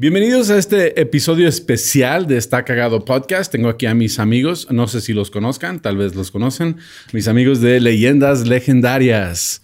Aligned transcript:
Bienvenidos 0.00 0.48
a 0.50 0.58
este 0.58 1.00
episodio 1.00 1.48
especial 1.48 2.28
de 2.28 2.36
Está 2.36 2.64
Cagado 2.64 3.04
Podcast. 3.04 3.50
Tengo 3.50 3.68
aquí 3.68 3.86
a 3.86 3.94
mis 3.94 4.20
amigos, 4.20 4.68
no 4.70 4.86
sé 4.86 5.00
si 5.00 5.12
los 5.12 5.28
conozcan, 5.32 5.82
tal 5.82 5.96
vez 5.96 6.14
los 6.14 6.30
conocen, 6.30 6.76
mis 7.12 7.26
amigos 7.26 7.60
de 7.60 7.80
Leyendas 7.80 8.46
Legendarias. 8.46 9.60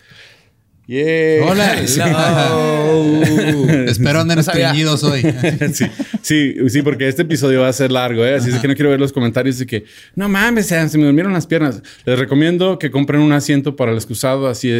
Yeah. 0.86 1.46
Hola. 1.46 1.74
Espero 3.86 4.20
anden 4.20 4.38
estreñidos 4.38 5.02
hoy. 5.02 5.22
sí, 5.72 5.86
sí, 6.20 6.54
sí, 6.68 6.82
porque 6.82 7.08
este 7.08 7.22
episodio 7.22 7.62
va 7.62 7.68
a 7.68 7.72
ser 7.72 7.90
largo, 7.90 8.24
¿eh? 8.24 8.34
así 8.34 8.50
es 8.50 8.56
que 8.56 8.68
no 8.68 8.74
quiero 8.74 8.90
ver 8.90 9.00
los 9.00 9.12
comentarios 9.12 9.58
de 9.58 9.66
que 9.66 9.84
no 10.14 10.28
mames, 10.28 10.66
se 10.66 10.98
me 10.98 11.04
durmieron 11.04 11.32
las 11.32 11.46
piernas. 11.46 11.82
Les 12.04 12.18
recomiendo 12.18 12.78
que 12.78 12.90
compren 12.90 13.22
un 13.22 13.32
asiento 13.32 13.76
para 13.76 13.92
el 13.92 13.96
excusado 13.96 14.46
así 14.46 14.70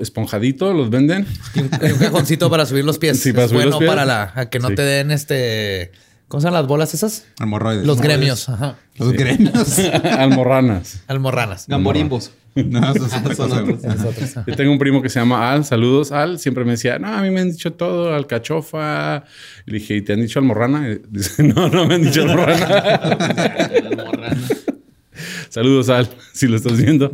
esponjadito, 0.00 0.72
los 0.72 0.88
venden. 0.88 1.26
Y 1.54 1.60
un, 1.60 1.70
y 1.88 1.92
un 1.92 1.98
cajoncito 1.98 2.48
para 2.48 2.64
subir 2.64 2.84
los 2.84 2.98
pies. 2.98 3.20
Sí, 3.20 3.32
para 3.32 3.44
es 3.44 3.50
subir 3.50 3.64
bueno 3.64 3.70
los 3.72 3.78
pies. 3.80 3.90
para 3.90 4.06
la, 4.06 4.32
a 4.34 4.48
que 4.48 4.60
no 4.60 4.68
Sí. 4.68 4.74
te 4.76 4.82
den 4.82 5.10
este. 5.10 5.92
¿Cómo 6.28 6.40
se 6.40 6.46
llaman 6.46 6.62
las 6.62 6.68
bolas 6.68 6.94
esas? 6.94 7.24
Hemorroides. 7.40 7.84
Los 7.84 8.00
gremios. 8.00 8.48
Ajá. 8.48 8.76
Los 8.96 9.12
gremios. 9.12 9.78
Almorranas. 10.04 11.02
Almorranas. 11.08 11.64
Gamborimbos. 11.66 12.30
No, 12.64 12.92
esos 12.92 13.10
son 13.10 13.34
Son 13.36 13.52
otros. 13.52 13.78
otros. 13.78 13.82
Nosotros, 13.82 14.36
ajá. 14.36 14.44
Yo 14.46 14.56
tengo 14.56 14.72
un 14.72 14.78
primo 14.78 15.02
que 15.02 15.08
se 15.08 15.20
llama 15.20 15.52
Al, 15.52 15.64
saludos 15.64 16.12
Al, 16.12 16.38
siempre 16.38 16.64
me 16.64 16.72
decía, 16.72 16.98
no, 16.98 17.08
a 17.08 17.22
mí 17.22 17.30
me 17.30 17.40
han 17.40 17.50
dicho 17.50 17.72
todo, 17.72 18.14
alcachofa. 18.14 19.24
Le 19.66 19.78
dije, 19.78 19.96
¿y 19.96 20.02
te 20.02 20.12
han 20.14 20.20
dicho 20.20 20.38
almorrana? 20.38 20.90
Y 20.90 21.00
dice, 21.08 21.42
no, 21.54 21.68
no 21.68 21.86
me 21.86 21.94
han 21.94 22.02
dicho 22.02 22.22
almorrana. 22.22 23.70
saludos 25.48 25.88
Al, 25.90 26.08
si 26.32 26.46
lo 26.46 26.56
estás 26.56 26.80
viendo. 26.80 27.10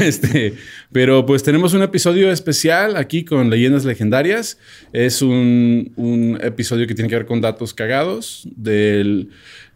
este, 0.00 0.54
pero 0.92 1.26
pues 1.26 1.42
tenemos 1.42 1.74
un 1.74 1.82
episodio 1.82 2.30
especial 2.30 2.96
aquí 2.96 3.24
con 3.24 3.50
leyendas 3.50 3.84
legendarias. 3.84 4.58
Es 4.92 5.22
un, 5.22 5.92
un 5.96 6.38
episodio 6.40 6.86
que 6.86 6.94
tiene 6.94 7.08
que 7.08 7.16
ver 7.16 7.26
con 7.26 7.40
datos 7.40 7.74
cagados 7.74 8.48
del, 8.56 9.30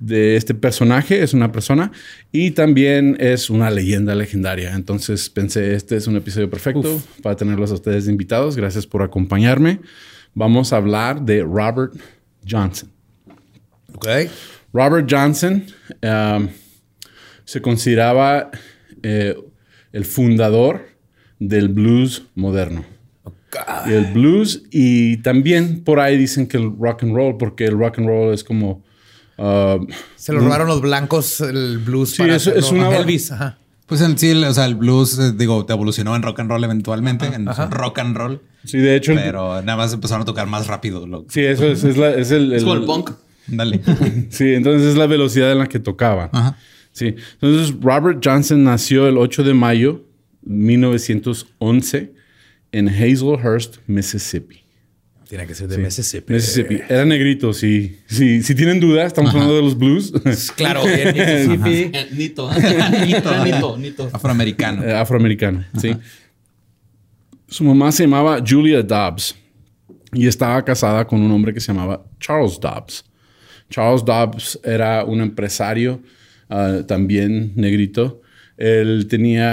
de 0.05 0.37
este 0.37 0.55
personaje, 0.55 1.23
es 1.23 1.33
una 1.33 1.51
persona, 1.51 1.91
y 2.31 2.51
también 2.51 3.17
es 3.21 3.49
una 3.49 3.71
leyenda 3.71 4.15
legendaria. 4.15 4.75
Entonces 4.75 5.31
pensé, 5.31 5.75
este 5.75 5.97
es 5.97 6.07
un 6.07 6.17
episodio 6.17 6.51
perfecto 6.51 7.03
para 7.23 7.37
tenerlos 7.37 7.71
a 7.71 7.75
ustedes 7.75 8.05
de 8.05 8.13
invitados. 8.13 8.57
Gracias 8.57 8.87
por 8.87 9.03
acompañarme. 9.03 9.81
Vamos 10.35 10.73
a 10.73 10.77
hablar 10.77 11.23
de 11.23 11.43
Robert 11.43 11.95
Johnson. 12.49 12.91
Ok. 13.95 14.07
Robert 14.73 15.09
Johnson 15.11 15.65
um, 16.03 16.49
se 17.45 17.63
consideraba 17.63 18.51
eh, 19.03 19.37
el 19.93 20.05
fundador 20.05 20.89
del 21.39 21.69
blues 21.69 22.25
moderno. 22.35 22.85
Y 23.87 23.93
el 23.93 24.07
blues 24.07 24.65
y 24.71 25.19
también 25.19 25.85
por 25.85 26.01
ahí 26.01 26.19
dicen 26.19 26.49
que 26.49 26.57
el 26.57 26.77
rock 26.77 27.05
and 27.05 27.15
roll, 27.15 27.37
porque 27.39 27.65
el 27.67 27.79
rock 27.79 27.99
and 27.99 28.09
roll 28.09 28.35
es 28.35 28.45
como... 28.45 28.84
uh, 29.39 29.87
Se 30.17 30.33
lo 30.33 30.41
robaron 30.41 30.69
los 30.69 30.81
blancos 30.81 31.41
el 31.41 31.79
blues 31.79 32.11
Sí, 32.11 32.19
para 32.19 32.37
es- 32.37 32.47
es 32.47 32.65
hacerlo. 32.65 32.89
una- 32.89 32.97
Elvis. 32.99 33.33
Ajá. 33.33 33.59
Pues 33.87 34.01
en 34.01 34.17
sí, 34.17 34.33
o 34.33 34.55
sea, 34.55 34.65
el 34.65 34.77
blues, 34.77 35.19
eh, 35.19 35.33
digo, 35.37 35.67
te 35.67 35.73
evolucionó 35.75 36.17
en 36.17 36.23
rock 36.23 36.41
and 36.41 36.51
roll 36.51 36.65
eventualmente, 36.65 37.27
en 37.27 37.47
rock 37.71 37.99
and 37.99 38.17
roll, 38.17 38.41
sí, 38.65 38.79
de 38.79 38.97
hecho... 38.97 39.13
pero 39.15 39.61
nada 39.61 39.77
más 39.77 39.93
empezaron 39.93 40.23
a 40.23 40.25
tocar 40.25 40.47
más 40.47 40.67
rápido. 40.69 41.07
Lo, 41.07 41.27
Sí, 41.29 41.43
eso 41.43 41.67
es, 41.67 41.85
es 41.85 41.97
la- 41.99 42.15
es 42.15 42.31
el, 42.31 42.53
Es 42.55 42.63
como 42.63 42.77
el 42.77 42.85
punk. 42.85 43.11
Dale. 43.47 43.83
Sí, 44.31 44.55
entonces 44.55 44.89
es 44.89 44.97
la 44.97 45.07
velocidad 45.07 45.53
en 45.53 45.59
la 45.59 45.67
que 45.67 45.79
tocaba. 45.81 46.31
Ajá. 46.33 46.57
Sí. 46.93 47.15
Entonces, 47.41 47.75
Robert 47.81 48.21
Johnson 48.25 48.65
nació 48.65 49.07
el 49.07 49.19
8 49.19 49.43
de 49.43 49.53
mayo 49.53 50.05
de 50.41 50.55
1911 50.55 52.15
en 52.73 52.89
Hazelhurst, 52.89 53.77
Mississippi. 53.87 54.64
Tiene 55.29 55.47
que 55.47 55.55
ser 55.55 55.69
de 55.69 55.79
Mississippi. 55.79 56.33
Mississippi. 56.35 56.81
Era 56.89 57.05
negrito, 57.05 57.53
sí. 57.53 57.99
sí. 58.07 58.43
Si 58.43 58.55
tienen 58.55 58.79
dudas, 58.79 59.07
estamos 59.07 59.33
hablando 59.33 59.57
de 59.57 59.63
los 59.63 59.77
blues. 59.77 60.13
Claro, 60.57 60.83
en 60.87 61.15
Mississippi. 61.17 61.91
Eh, 61.97 62.09
Nito. 62.13 62.51
Nito. 63.07 63.45
Nito. 63.45 63.79
Nito. 63.79 64.11
Afroamericano. 64.13 64.85
Eh, 64.85 64.93
afroamericano, 64.93 65.65
sí. 65.81 65.97
Su 67.49 67.65
mamá 67.65 67.91
se 67.93 68.05
llamaba 68.05 68.43
Julia 68.47 68.83
Dobbs 68.83 69.35
y 70.13 70.27
estaba 70.27 70.63
casada 70.65 71.07
con 71.07 71.21
un 71.23 71.31
hombre 71.33 71.55
que 71.55 71.61
se 71.61 71.73
llamaba 71.73 72.05
Charles 72.21 72.59
Dobbs. 72.61 73.05
Charles 73.71 74.05
Dobbs 74.05 74.61
era 74.63 75.05
un 75.05 75.21
empresario 75.21 76.03
ah, 76.49 76.83
también 76.87 77.53
negrito. 77.57 78.21
Él 78.57 79.07
tenía 79.09 79.47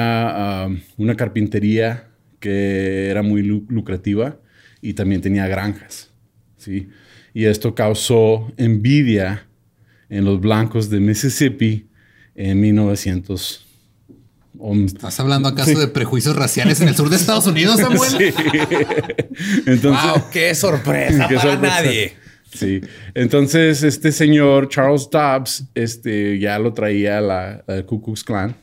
ah, 0.65 0.69
una 0.97 1.15
carpintería 1.15 2.07
que 2.39 3.07
era 3.09 3.21
muy 3.23 3.41
lu- 3.43 3.65
lucrativa 3.69 4.37
y 4.81 4.93
también 4.93 5.21
tenía 5.21 5.47
granjas. 5.47 6.09
¿sí? 6.57 6.89
Y 7.33 7.45
esto 7.45 7.75
causó 7.75 8.51
envidia 8.57 9.47
en 10.09 10.25
los 10.25 10.41
blancos 10.41 10.89
de 10.89 10.99
Mississippi 10.99 11.87
en 12.35 12.59
1900. 12.59 13.67
¿Estás 14.85 15.19
hablando 15.19 15.47
acaso 15.49 15.79
de 15.79 15.87
prejuicios 15.87 16.35
raciales 16.35 16.81
en 16.81 16.89
el 16.89 16.95
sur 16.95 17.09
de 17.09 17.15
Estados 17.15 17.47
Unidos, 17.47 17.77
Samuel? 17.79 18.33
Entonces, 19.65 20.11
¡Wow! 20.11 20.23
¡Qué 20.31 20.53
sorpresa 20.53 21.27
Qué 21.27 21.35
para 21.35 21.51
sorpresa. 21.51 21.81
nadie! 21.83 22.13
Sí. 22.53 22.81
Entonces, 23.13 23.81
este 23.81 24.11
señor 24.11 24.67
Charles 24.67 25.07
Dobbs, 25.09 25.63
este, 25.73 26.37
ya 26.37 26.59
lo 26.59 26.73
traía 26.73 27.19
a 27.19 27.21
la, 27.21 27.63
a 27.65 27.83
Ku 27.85 28.01
Klux 28.01 28.23
Klan 28.23 28.55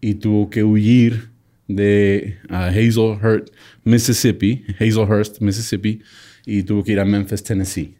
y 0.00 0.14
tuvo 0.14 0.48
que 0.50 0.62
huir 0.62 1.30
de 1.68 2.38
ah, 2.48 2.68
Hazelhurst, 2.68 3.50
Mississippi, 3.84 4.64
Hazelhurst, 4.80 5.40
Mississippi, 5.40 6.02
y 6.44 6.62
tuvo 6.64 6.82
que 6.82 6.92
ir 6.92 7.00
a 7.00 7.04
Memphis, 7.04 7.44
Tennessee. 7.44 7.96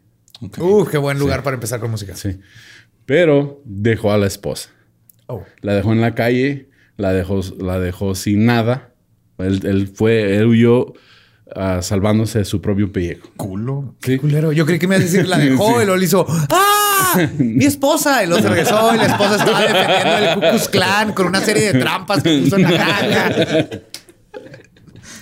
Uh, 0.57 0.85
qué 0.85 0.97
buen 0.97 1.19
lugar 1.19 1.43
para 1.43 1.53
empezar 1.53 1.79
con 1.79 1.91
música. 1.91 2.15
Sí. 2.15 2.39
Pero 3.05 3.61
dejó 3.63 4.11
a 4.11 4.17
la 4.17 4.27
esposa. 4.27 4.69
Oh. 5.27 5.45
La 5.61 5.75
dejó 5.75 5.93
en 5.93 6.01
la 6.01 6.15
calle, 6.15 6.69
la 6.97 7.13
dejó, 7.13 7.41
la 7.59 7.79
dejó 7.79 8.15
sin 8.15 8.45
nada. 8.45 8.93
Él, 9.37 9.61
él 9.65 9.87
fue, 9.87 10.35
él 10.35 10.47
huyó 10.47 10.93
salvándose 11.81 12.39
de 12.39 12.45
su 12.45 12.61
propio 12.61 12.91
pellejo. 12.91 13.29
Culo. 13.37 13.95
Sí. 14.01 14.17
Culero. 14.17 14.51
Yo 14.51 14.65
creí 14.65 14.79
que 14.79 14.87
me 14.87 14.95
iba 14.95 15.03
a 15.03 15.05
decir 15.05 15.27
la 15.27 15.37
dejó 15.39 15.67
Sí. 15.67 15.73
y 15.81 15.85
luego 15.85 15.95
le 15.97 16.05
hizo 16.05 16.25
¡Ah! 16.49 17.19
Mi 17.37 17.65
esposa. 17.65 18.23
Y 18.23 18.27
luego 18.27 18.41
se 18.43 18.49
regresó 18.49 18.93
y 18.93 18.97
la 18.97 19.05
esposa 19.07 19.35
estaba 19.37 19.61
defendiendo 19.61 20.17
el 20.17 20.33
Ku 20.35 20.39
Klux 20.41 20.69
Klan 20.69 21.13
con 21.13 21.27
una 21.27 21.41
serie 21.41 21.73
de 21.73 21.79
trampas 21.79 22.21
que 22.23 22.39
puso 22.39 22.55
en 22.57 22.61
la 22.63 22.71
granja. 22.71 23.31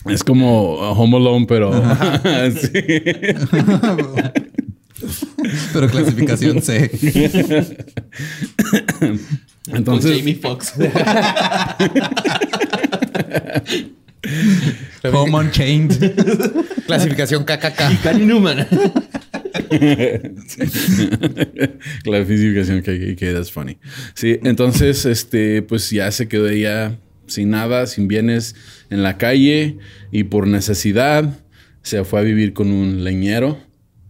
Es 0.05 0.23
como 0.23 0.73
Home 0.75 1.17
Alone, 1.17 1.45
pero 1.47 1.71
sí. 2.61 2.71
Pero 5.73 5.87
clasificación 5.89 6.61
C. 6.61 6.89
Con 8.99 9.19
Entonces, 9.75 10.17
Jamie 10.17 10.35
Foxx. 10.35 10.73
Home 15.03 15.37
Unchained. 15.37 15.97
Clasificación 16.87 17.43
KKK. 17.43 18.03
Gary 18.03 18.25
Newman. 18.25 18.67
clasificación 22.03 22.81
que, 22.81 23.15
que 23.15 23.33
that's 23.33 23.51
funny. 23.51 23.77
Sí, 24.13 24.39
entonces, 24.43 25.05
este, 25.05 25.61
pues 25.61 25.89
ya 25.91 26.11
se 26.11 26.27
quedó 26.27 26.47
ella 26.47 26.97
sin 27.27 27.49
nada, 27.51 27.85
sin 27.87 28.07
bienes 28.07 28.55
en 28.89 29.03
la 29.03 29.17
calle 29.17 29.77
y 30.11 30.23
por 30.23 30.47
necesidad 30.47 31.39
se 31.81 32.03
fue 32.03 32.19
a 32.19 32.23
vivir 32.23 32.53
con 32.53 32.71
un 32.71 33.03
leñero, 33.03 33.59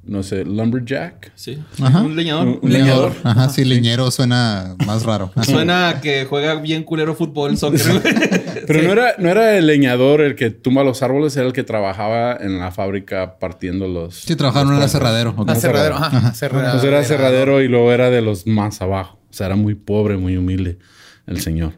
no 0.07 0.23
sé, 0.23 0.45
lumberjack. 0.45 1.31
Sí. 1.35 1.59
Ajá. 1.81 2.01
Un 2.01 2.15
leñador. 2.15 2.59
Un 2.61 2.71
leñador. 2.71 3.13
Ajá, 3.23 3.49
sí, 3.49 3.65
leñero 3.65 4.09
suena 4.11 4.75
más 4.85 5.03
raro. 5.03 5.31
Ajá. 5.35 5.43
Suena 5.51 5.89
a 5.89 6.01
que 6.01 6.25
juega 6.25 6.55
bien 6.55 6.83
culero 6.83 7.15
fútbol, 7.15 7.57
soccer. 7.57 8.01
Pero 8.67 8.81
no, 8.83 8.91
era, 8.91 9.15
no 9.17 9.29
era 9.29 9.57
el 9.57 9.67
leñador 9.67 10.21
el 10.21 10.35
que 10.35 10.49
tumba 10.49 10.83
los 10.83 11.03
árboles, 11.03 11.35
era 11.37 11.45
el 11.45 11.53
que 11.53 11.63
trabajaba 11.63 12.35
en 12.35 12.59
la 12.59 12.71
fábrica 12.71 13.37
partiendo 13.39 13.87
los. 13.87 14.15
Sí, 14.15 14.35
trabajaron 14.35 14.69
en 14.69 14.77
un 14.77 14.83
aserradero. 14.83 15.35
Ah. 15.37 16.07
Ajá. 16.07 16.33
Entonces 16.41 16.83
era 16.83 17.03
cerradero 17.03 17.61
y 17.61 17.67
luego 17.67 17.91
era 17.91 18.09
de 18.09 18.21
los 18.21 18.47
más 18.47 18.81
abajo. 18.81 19.19
O 19.29 19.33
sea, 19.33 19.47
era 19.47 19.55
muy 19.55 19.75
pobre, 19.75 20.17
muy 20.17 20.37
humilde 20.37 20.79
el 21.27 21.41
señor. 21.41 21.73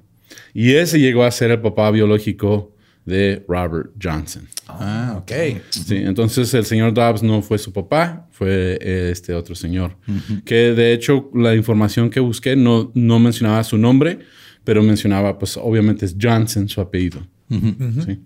Y 0.54 0.76
ese 0.76 1.00
llegó 1.00 1.24
a 1.24 1.32
ser 1.32 1.52
el 1.52 1.62
papá 1.62 1.90
biológico 1.92 2.76
de 3.10 3.44
Robert 3.48 3.92
Johnson. 4.02 4.48
Ah, 4.68 5.16
ok. 5.18 5.32
Sí, 5.70 5.98
entonces 5.98 6.54
el 6.54 6.64
señor 6.64 6.94
Dobbs 6.94 7.24
no 7.24 7.42
fue 7.42 7.58
su 7.58 7.74
papá, 7.74 8.28
fue 8.32 8.78
este 9.12 9.34
otro 9.34 9.56
señor. 9.56 9.98
Que 10.46 10.74
de 10.74 10.94
hecho 10.94 11.30
la 11.34 11.56
información 11.56 12.10
que 12.10 12.20
busqué 12.20 12.56
no, 12.56 12.92
no 12.94 13.20
mencionaba 13.20 13.64
su 13.64 13.78
nombre, 13.78 14.20
pero 14.64 14.84
mencionaba, 14.84 15.38
pues 15.38 15.58
obviamente 15.58 16.06
es 16.06 16.16
Johnson 16.20 16.70
su 16.70 16.80
apellido. 16.80 17.26
¿sí? 17.50 18.20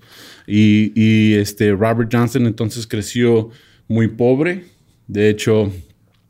Y, 0.45 0.91
y, 0.95 1.33
este 1.35 1.71
Robert 1.71 2.09
Johnson 2.11 2.45
entonces 2.45 2.85
creció 2.85 3.49
muy 3.87 4.09
pobre. 4.09 4.65
De 5.07 5.29
hecho, 5.29 5.71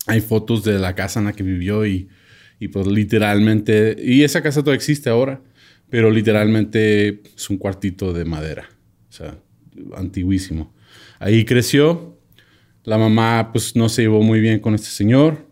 hay 0.06 0.22
fotos 0.22 0.64
de 0.64 0.78
la 0.78 0.94
casa 0.94 1.20
en 1.20 1.26
la 1.26 1.34
que 1.34 1.42
vivió 1.42 1.86
y, 1.86 2.08
y 2.60 2.68
pues 2.68 2.86
literalmente, 2.86 3.96
y 4.00 4.22
esa 4.24 4.42
casa 4.44 4.62
todavía 4.62 4.78
existe 4.78 5.10
ahora, 5.10 5.42
pero 5.94 6.10
literalmente 6.10 7.22
es 7.36 7.52
un 7.52 7.58
cuartito 7.58 8.14
de 8.14 8.26
madera, 8.26 8.68
o 9.10 9.12
sea, 9.12 9.38
antiguísimo. 9.96 10.74
Ahí 11.20 11.46
creció, 11.46 12.18
la 12.84 12.98
mamá 12.98 13.52
pues 13.52 13.76
no 13.76 13.88
se 13.90 14.02
llevó 14.02 14.24
muy 14.24 14.40
bien 14.40 14.60
con 14.60 14.74
este 14.74 14.88
señor 14.88 15.48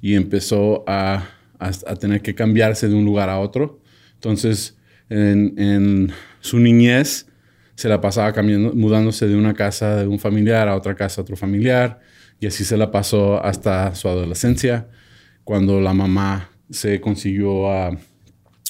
y 0.00 0.16
empezó 0.16 0.82
a, 0.88 1.28
a, 1.60 1.70
a 1.86 1.94
tener 1.94 2.22
que 2.22 2.34
cambiarse 2.34 2.88
de 2.88 2.94
un 2.96 3.04
lugar 3.04 3.30
a 3.30 3.38
otro. 3.38 3.82
Entonces, 4.14 4.76
en, 5.10 5.54
en 5.58 6.10
su 6.40 6.58
niñez 6.58 7.28
se 7.76 7.88
la 7.88 8.00
pasaba 8.00 8.32
cambiando, 8.32 8.74
mudándose 8.74 9.28
de 9.28 9.36
una 9.36 9.54
casa 9.54 9.98
de 9.98 10.08
un 10.08 10.18
familiar 10.18 10.66
a 10.66 10.74
otra 10.74 10.96
casa 10.96 11.22
otro 11.22 11.36
familiar 11.36 12.00
y 12.40 12.48
así 12.48 12.64
se 12.64 12.76
la 12.76 12.90
pasó 12.90 13.40
hasta 13.44 13.94
su 13.94 14.08
adolescencia, 14.08 14.88
cuando 15.44 15.80
la 15.80 15.94
mamá 15.94 16.50
se 16.68 17.00
consiguió 17.00 17.70
a 17.70 17.96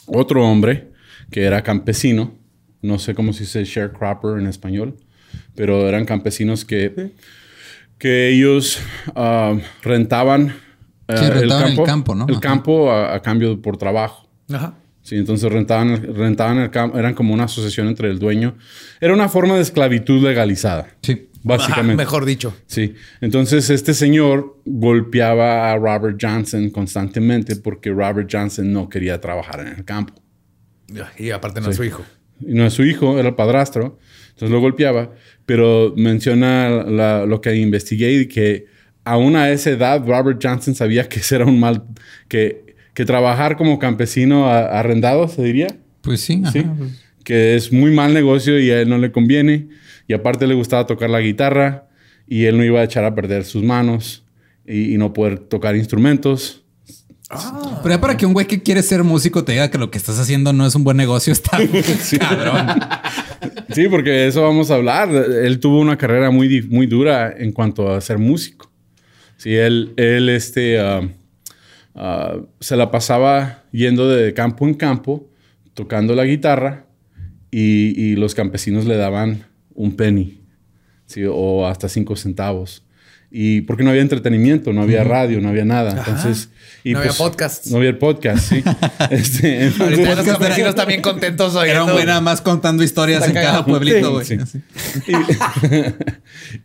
otro 0.07 0.47
hombre 0.47 0.93
que 1.31 1.43
era 1.45 1.63
campesino, 1.63 2.35
no 2.83 2.99
sé 2.99 3.15
cómo 3.15 3.33
se 3.33 3.41
dice 3.45 3.65
sharecropper 3.65 4.39
en 4.39 4.47
español, 4.47 4.97
pero 5.55 5.89
eran 5.89 6.05
campesinos 6.05 6.65
que, 6.65 7.13
que 7.99 8.29
ellos 8.29 8.81
uh, 9.15 9.59
rentaban, 9.83 10.55
uh, 11.09 11.17
Sí, 11.17 11.27
rentaban 11.29 11.73
el 11.73 11.83
campo, 11.85 12.15
¿no? 12.15 12.27
El 12.29 12.41
campo 12.41 12.91
a, 12.91 13.15
a 13.15 13.21
cambio 13.23 13.61
por 13.61 13.77
trabajo. 13.77 14.29
Ajá. 14.53 14.75
Sí, 15.03 15.17
entonces 15.17 15.53
rentaban, 15.53 16.15
rentaban 16.15 16.59
el 16.59 16.71
campo, 16.71 16.99
eran 16.99 17.13
como 17.15 17.35
una 17.35 17.45
asociación 17.45 17.89
entre 17.89 18.09
el 18.11 18.19
dueño. 18.19 18.57
Era 19.01 19.13
una 19.13 19.29
forma 19.29 19.55
de 19.55 19.61
esclavitud 19.61 20.23
legalizada, 20.23 20.89
Sí. 21.03 21.29
básicamente. 21.43 22.03
Ajá, 22.03 22.11
mejor 22.11 22.25
dicho. 22.25 22.55
Sí, 22.67 22.95
entonces 23.21 23.69
este 23.69 23.93
señor 23.93 24.61
golpeaba 24.65 25.71
a 25.73 25.77
Robert 25.77 26.17
Johnson 26.19 26.71
constantemente 26.71 27.57
porque 27.57 27.91
Robert 27.91 28.31
Johnson 28.33 28.73
no 28.73 28.89
quería 28.89 29.21
trabajar 29.21 29.61
en 29.61 29.69
el 29.69 29.85
campo. 29.85 30.15
Y 31.19 31.31
aparte 31.31 31.61
no 31.61 31.71
es 31.71 31.77
su 31.77 31.85
hijo. 31.85 32.05
Y 32.41 32.55
no 32.55 32.67
es 32.67 32.73
su 32.73 32.85
hijo, 32.85 33.19
era 33.19 33.29
el 33.29 33.35
padrastro, 33.35 33.99
entonces 34.31 34.51
lo 34.51 34.61
golpeaba. 34.61 35.13
Pero 35.47 35.95
menciona 35.97 36.69
la- 36.85 37.27
lo 37.27 37.41
que 37.41 37.55
investigué 37.57 38.13
y 38.13 38.27
que 38.27 38.67
aún 39.05 39.37
a 39.37 39.51
esa 39.51 39.71
edad 39.71 40.03
Robert 40.07 40.41
Johnson 40.43 40.75
sabía 40.75 41.09
que 41.09 41.21
ese 41.21 41.37
era 41.37 41.45
un 41.47 41.61
mal, 41.61 41.85
que, 42.29 42.75
que 42.95 43.05
trabajar 43.05 43.57
como 43.57 43.79
campesino 43.79 44.47
a- 44.47 44.79
arrendado, 44.79 45.29
se 45.29 45.43
diría, 45.43 45.69
Pues 46.01 46.21
sí. 46.21 46.41
ajá. 46.45 46.53
¿sí? 46.53 46.65
que 47.25 47.55
es 47.55 47.73
muy 47.73 47.91
mal 47.91 48.13
negocio 48.13 48.59
y 48.61 48.71
a 48.71 48.83
él 48.83 48.89
no 48.91 48.99
le 48.99 49.11
conviene. 49.11 49.69
Y 50.07 50.13
aparte 50.13 50.47
le 50.47 50.53
gustaba 50.55 50.87
tocar 50.87 51.09
la 51.09 51.21
guitarra 51.21 51.89
y 52.27 52.45
él 52.45 52.59
no 52.59 52.65
iba 52.65 52.81
a 52.81 52.85
echar 52.85 53.05
a 53.05 53.15
perder 53.15 53.45
sus 53.45 53.63
manos 53.63 54.27
y, 54.67 54.93
y 54.95 54.99
no 54.99 55.15
poder 55.15 55.39
tocar 55.39 55.75
instrumentos. 55.77 56.64
Pero 57.29 57.95
ya 57.95 58.01
para 58.01 58.17
que 58.17 58.27
un 58.27 58.33
güey 58.33 58.47
que 58.47 58.63
quiere 58.63 58.83
ser 58.83 59.03
músico 59.03 59.45
te 59.45 59.53
diga 59.53 59.71
que 59.71 59.79
lo 59.79 59.91
que 59.91 59.99
estás 59.99 60.19
haciendo 60.19 60.53
no 60.53 60.67
es 60.67 60.75
un 60.75 60.85
buen 60.85 60.97
negocio, 60.97 61.33
está 61.33 61.59
cabrón. 62.21 62.81
Sí, 63.75 63.89
porque 63.89 64.11
de 64.11 64.27
eso 64.29 64.43
vamos 64.43 64.71
a 64.71 64.75
hablar. 64.75 65.09
Él 65.09 65.59
tuvo 65.59 65.81
una 65.81 65.97
carrera 65.97 66.31
muy, 66.31 66.63
muy 66.63 66.87
dura 66.87 67.35
en 67.37 67.53
cuanto 67.53 67.91
a 67.91 68.01
ser 68.01 68.19
músico. 68.19 68.71
Sí, 69.37 69.55
él, 69.55 69.95
él 69.97 70.29
este, 70.29 70.79
ah, 70.79 71.01
ah, 71.95 72.37
se 72.61 72.77
la 72.77 72.91
pasaba 72.91 73.65
yendo 73.73 74.09
de 74.09 74.33
campo 74.35 74.67
en 74.67 74.75
campo, 74.75 75.29
tocando 75.73 76.15
la 76.15 76.25
guitarra 76.25 76.87
y, 77.51 78.01
y 78.01 78.17
los 78.17 78.35
campesinos 78.35 78.85
le 78.85 78.97
daban 78.97 79.45
un 79.75 79.97
penny, 79.97 80.41
¿sí? 81.07 81.23
o 81.29 81.67
hasta 81.67 81.89
cinco 81.89 82.17
centavos. 82.17 82.84
Y 83.37 83.63
porque 83.63 83.83
no 83.83 83.91
había 83.91 84.03
entretenimiento, 84.03 84.73
no 84.73 84.83
había 84.83 85.03
radio, 85.03 85.41
no 85.41 85.49
había 85.49 85.65
nada. 85.65 85.91
Entonces, 85.99 86.51
y 86.85 86.93
No 86.93 87.01
había 87.01 87.11
podcast. 87.13 87.67
No 87.67 87.79
había 87.79 87.89
el 87.91 87.99
podcast, 87.99 88.49
sí. 88.49 88.63
Este, 89.11 89.65
entonces- 89.65 89.81
Ahorita 89.81 90.15
los 90.15 90.25
campesinos 90.27 90.75
también 90.77 91.03
contentos 91.03 91.53
Era 91.55 91.63
un 91.63 91.69
oyendo. 91.69 91.93
güey 91.95 92.07
nada 92.07 92.21
más 92.21 92.41
contando 92.41 92.85
historias 92.85 93.27
en 93.27 93.35
cada 93.35 93.65
pueblito, 93.67 94.13
güey. 94.13 94.25
Sí. 94.25 94.35
Así. 94.41 94.61
y, 95.09 95.13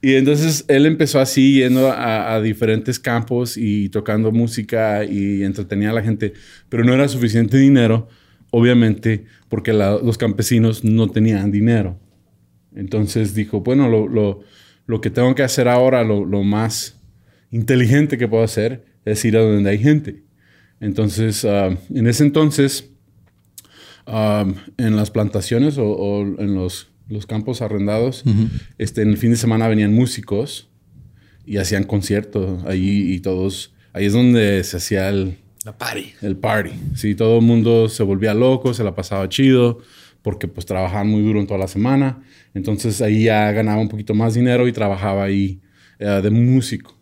y 0.12 0.16
entonces 0.16 0.66
él 0.68 0.86
empezó 0.86 1.20
así, 1.20 1.54
yendo 1.56 1.92
a, 1.92 2.36
a 2.36 2.42
diferentes 2.42 3.00
campos 3.00 3.58
y 3.58 3.90
tocando 3.90 4.32
música 4.32 5.04
y 5.06 5.42
entretenía 5.44 5.90
a 5.90 5.94
la 5.94 6.04
gente, 6.04 6.34
pero 6.70 6.84
no 6.84 6.94
era 6.94 7.08
suficiente 7.08 7.58
dinero, 7.58 8.10
obviamente, 8.52 9.26
porque 9.48 9.74
la- 9.74 9.98
los 9.98 10.20
campesinos 10.20 10.84
no 10.84 11.10
tenían 11.10 11.50
dinero. 11.50 12.00
Entonces 12.76 13.34
dijo, 13.34 13.62
bueno, 13.62 13.90
lo, 13.90 14.08
lo- 14.08 14.42
lo 14.90 15.02
que 15.02 15.12
tengo 15.12 15.36
que 15.36 15.44
hacer 15.44 15.68
ahora, 15.68 16.04
lo, 16.04 16.26
lo 16.26 16.44
más 16.44 16.98
inteligente 17.52 18.18
que 18.18 18.28
puedo 18.28 18.44
hacer, 18.44 18.86
es 19.06 19.24
ir 19.24 19.38
a 19.38 19.42
donde 19.42 19.70
hay 19.70 19.78
gente. 19.78 20.24
Entonces, 20.80 21.46
ah, 21.46 21.78
en 21.94 22.08
ese 22.08 22.24
entonces, 22.24 22.90
um, 24.08 24.56
en 24.78 24.96
las 24.96 25.12
plantaciones 25.12 25.78
o, 25.78 25.86
o 25.86 26.22
en 26.24 26.56
los, 26.56 26.90
los 27.08 27.28
campos 27.28 27.62
arrendados, 27.62 28.24
este, 28.80 29.04
en 29.04 29.10
el 29.10 29.18
fin 29.18 29.30
de 29.30 29.38
semana 29.38 29.68
venían 29.68 29.94
músicos 29.94 30.70
y 31.46 31.58
hacían 31.58 31.84
conciertos 31.84 32.64
allí 32.66 33.14
y 33.14 33.20
todos, 33.20 33.76
ahí 33.94 34.08
es 34.08 34.14
donde 34.14 34.64
se 34.64 34.78
hacía 34.78 35.10
el, 35.10 35.38
La 35.66 35.78
party. 35.78 36.14
el 36.24 36.36
party. 36.36 36.72
Sí, 36.96 37.14
todo 37.14 37.38
el 37.38 37.46
mundo 37.46 37.90
se 37.90 38.02
volvía 38.02 38.34
loco, 38.34 38.74
se 38.74 38.84
la 38.84 38.96
pasaba 38.96 39.30
chido, 39.30 39.82
porque 40.22 40.48
pues 40.48 40.66
trabajaban 40.66 41.08
muy 41.08 41.22
duro 41.22 41.40
en 41.40 41.48
toda 41.48 41.60
la 41.60 41.68
semana. 41.68 42.22
Entonces 42.54 43.02
ahí 43.02 43.24
ya 43.26 43.52
ganaba 43.52 43.82
un 43.82 43.90
poquito 43.90 44.14
más 44.14 44.34
dinero 44.34 44.68
y 44.68 44.72
trabajaba 44.74 45.24
ahí 45.24 45.60
eh, 46.00 46.06
de 46.22 46.30
músico. 46.30 46.98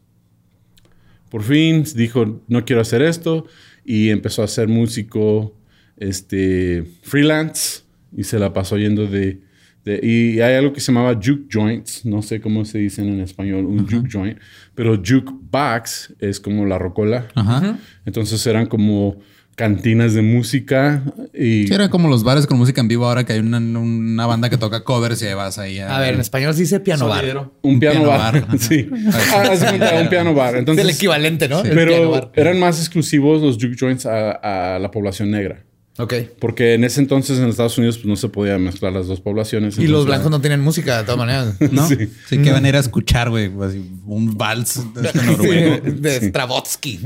Por 1.30 1.44
fin 1.44 1.84
dijo, 1.96 2.42
no 2.48 2.64
quiero 2.64 2.81
hacer 2.81 3.02
esto 3.02 3.46
y 3.84 4.10
empezó 4.10 4.44
a 4.44 4.48
ser 4.48 4.68
músico 4.68 5.58
este, 5.98 6.84
freelance 7.02 7.81
y 8.16 8.24
se 8.24 8.40
la 8.40 8.54
pasó 8.54 8.78
yendo 8.78 9.08
de, 9.08 9.42
de- 9.84 10.00
Y 10.04 10.40
hay 10.40 10.56
algo 10.56 10.72
que 10.72 10.80
se 10.80 10.92
llamaba 10.92 11.14
juke 11.22 11.48
joints, 11.52 12.06
no 12.06 12.22
sé 12.22 12.40
cómo 12.40 12.64
se 12.66 12.78
dicen 12.78 13.08
en 13.10 13.19
español, 13.19 13.66
un 13.66 13.80
juke 13.88 14.08
joint, 14.10 14.38
pero 14.74 14.96
jukebox 14.96 16.14
es 16.19 16.40
como 16.40 16.66
la 16.66 16.78
rocola. 16.78 17.28
Ajá. 17.36 17.78
Entonces 18.06 18.46
eran 18.48 18.68
como 18.68 19.18
cantinas 19.57 20.14
de 20.14 20.21
música 20.21 21.02
y... 21.33 21.66
Sí, 21.66 21.73
eran 21.73 21.90
como 21.90 22.07
los 22.07 22.23
bares 22.23 22.45
con 22.45 22.59
música 22.59 22.80
en 22.80 22.87
vivo 22.87 23.07
ahora 23.07 23.26
que 23.26 23.33
hay 23.33 23.40
una, 23.40 23.57
una 23.57 24.28
banda 24.28 24.52
que 24.52 24.57
toca 24.57 24.83
covers 24.83 25.19
y 25.23 25.33
vas 25.33 25.57
ahí 25.57 25.80
a... 25.80 25.97
A 25.97 25.99
ver, 25.99 26.14
en 26.14 26.19
español 26.19 26.54
se 26.54 26.61
dice 26.61 26.80
piano 26.80 27.07
bar. 27.07 27.49
Un 27.64 27.80
piano, 27.80 28.02
piano 28.02 28.07
bar. 28.07 28.47
sí. 28.59 28.87
Ah, 29.33 29.99
un 29.99 30.09
piano 30.09 30.35
bar. 30.35 30.54
Es 30.54 30.59
Entonces, 30.59 30.85
el 30.85 30.92
equivalente, 30.92 31.49
¿no? 31.49 31.64
El 31.64 31.71
piano 31.71 31.76
pero 31.76 32.11
bar. 32.11 32.31
eran 32.35 32.59
más 32.59 32.80
exclusivos 32.80 33.42
los 33.42 33.56
juke 33.56 33.76
joints 33.80 34.06
a, 34.06 34.76
a 34.76 34.78
la 34.78 34.92
población 34.92 35.31
negra. 35.31 35.64
Ok. 35.97 36.14
Porque 36.40 36.76
en 36.76 36.83
ese 36.83 37.02
entonces 37.02 37.40
en 37.40 37.49
Estados 37.49 37.80
Unidos 37.80 37.97
pues, 37.97 38.06
no 38.06 38.16
se 38.16 38.30
podía 38.30 38.59
mezclar 38.59 38.94
las 38.94 39.07
dos 39.07 39.21
poblaciones. 39.21 39.80
Y 39.80 39.87
los 39.87 40.06
blancos 40.06 40.30
no 40.30 40.40
tienen 40.40 40.61
música 40.61 40.99
de 40.99 41.04
todas 41.04 41.18
maneras. 41.18 41.56
¿No? 41.71 41.87
Sí. 41.87 41.97
Sí. 42.28 42.37
que 42.44 42.52
van 42.52 42.64
a 42.64 42.69
ir 42.69 42.76
a 42.76 42.80
escuchar, 42.80 43.31
güey, 43.31 43.52
así, 43.64 43.83
un 44.06 44.37
vals 44.37 44.83
de 44.94 45.07
este 45.07 45.23
noruego. 45.26 45.81
De 45.83 46.30
Strabotsky. 46.30 46.99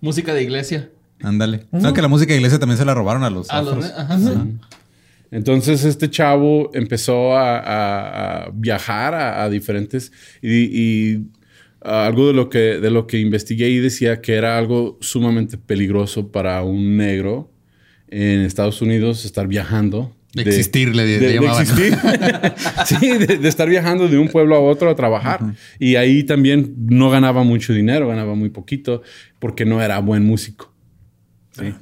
Música 0.00 0.32
de 0.32 0.44
iglesia. 0.44 0.90
Ándale. 1.22 1.64
No, 1.72 1.92
que 1.92 2.02
la 2.02 2.08
música 2.08 2.32
de 2.32 2.38
iglesia 2.38 2.58
también 2.58 2.78
se 2.78 2.84
la 2.84 2.94
robaron 2.94 3.24
a 3.24 3.30
los 3.30 3.50
A 3.50 3.60
los, 3.62 3.72
afros. 3.72 3.92
ajá, 3.96 4.18
sí. 4.18 4.30
Entonces 5.30 5.84
este 5.84 6.08
chavo 6.08 6.70
empezó 6.72 7.36
a, 7.36 7.58
a- 7.58 8.44
a 8.46 8.50
viajar 8.54 9.14
a, 9.14 9.42
a 9.42 9.50
diferentes 9.50 10.10
y, 10.40 10.50
y, 11.12 11.24
algo 11.82 12.26
de 12.28 12.32
lo 12.32 12.48
que 12.48 12.58
de 12.80 12.90
lo 12.90 13.06
que 13.06 13.18
investigué 13.20 13.68
y 13.68 13.78
decía 13.78 14.20
que 14.20 14.34
era 14.34 14.58
algo 14.58 14.98
sumamente 15.00 15.58
peligroso 15.58 16.28
para 16.32 16.62
un 16.62 16.96
negro 16.96 17.52
en 18.08 18.40
Estados 18.40 18.80
Unidos 18.82 19.24
estar 19.24 19.46
viajando. 19.46 20.14
De 20.34 20.42
existir, 20.42 20.94
le- 20.94 21.06
de, 21.06 21.18
de 21.18 21.34
llamaban. 21.34 21.62
existir. 21.62 21.96
sí, 22.86 23.18
de, 23.18 23.38
de 23.38 23.48
estar 23.48 23.68
viajando 23.68 24.08
de 24.08 24.18
un 24.18 24.28
pueblo 24.28 24.56
a 24.56 24.60
otro 24.60 24.90
a 24.90 24.94
trabajar. 24.96 25.40
Y 25.78 25.96
ahí 25.96 26.22
también 26.24 26.74
no 26.88 27.10
ganaba 27.10 27.44
mucho 27.44 27.72
dinero, 27.72 28.08
ganaba 28.08 28.34
muy 28.34 28.48
poquito 28.50 29.02
porque 29.38 29.64
no 29.64 29.80
era 29.82 29.98
buen 30.00 30.24
músico. 30.24 30.67
Sí. 31.58 31.74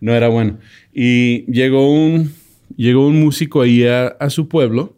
No 0.00 0.12
era 0.12 0.28
bueno. 0.28 0.58
Y 0.92 1.50
llegó 1.50 1.90
un, 1.92 2.32
llegó 2.76 3.06
un 3.06 3.20
músico 3.20 3.62
ahí 3.62 3.84
a, 3.86 4.08
a 4.08 4.30
su 4.30 4.48
pueblo 4.48 4.96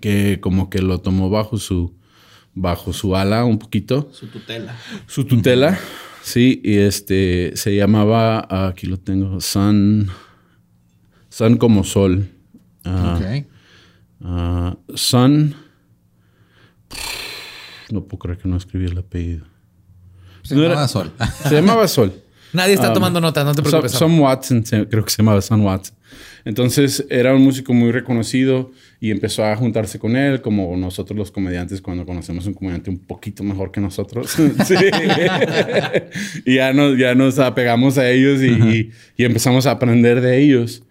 que 0.00 0.40
como 0.40 0.68
que 0.68 0.80
lo 0.82 0.98
tomó 1.00 1.30
bajo 1.30 1.58
su, 1.58 1.94
bajo 2.54 2.92
su 2.92 3.14
ala 3.16 3.44
un 3.44 3.58
poquito, 3.58 4.08
Su 4.12 4.26
tutela. 4.26 4.76
su 5.06 5.24
tutela. 5.24 5.78
Sí, 6.22 6.60
y 6.64 6.78
este 6.78 7.52
se 7.56 7.76
llamaba, 7.76 8.46
aquí 8.68 8.86
lo 8.88 8.96
tengo, 8.98 9.40
Sun, 9.40 10.08
Sun 11.28 11.56
como 11.56 11.84
Sol. 11.84 12.28
Ok. 12.84 13.46
ah, 14.22 14.76
Sun, 14.94 15.54
no 17.90 18.02
puedo 18.04 18.18
creer 18.18 18.38
que 18.38 18.48
no 18.48 18.56
escribí 18.56 18.86
el 18.86 18.98
apellido. 18.98 19.46
Se 20.42 20.54
No 20.54 20.62
era- 20.62 20.70
llamaba 20.70 20.88
Sol. 20.88 21.12
Se 21.44 21.54
llamaba 21.54 21.88
Sol. 21.88 22.12
Nadie 22.52 22.74
está 22.74 22.88
Um, 22.88 22.94
tomando 22.94 23.20
notas, 23.20 23.44
no 23.44 23.54
te 23.54 23.62
preocupes. 23.62 23.92
Sam 23.92 24.18
Watson, 24.20 24.62
creo 24.62 25.04
que 25.04 25.10
se 25.10 25.18
llamaba 25.22 25.40
Sam 25.42 25.64
Watson. 25.64 25.96
Entonces 26.44 27.04
era 27.10 27.34
un 27.34 27.42
músico 27.42 27.74
muy 27.74 27.90
reconocido 27.90 28.70
y 29.00 29.10
empezó 29.10 29.44
a 29.44 29.56
juntarse 29.56 29.98
con 29.98 30.14
él, 30.16 30.40
como 30.40 30.76
nosotros 30.76 31.18
los 31.18 31.30
comediantes 31.32 31.82
cuando 31.82 32.06
conocemos 32.06 32.46
un 32.46 32.54
comediante 32.54 32.88
un 32.88 32.98
poquito 32.98 33.42
mejor 33.42 33.72
que 33.72 33.80
nosotros. 33.80 34.30
Sí. 34.64 34.74
y 36.44 36.54
ya 36.56 36.72
nos, 36.72 36.96
ya 36.98 37.14
nos 37.14 37.38
apegamos 37.38 37.98
a 37.98 38.08
ellos 38.10 38.40
y, 38.42 38.46
y- 38.48 38.90
y 39.16 39.24
empezamos 39.24 39.66
a 39.66 39.72
aprender 39.72 40.20
de 40.20 40.38
ellos. 40.40 40.82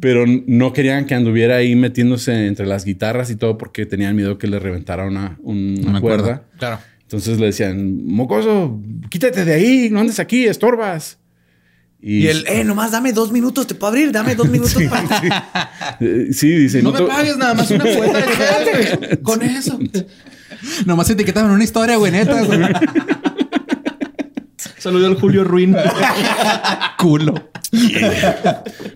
Pero 0.00 0.24
no 0.26 0.72
querían 0.72 1.04
que 1.06 1.14
anduviera 1.14 1.56
ahí 1.56 1.76
metiéndose 1.76 2.46
entre 2.48 2.66
las 2.66 2.84
guitarras 2.84 3.30
y 3.30 3.36
todo 3.36 3.56
porque 3.58 3.86
tenían 3.86 4.16
miedo 4.16 4.36
que 4.38 4.48
le 4.48 4.58
reventara 4.58 5.04
una, 5.06 5.38
un- 5.42 5.76
una 5.80 5.90
Una 5.90 6.00
cuerda. 6.00 6.22
cuerda. 6.24 6.42
Claro. 6.58 6.78
Entonces 7.12 7.38
le 7.38 7.44
decían, 7.46 8.06
mocoso, 8.06 8.80
quítate 9.10 9.44
de 9.44 9.52
ahí, 9.52 9.90
no 9.90 10.00
andes 10.00 10.18
aquí, 10.18 10.46
estorbas. 10.46 11.18
Y 12.00 12.26
él, 12.26 12.46
eh, 12.48 12.64
nomás 12.64 12.90
dame 12.90 13.12
dos 13.12 13.30
minutos, 13.30 13.66
te 13.66 13.74
puedo 13.74 13.90
abrir, 13.92 14.10
dame 14.10 14.34
dos 14.34 14.48
minutos 14.50 14.74
para. 14.88 15.70
Eh, 16.00 16.28
sí, 16.32 16.48
dice, 16.48 16.82
No 16.82 16.90
no, 16.90 17.00
me 17.00 17.06
pagues 17.06 17.36
nada 17.36 17.52
más 17.52 17.70
una 17.70 17.84
cuenta 17.84 18.18
de. 18.18 19.20
Con 19.22 19.42
eso. 19.42 19.78
Nomás 20.86 21.10
etiquetaban 21.10 21.50
una 21.50 21.62
historia, 21.64 21.96
güey, 21.96 22.12
neta. 22.12 22.42
güey. 22.44 22.60
Saludo 24.78 25.06
al 25.06 25.16
Julio 25.16 25.44
Ruin. 25.44 25.76
Culo. 26.98 27.50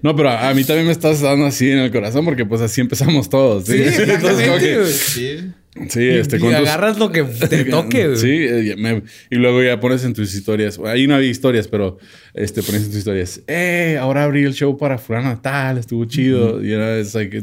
No, 0.00 0.16
pero 0.16 0.30
a, 0.30 0.48
a 0.48 0.54
mí 0.54 0.64
también 0.64 0.86
me 0.86 0.92
estás 0.92 1.20
dando 1.20 1.44
así 1.44 1.70
en 1.70 1.80
el 1.80 1.92
corazón 1.92 2.24
porque 2.24 2.46
pues 2.46 2.62
así 2.62 2.80
empezamos 2.80 3.28
todos. 3.28 3.66
Sí, 3.66 3.76
Sí, 3.90 4.02
Entonces, 4.06 4.48
como 4.48 4.58
que-. 4.58 4.86
Sí. 4.86 5.52
Sí, 5.88 6.08
este, 6.08 6.36
y 6.36 6.40
con 6.40 6.50
tus- 6.50 6.58
agarras 6.58 6.98
lo 6.98 7.10
que 7.12 7.22
te 7.24 7.64
toque. 7.70 8.16
Sí, 8.16 8.28
eh, 8.30 8.74
me- 8.78 9.02
y 9.30 9.36
luego 9.36 9.62
ya 9.62 9.78
pones 9.80 10.04
en 10.04 10.12
tus 10.14 10.34
historias. 10.34 10.78
Ahí 10.84 11.06
no 11.06 11.14
había 11.14 11.28
historias, 11.30 11.68
pero 11.68 11.98
este, 12.34 12.62
pones 12.62 12.82
en 12.82 12.88
tus 12.88 12.98
historias. 12.98 13.40
Eh, 13.46 13.96
ahora 14.00 14.24
abrí 14.24 14.44
el 14.44 14.54
show 14.54 14.76
para 14.76 14.98
fulano 14.98 15.40
tal, 15.40 15.78
estuvo 15.78 16.04
chido. 16.04 16.64
Y 16.64 16.72
era, 16.72 16.96
es, 16.98 17.14
like, 17.14 17.42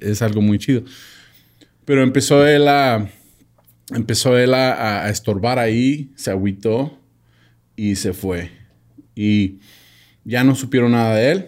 es 0.00 0.22
algo 0.22 0.40
muy 0.42 0.58
chido. 0.58 0.82
Pero 1.84 2.02
empezó 2.02 2.46
él 2.46 2.68
a, 2.68 3.08
empezó 3.94 4.38
él 4.38 4.54
a, 4.54 5.04
a 5.04 5.10
estorbar 5.10 5.58
ahí, 5.58 6.10
se 6.16 6.30
agüitó 6.30 6.98
y 7.76 7.96
se 7.96 8.12
fue. 8.12 8.50
Y 9.14 9.58
ya 10.24 10.44
no 10.44 10.54
supieron 10.54 10.92
nada 10.92 11.16
de 11.16 11.32
él. 11.32 11.46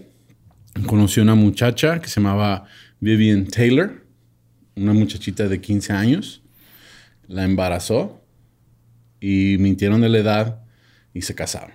Conoció 0.87 1.23
una 1.23 1.37
muchacha 1.37 2.01
que 2.01 2.09
se 2.09 2.17
llamaba 2.21 2.65
Vivian 2.99 3.47
Taylor, 3.47 4.04
una 4.77 4.93
muchachita 4.93 5.49
de 5.49 5.61
15 5.61 5.93
años. 5.93 6.43
La 7.27 7.45
embarazó 7.45 8.23
y 9.21 9.57
mintieron 9.59 10.01
de 10.01 10.09
la 10.09 10.19
edad 10.19 10.63
y 11.13 11.23
se 11.23 11.35
casaron. 11.35 11.73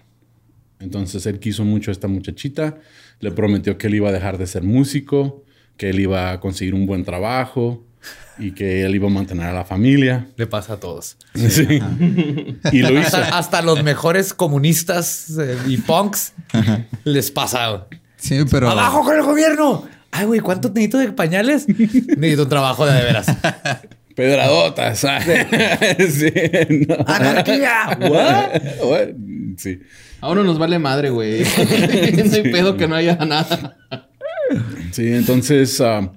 Entonces 0.80 1.26
él 1.26 1.40
quiso 1.40 1.66
mucho 1.66 1.92
a 1.92 1.94
esta 1.94 2.08
muchachita, 2.08 2.78
le 3.20 3.32
prometió 3.32 3.78
que 3.78 3.88
él 3.88 3.96
iba 3.96 4.10
a 4.10 4.12
dejar 4.12 4.38
de 4.38 4.48
ser 4.48 4.64
músico, 4.64 5.44
que 5.76 5.90
él 5.90 6.00
iba 6.00 6.32
a 6.32 6.40
conseguir 6.40 6.74
un 6.74 6.86
buen 6.86 7.04
trabajo 7.04 7.86
y 8.38 8.52
que 8.52 8.86
él 8.86 8.96
iba 8.96 9.08
a 9.08 9.12
mantener 9.12 9.48
a 9.48 9.54
la 9.54 9.66
familia. 9.66 10.28
Le 10.38 10.48
pasa 10.48 10.74
a 10.74 10.78
todos. 10.78 11.18
Sí. 11.36 11.66
Y 12.72 12.80
lo 12.80 12.92
hizo. 12.92 13.18
Hasta, 13.18 13.38
hasta 13.38 13.62
los 13.62 13.84
mejores 13.84 14.34
comunistas 14.34 15.38
eh, 15.40 15.58
y 15.68 15.78
punks 15.78 16.34
les 17.04 17.32
pasa. 17.32 17.88
Sí, 18.18 18.40
pero. 18.50 18.70
¡Abajo 18.70 19.04
con 19.04 19.16
el 19.16 19.24
gobierno! 19.24 19.88
Ay, 20.20 20.26
güey, 20.26 20.42
¿cuánto 20.42 20.68
necesito 20.68 20.98
de 20.98 21.14
pañales? 21.14 21.66
Necesito 22.18 22.44
un 22.44 22.50
trabajo 22.50 22.86
de, 22.86 22.92
de 22.94 23.04
veras. 23.04 23.28
Pedradotas. 24.16 25.00
sí, 26.10 26.34
no. 26.90 26.98
¡Anarquía! 27.08 27.98
What? 28.02 28.62
What? 28.84 29.08
Sí. 29.56 29.80
A 30.20 30.30
uno 30.30 30.44
nos 30.44 30.60
vale 30.60 30.78
madre, 30.78 31.10
güey. 31.10 31.44
no 31.44 32.34
hay 32.34 32.44
pedo 32.52 32.76
que 32.76 32.86
no 32.86 32.96
haya 32.96 33.16
nada. 33.16 33.78
Sí, 34.92 35.08
entonces 35.08 35.80
ah, 35.80 36.12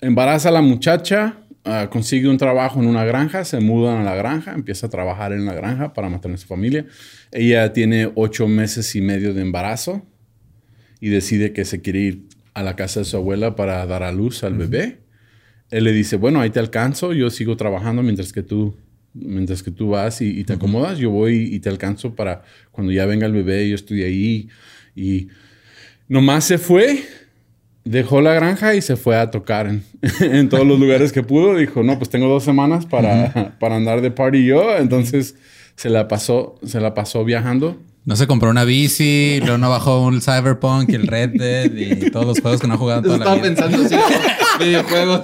embaraza 0.00 0.48
a 0.48 0.52
la 0.52 0.62
muchacha, 0.62 1.36
ah, 1.66 1.90
consigue 1.90 2.30
un 2.30 2.38
trabajo 2.38 2.80
en 2.80 2.86
una 2.86 3.04
granja, 3.04 3.44
se 3.44 3.60
mudan 3.60 3.98
a 3.98 4.04
la 4.04 4.14
granja, 4.14 4.54
empieza 4.54 4.86
a 4.86 4.90
trabajar 4.90 5.34
en 5.34 5.44
la 5.44 5.52
granja 5.52 5.92
para 5.92 6.08
mantener 6.08 6.36
a 6.36 6.40
su 6.40 6.46
familia. 6.46 6.86
Ella 7.30 7.74
tiene 7.74 8.10
ocho 8.14 8.48
meses 8.48 8.96
y 8.96 9.02
medio 9.02 9.34
de 9.34 9.42
embarazo 9.42 10.00
y 10.98 11.10
decide 11.10 11.52
que 11.52 11.66
se 11.66 11.82
quiere 11.82 11.98
ir 11.98 12.33
a 12.54 12.62
la 12.62 12.76
casa 12.76 13.00
de 13.00 13.04
su 13.04 13.16
abuela 13.16 13.56
para 13.56 13.84
dar 13.86 14.02
a 14.02 14.12
luz 14.12 14.44
al 14.44 14.54
bebé. 14.54 14.98
Él 15.70 15.84
le 15.84 15.92
dice, 15.92 16.16
bueno, 16.16 16.40
ahí 16.40 16.50
te 16.50 16.60
alcanzo, 16.60 17.12
yo 17.12 17.30
sigo 17.30 17.56
trabajando 17.56 18.02
mientras 18.02 18.32
que 18.32 18.42
tú, 18.42 18.76
mientras 19.12 19.62
que 19.62 19.70
tú 19.70 19.90
vas 19.90 20.20
y, 20.20 20.38
y 20.38 20.44
te 20.44 20.52
acomodas, 20.52 20.98
yo 20.98 21.10
voy 21.10 21.48
y 21.52 21.58
te 21.60 21.68
alcanzo 21.68 22.14
para 22.14 22.42
cuando 22.70 22.92
ya 22.92 23.06
venga 23.06 23.26
el 23.26 23.32
bebé, 23.32 23.68
yo 23.68 23.74
estoy 23.74 24.02
ahí. 24.02 24.48
Y 24.94 25.28
nomás 26.08 26.44
se 26.44 26.58
fue, 26.58 27.02
dejó 27.84 28.20
la 28.20 28.34
granja 28.34 28.74
y 28.74 28.82
se 28.82 28.96
fue 28.96 29.16
a 29.16 29.30
tocar 29.30 29.66
en, 29.66 29.82
en 30.20 30.48
todos 30.48 30.66
los 30.66 30.78
lugares 30.78 31.12
que 31.12 31.22
pudo. 31.22 31.56
Dijo, 31.56 31.82
no, 31.82 31.98
pues 31.98 32.10
tengo 32.10 32.28
dos 32.28 32.44
semanas 32.44 32.86
para, 32.86 33.56
para 33.58 33.76
andar 33.76 34.00
de 34.00 34.10
party 34.10 34.44
yo. 34.44 34.76
Entonces 34.76 35.34
se 35.76 35.90
la 35.90 36.08
pasó, 36.08 36.58
se 36.64 36.80
la 36.80 36.94
pasó 36.94 37.24
viajando. 37.24 37.80
No 38.06 38.16
se 38.16 38.26
compró 38.26 38.50
una 38.50 38.64
bici, 38.64 39.38
luego 39.40 39.56
no 39.56 39.70
bajó 39.70 40.02
un 40.02 40.20
Cyberpunk 40.20 40.90
y 40.90 40.94
el 40.94 41.06
Red 41.06 41.30
Dead 41.38 41.72
y 41.74 42.10
todos 42.10 42.26
los 42.26 42.40
juegos 42.40 42.60
que 42.60 42.66
no 42.66 42.74
ha 42.74 42.76
jugado 42.76 42.98
en 43.00 43.04
toda 43.04 43.18
la 43.18 43.24
Estaba 43.24 43.36
vida. 43.36 43.54
pensando 43.70 43.86
así, 43.86 43.96
videojuegos, 44.64 45.22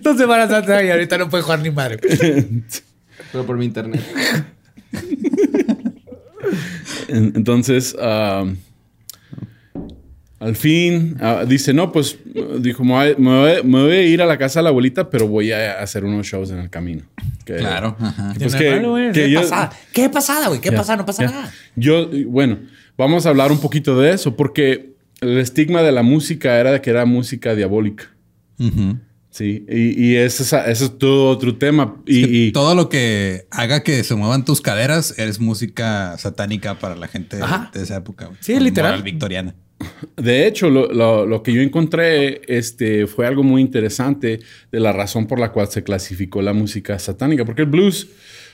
Dos 0.00 0.16
semanas 0.16 0.52
antes 0.52 0.84
y 0.86 0.90
ahorita 0.90 1.18
no 1.18 1.28
puede 1.28 1.42
jugar 1.42 1.58
ni 1.60 1.70
madre. 1.70 1.98
pero 3.32 3.44
por 3.44 3.56
mi 3.58 3.64
internet. 3.64 4.00
En- 7.08 7.32
Entonces, 7.34 7.96
ah, 8.00 8.44
al 10.40 10.56
fin, 10.56 11.16
ah, 11.20 11.44
dice, 11.46 11.72
no, 11.72 11.92
pues, 11.92 12.18
dijo, 12.60 12.82
me 12.82 13.14
voy, 13.16 13.62
me 13.62 13.92
a 13.92 14.02
ir 14.02 14.22
a 14.22 14.26
la 14.26 14.38
casa 14.38 14.58
de 14.60 14.64
la 14.64 14.70
abuelita, 14.70 15.08
pero 15.10 15.28
voy 15.28 15.52
a 15.52 15.80
hacer 15.80 16.04
unos 16.04 16.26
shows 16.26 16.50
en 16.50 16.58
el 16.58 16.70
camino. 16.70 17.02
Que- 17.44 17.56
Claro. 17.56 17.96
ajá. 18.00 18.34
Pues 18.38 18.54
que, 18.54 18.80
que 19.12 19.12
¿Qué 19.12 19.30
yo- 19.30 19.40
pasada? 19.42 19.70
¿Qué 19.92 20.08
pasada, 20.08 20.48
güey? 20.48 20.60
¿Qué 20.60 20.72
pasa? 20.72 20.96
No 20.96 21.04
pasa 21.06 21.24
nada. 21.24 21.52
Yo, 21.76 22.08
bueno, 22.26 22.58
vamos 22.96 23.26
a 23.26 23.28
hablar 23.28 23.52
un 23.52 23.60
poquito 23.60 23.98
de 24.00 24.12
eso, 24.12 24.34
porque 24.34 24.94
el 25.20 25.38
estigma 25.38 25.82
de 25.82 25.92
la 25.92 26.02
música 26.02 26.58
era 26.58 26.72
de 26.72 26.80
que 26.80 26.90
era 26.90 27.04
música 27.04 27.54
diabólica. 27.54 28.08
Sí, 29.30 29.64
y, 29.68 30.04
y 30.06 30.16
ese, 30.16 30.42
es, 30.42 30.52
ese 30.52 30.84
es 30.86 30.98
todo 30.98 31.28
otro 31.30 31.56
tema. 31.56 31.96
Y, 32.04 32.24
Que 32.24 32.30
y- 32.48 32.52
todo 32.52 32.74
lo 32.74 32.88
que 32.88 33.46
haga 33.50 33.82
que 33.84 34.02
se 34.02 34.14
muevan 34.16 34.44
tus 34.44 34.60
caderas 34.60 35.16
es 35.18 35.38
música 35.38 36.16
satánica 36.18 36.78
para 36.78 36.96
la 36.96 37.06
gente 37.06 37.40
Ajá. 37.40 37.70
de 37.72 37.82
esa 37.82 37.96
época. 37.96 38.26
güey. 38.26 38.38
Sí, 38.40 38.58
literal. 38.58 38.90
moral 38.92 39.02
victoriana. 39.04 39.54
De 40.16 40.46
hecho, 40.46 40.68
lo, 40.70 40.92
lo- 40.92 41.26
lo 41.26 41.42
que 41.42 41.52
yo 41.52 41.60
encontré 41.62 42.42
este, 42.46 43.06
fue 43.06 43.26
algo 43.26 43.42
muy 43.42 43.62
interesante 43.62 44.40
de 44.70 44.80
la 44.80 44.92
razón 44.92 45.26
por 45.26 45.38
la 45.38 45.52
cual 45.52 45.68
se 45.68 45.82
clasificó 45.82 46.42
la 46.42 46.52
música 46.52 46.98
satánica. 46.98 47.44
Porque 47.44 47.62
el 47.62 47.68
blues, 47.68 48.08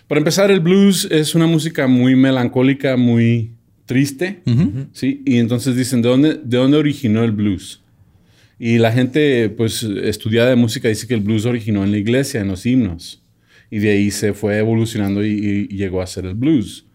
para 0.09 0.19
empezar, 0.19 0.51
el 0.51 0.61
blues 0.61 1.09
es 1.11 1.35
una 1.35 1.47
música 1.47 1.87
muy 1.87 2.15
melancólica, 2.17 2.97
muy 2.97 3.53
triste. 3.87 4.41
¿sí? 4.93 5.23
Y 5.25 5.39
entonces 5.39 5.77
dicen, 5.77 6.03
¿de 6.03 6.09
dónde, 6.09 6.35
¿de 6.35 6.57
dónde 6.57 6.77
originó 6.77 7.25
el 7.25 7.33
blues? 7.33 7.83
Y 8.59 8.79
la 8.79 8.91
gente, 8.91 9.51
pues, 9.51 9.83
estudiada 9.83 10.49
de 10.49 10.57
música 10.57 10.89
dice 10.89 11.07
que 11.07 11.15
el 11.15 11.21
blues 11.21 11.45
originó 11.45 11.85
en 11.85 11.91
la 11.93 11.99
iglesia, 11.99 12.41
en 12.41 12.49
los 12.49 12.65
himnos. 12.65 13.23
Y 13.71 13.79
de 13.81 13.91
ahí 13.91 14.11
se 14.11 14.33
fue 14.33 14.57
evolucionando 14.59 15.25
y, 15.25 15.67
y 15.69 15.77
llegó 15.77 16.01
a 16.01 16.07
ser 16.07 16.25
el 16.25 16.35
blues. 16.35 16.86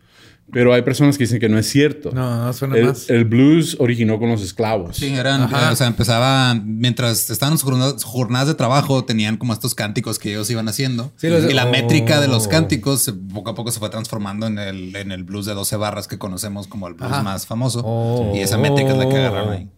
Pero 0.52 0.74
hay 0.74 0.82
personas 0.82 1.18
que 1.18 1.24
dicen 1.24 1.40
que 1.40 1.48
no 1.50 1.58
es 1.58 1.68
cierto. 1.70 2.12
No, 2.14 2.44
no 2.46 2.54
suena 2.54 2.76
el, 2.78 2.86
más. 2.88 3.10
el 3.10 3.24
blues 3.26 3.78
originó 3.80 4.20
con 4.20 4.30
los 4.30 4.42
esclavos. 4.42 4.98
Sí, 4.98 5.14
eran, 5.14 5.44
Ajá. 5.44 5.72
o 5.72 5.76
sea, 5.76 5.88
empezaban, 5.88 6.78
mientras 6.80 7.30
estaban 7.30 7.54
en 7.54 7.58
sus 7.58 7.70
jornadas, 7.70 8.04
jornadas 8.04 8.48
de 8.50 8.56
trabajo, 8.56 9.06
tenían 9.06 9.38
como 9.38 9.54
estos 9.54 9.76
cánticos 9.76 10.20
que 10.20 10.32
ellos 10.32 10.50
iban 10.52 10.68
haciendo. 10.68 11.12
Sí, 11.16 11.30
los- 11.30 11.50
y 11.50 11.54
la 11.54 11.66
oh. 11.68 11.72
métrica 11.72 12.20
de 12.20 12.28
los 12.28 12.48
cánticos 12.50 13.02
se- 13.02 13.14
poco 13.14 13.52
a 13.52 13.56
poco 13.56 13.72
se 13.72 13.80
fue 13.80 13.90
transformando 13.90 14.46
en 14.48 14.60
el, 14.60 14.96
en 14.96 15.12
el 15.12 15.24
blues 15.24 15.46
de 15.46 15.54
12 15.54 15.76
barras 15.78 16.08
que 16.08 16.18
conocemos 16.18 16.68
como 16.68 16.88
el 16.88 16.96
blues 16.96 17.12
Ajá. 17.12 17.24
más 17.24 17.46
famoso. 17.46 17.82
Oh. 17.86 18.34
Y 18.36 18.40
esa 18.40 18.58
métrica 18.58 18.92
es 18.92 18.98
la 18.98 19.08
que 19.08 19.18
agarraron 19.18 19.54
ahí. 19.54 19.70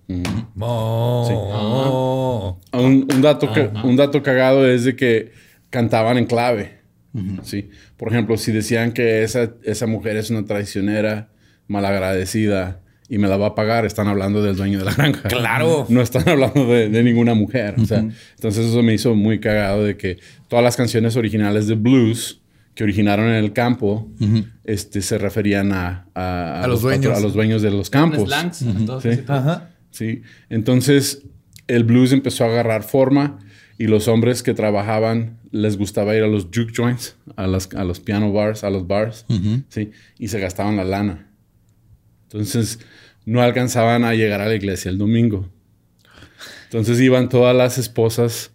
Oh. 0.60 2.58
Un, 2.74 3.08
un 3.14 3.22
dato 3.22 3.52
que- 3.54 3.70
un 3.84 3.96
dato 3.96 4.24
cagado 4.24 4.66
es 4.68 4.84
de 4.86 4.96
que 4.96 5.32
cantaban 5.70 6.18
en 6.18 6.26
clave. 6.26 6.82
Sí. 7.44 7.70
Por 7.98 8.10
ejemplo, 8.12 8.38
si 8.38 8.52
decían 8.52 8.92
que 8.92 9.24
esa, 9.24 9.52
esa 9.64 9.86
mujer 9.88 10.18
es 10.18 10.30
una 10.32 10.46
traicionera, 10.46 11.30
malagradecida 11.68 12.80
y 13.10 13.18
me 13.18 13.28
la 13.28 13.38
va 13.38 13.48
a 13.48 13.56
pagar, 13.56 13.86
están 13.86 14.08
hablando 14.08 14.42
del 14.42 14.56
dueño 14.56 14.80
de 14.80 14.86
la 14.86 14.94
granja. 14.94 15.28
Claro. 15.30 15.86
No 15.90 16.02
están 16.02 16.28
hablando 16.28 16.66
de, 16.66 16.90
de 16.90 17.04
ninguna 17.04 17.34
mujer. 17.36 17.76
O 17.80 17.86
sea, 17.86 18.00
entonces 18.00 18.66
eso 18.68 18.82
me 18.82 18.94
hizo 18.94 19.14
muy 19.16 19.40
cagado 19.40 19.84
de 19.84 19.98
que 19.98 20.18
todas 20.48 20.64
las 20.64 20.76
canciones 20.78 21.16
originales 21.16 21.68
de 21.68 21.76
blues 21.76 22.42
que 22.74 22.84
originaron 22.84 23.28
en 23.28 23.36
el 23.36 23.54
campo 23.54 24.10
este, 24.64 25.02
se 25.04 25.20
referían 25.20 25.74
a, 25.74 26.08
a, 26.16 26.64
A 26.64 26.68
los 26.68 26.82
dueños. 26.82 27.06
patro- 27.06 27.18
a 27.18 27.20
los 27.22 27.34
dueños 27.34 27.62
de 27.62 27.70
los 27.70 27.90
campos. 27.92 28.28
Slangs, 28.30 28.58
Sí. 29.04 29.10
Ajá. 29.28 29.70
Sí, 29.92 30.22
entonces 30.50 31.22
el 31.68 31.84
blues 31.84 32.14
empezó 32.14 32.46
a 32.46 32.48
agarrar 32.48 32.82
forma 32.82 33.38
y 33.78 33.88
los 33.88 34.08
hombres 34.08 34.44
que 34.44 34.54
trabajaban 34.54 35.40
les 35.52 35.78
gustaba 35.78 36.16
ir 36.16 36.24
a 36.24 36.28
los 36.28 36.46
juke 36.46 36.72
joints, 36.76 37.16
a, 37.36 37.48
las, 37.48 37.70
a 37.74 37.84
los 37.84 38.00
piano 38.00 38.32
bars, 38.32 38.64
a 38.64 38.70
los 38.70 38.88
bars, 38.88 39.26
sí, 39.70 39.92
y 40.20 40.28
se 40.28 40.40
gastaban 40.40 40.78
la 40.78 40.84
lana. 40.84 41.30
Entonces 42.24 42.80
no 43.26 43.42
alcanzaban 43.42 44.04
a 44.04 44.14
llegar 44.16 44.42
a 44.42 44.48
la 44.48 44.56
iglesia 44.56 44.90
el 44.90 44.98
domingo. 44.98 45.50
Entonces 46.66 47.00
iban 47.00 47.30
todas 47.30 47.56
las 47.56 47.78
esposas 47.78 48.52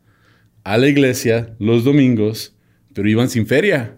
a 0.64 0.76
la 0.76 0.88
iglesia 0.88 1.54
los 1.58 1.84
domingos, 1.84 2.54
pero 2.94 3.08
iban 3.08 3.30
sin 3.30 3.46
feria. 3.46 3.96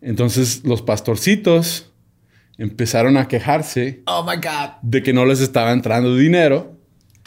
Entonces 0.00 0.62
los 0.64 0.82
pastorcitos 0.82 1.92
empezaron 2.56 3.16
a 3.16 3.26
quejarse 3.28 4.02
Oh 4.06 4.22
my 4.24 4.36
God. 4.36 4.70
de 4.82 5.02
que 5.02 5.12
no 5.12 5.24
les 5.26 5.40
estaba 5.40 5.72
entrando 5.72 6.14
dinero 6.16 6.79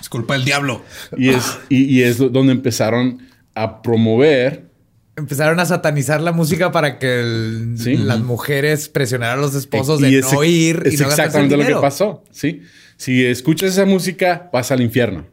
Es 0.04 0.10
culpa 0.10 0.34
del 0.36 0.46
diablo. 0.46 0.84
y 1.18 1.30
es, 1.30 1.58
y, 1.70 1.86
y 1.86 2.04
es 2.04 2.18
donde 2.20 2.52
empezaron 2.52 3.22
a 3.56 3.82
promover 3.82 4.72
Empezaron 5.16 5.60
a 5.60 5.66
satanizar 5.66 6.22
la 6.22 6.32
música 6.32 6.72
para 6.72 6.98
que 7.00 7.22
el- 7.22 7.76
Sí. 7.78 7.96
las 7.98 8.20
mujeres 8.20 8.90
presionaran 8.90 9.38
a 9.40 9.42
los 9.42 9.54
esposos 9.56 10.00
Y 10.02 10.12
de 10.12 10.20
es- 10.20 10.34
no 10.34 10.44
ir 10.44 10.82
y 10.86 10.90
es 10.90 11.00
no 11.00 11.08
gastarse 11.08 11.22
el 11.22 11.46
exactamente 11.46 11.56
lo 11.56 11.62
que 11.62 11.68
dinero. 11.68 11.82
pasó, 11.82 12.24
¿sí? 12.32 12.62
Si 12.98 13.24
escuchas 13.26 13.72
esa 13.72 13.86
música, 13.86 14.50
vas 14.52 14.72
al 14.72 14.82
infierno. 14.82 15.26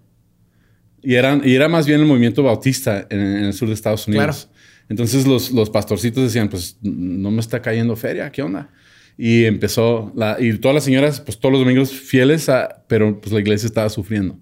Y, 1.03 1.15
eran, 1.15 1.41
y 1.45 1.55
era 1.55 1.67
más 1.69 1.87
bien 1.87 2.01
el 2.01 2.07
movimiento 2.07 2.43
bautista 2.43 3.07
en, 3.09 3.21
en 3.21 3.45
el 3.45 3.53
sur 3.55 3.69
de 3.69 3.75
Estados 3.75 4.07
Unidos. 4.07 4.49
Entonces 4.91 5.27
los, 5.27 5.51
los 5.51 5.71
pastorcitos 5.71 6.25
decían, 6.25 6.49
pues 6.51 6.77
no 6.83 7.31
me 7.31 7.41
está 7.41 7.63
cayendo 7.63 7.97
feria, 7.97 8.31
¿qué 8.31 8.43
onda? 8.43 8.69
Y 9.17 9.45
empezó, 9.47 10.13
la, 10.15 10.37
y 10.39 10.53
todas 10.59 10.75
las 10.75 10.85
señoras, 10.85 11.21
pues 11.21 11.39
todos 11.39 11.53
los 11.53 11.61
domingos 11.63 11.91
fieles, 11.91 12.49
a, 12.51 12.85
pero 12.87 13.19
pues 13.21 13.33
la 13.33 13.41
iglesia 13.41 13.67
estaba 13.67 13.89
sufriendo. 13.89 14.39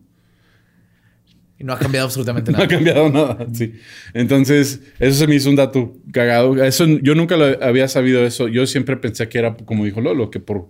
Y 1.59 1.65
no 1.65 1.73
ha 1.73 1.79
cambiado 1.79 2.07
absolutamente 2.07 2.51
No 2.53 2.59
ha 2.59 2.61
nada. 2.61 2.69
cambiado 2.69 3.11
nada, 3.11 3.47
sí. 3.53 3.73
Entonces, 4.15 4.81
eso 4.99 5.19
se 5.19 5.27
me 5.27 5.35
hizo 5.35 5.51
un 5.51 5.57
dato 5.57 5.97
cagado. 6.13 6.63
Eso, 6.63 6.87
yo 6.87 7.15
nunca 7.15 7.37
lo 7.37 7.45
había 7.65 7.89
sabido 7.89 8.25
eso. 8.25 8.47
Yo 8.49 8.67
siempre 8.67 8.97
pensé 8.97 9.29
que 9.29 9.39
era, 9.39 9.57
como 9.57 9.85
dijo 9.85 10.01
Lolo, 10.01 10.31
que 10.31 10.41
por... 10.41 10.69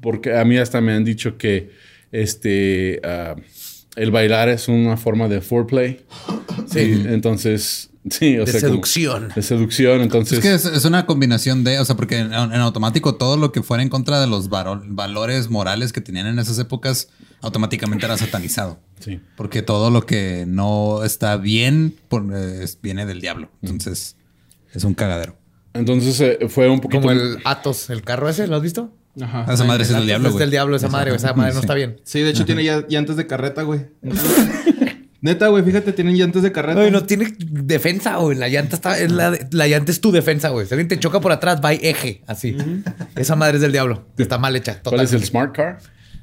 Porque 0.00 0.36
a 0.36 0.44
mí 0.44 0.58
hasta 0.58 0.80
me 0.80 0.92
han 0.92 1.04
dicho 1.04 1.36
que 1.38 1.70
este... 2.12 3.00
ah, 3.04 3.36
el 3.96 4.10
bailar 4.10 4.48
es 4.50 4.68
una 4.68 4.96
forma 4.98 5.26
de 5.28 5.40
foreplay. 5.40 6.00
Sí. 6.70 7.02
Entonces, 7.08 7.88
sí, 8.10 8.36
o 8.38 8.44
De 8.44 8.52
sea... 8.52 8.60
como- 8.60 8.72
seducción. 8.72 9.28
de 9.34 9.40
seducción, 9.42 10.02
entonces... 10.02 10.38
Es 10.38 10.44
que 10.44 10.54
es, 10.54 10.64
es 10.66 10.84
una 10.84 11.06
combinación 11.06 11.64
de, 11.64 11.78
o 11.78 11.84
sea, 11.86 11.96
porque 11.96 12.18
en, 12.18 12.26
en 12.34 12.34
automático 12.60 13.14
todo 13.14 13.38
lo 13.38 13.52
que 13.52 13.62
fuera 13.62 13.82
en 13.82 13.88
contra 13.88 14.20
de 14.20 14.26
los 14.26 14.50
varo- 14.50 14.82
valores 14.86 15.48
morales 15.48 15.94
que 15.94 16.02
tenían 16.02 16.26
en 16.26 16.38
esas 16.38 16.58
épocas 16.58 17.08
automáticamente 17.42 18.04
era 18.06 18.16
satanizado. 18.16 18.80
Sí. 19.00 19.20
Porque 19.36 19.62
todo 19.62 19.90
lo 19.90 20.06
que 20.06 20.44
no 20.46 21.04
está 21.04 21.36
bien 21.36 21.94
por- 22.08 22.26
eh, 22.34 22.66
viene 22.82 23.06
del 23.06 23.20
diablo. 23.20 23.50
Entonces 23.62 24.16
es 24.72 24.84
un 24.84 24.94
cagadero. 24.94 25.36
Entonces 25.74 26.20
eh, 26.20 26.38
fue 26.48 26.68
un 26.70 26.80
poquito... 26.80 27.02
Como 27.02 27.12
el 27.12 27.38
Atos, 27.44 27.90
el 27.90 28.02
carro 28.02 28.28
ese, 28.28 28.46
¿lo 28.46 28.56
has 28.56 28.62
visto? 28.62 28.92
Ajá. 29.20 29.46
Esa 29.52 29.64
madre 29.64 29.82
es 29.84 29.90
El 29.90 29.96
del 29.96 30.06
diablo, 30.06 30.28
Es 30.28 30.36
del 30.36 30.50
diablo 30.50 30.76
esa 30.76 30.88
madre, 30.88 31.14
esa 31.14 31.32
madre 31.34 31.54
no 31.54 31.60
está 31.60 31.74
bien. 31.74 32.00
Sí, 32.04 32.20
de 32.20 32.30
hecho 32.30 32.44
tiene 32.44 32.64
ya 32.64 32.84
llantas 32.88 33.16
de 33.16 33.26
carreta, 33.26 33.62
güey. 33.62 33.86
Neta, 35.22 35.48
güey, 35.48 35.64
fíjate, 35.64 35.92
tienen 35.92 36.14
llantas 36.16 36.42
de 36.42 36.52
carreta. 36.52 36.78
No, 36.80 36.86
y 36.86 36.90
no 36.90 37.04
tiene 37.04 37.32
defensa, 37.38 38.16
güey. 38.16 38.36
La 38.38 38.48
llanta 38.48 38.76
está, 38.76 38.98
es 38.98 39.10
la, 39.10 39.36
la 39.50 39.66
llanta 39.66 39.90
es 39.90 40.00
tu 40.00 40.12
defensa, 40.12 40.50
güey. 40.50 40.66
Si 40.66 40.74
alguien 40.74 40.88
te 40.88 40.98
choca 41.00 41.20
por 41.20 41.32
atrás, 41.32 41.60
va 41.64 41.72
y 41.74 41.78
eje, 41.82 42.22
así. 42.26 42.56
Esa 43.16 43.34
madre 43.34 43.56
es 43.56 43.62
del 43.62 43.72
diablo. 43.72 44.06
Está 44.18 44.38
mal 44.38 44.54
hecha. 44.54 44.80
¿Cuál 44.84 45.00
es 45.00 45.12
el. 45.14 45.24
Smart 45.24 45.54
Car? 45.56 45.78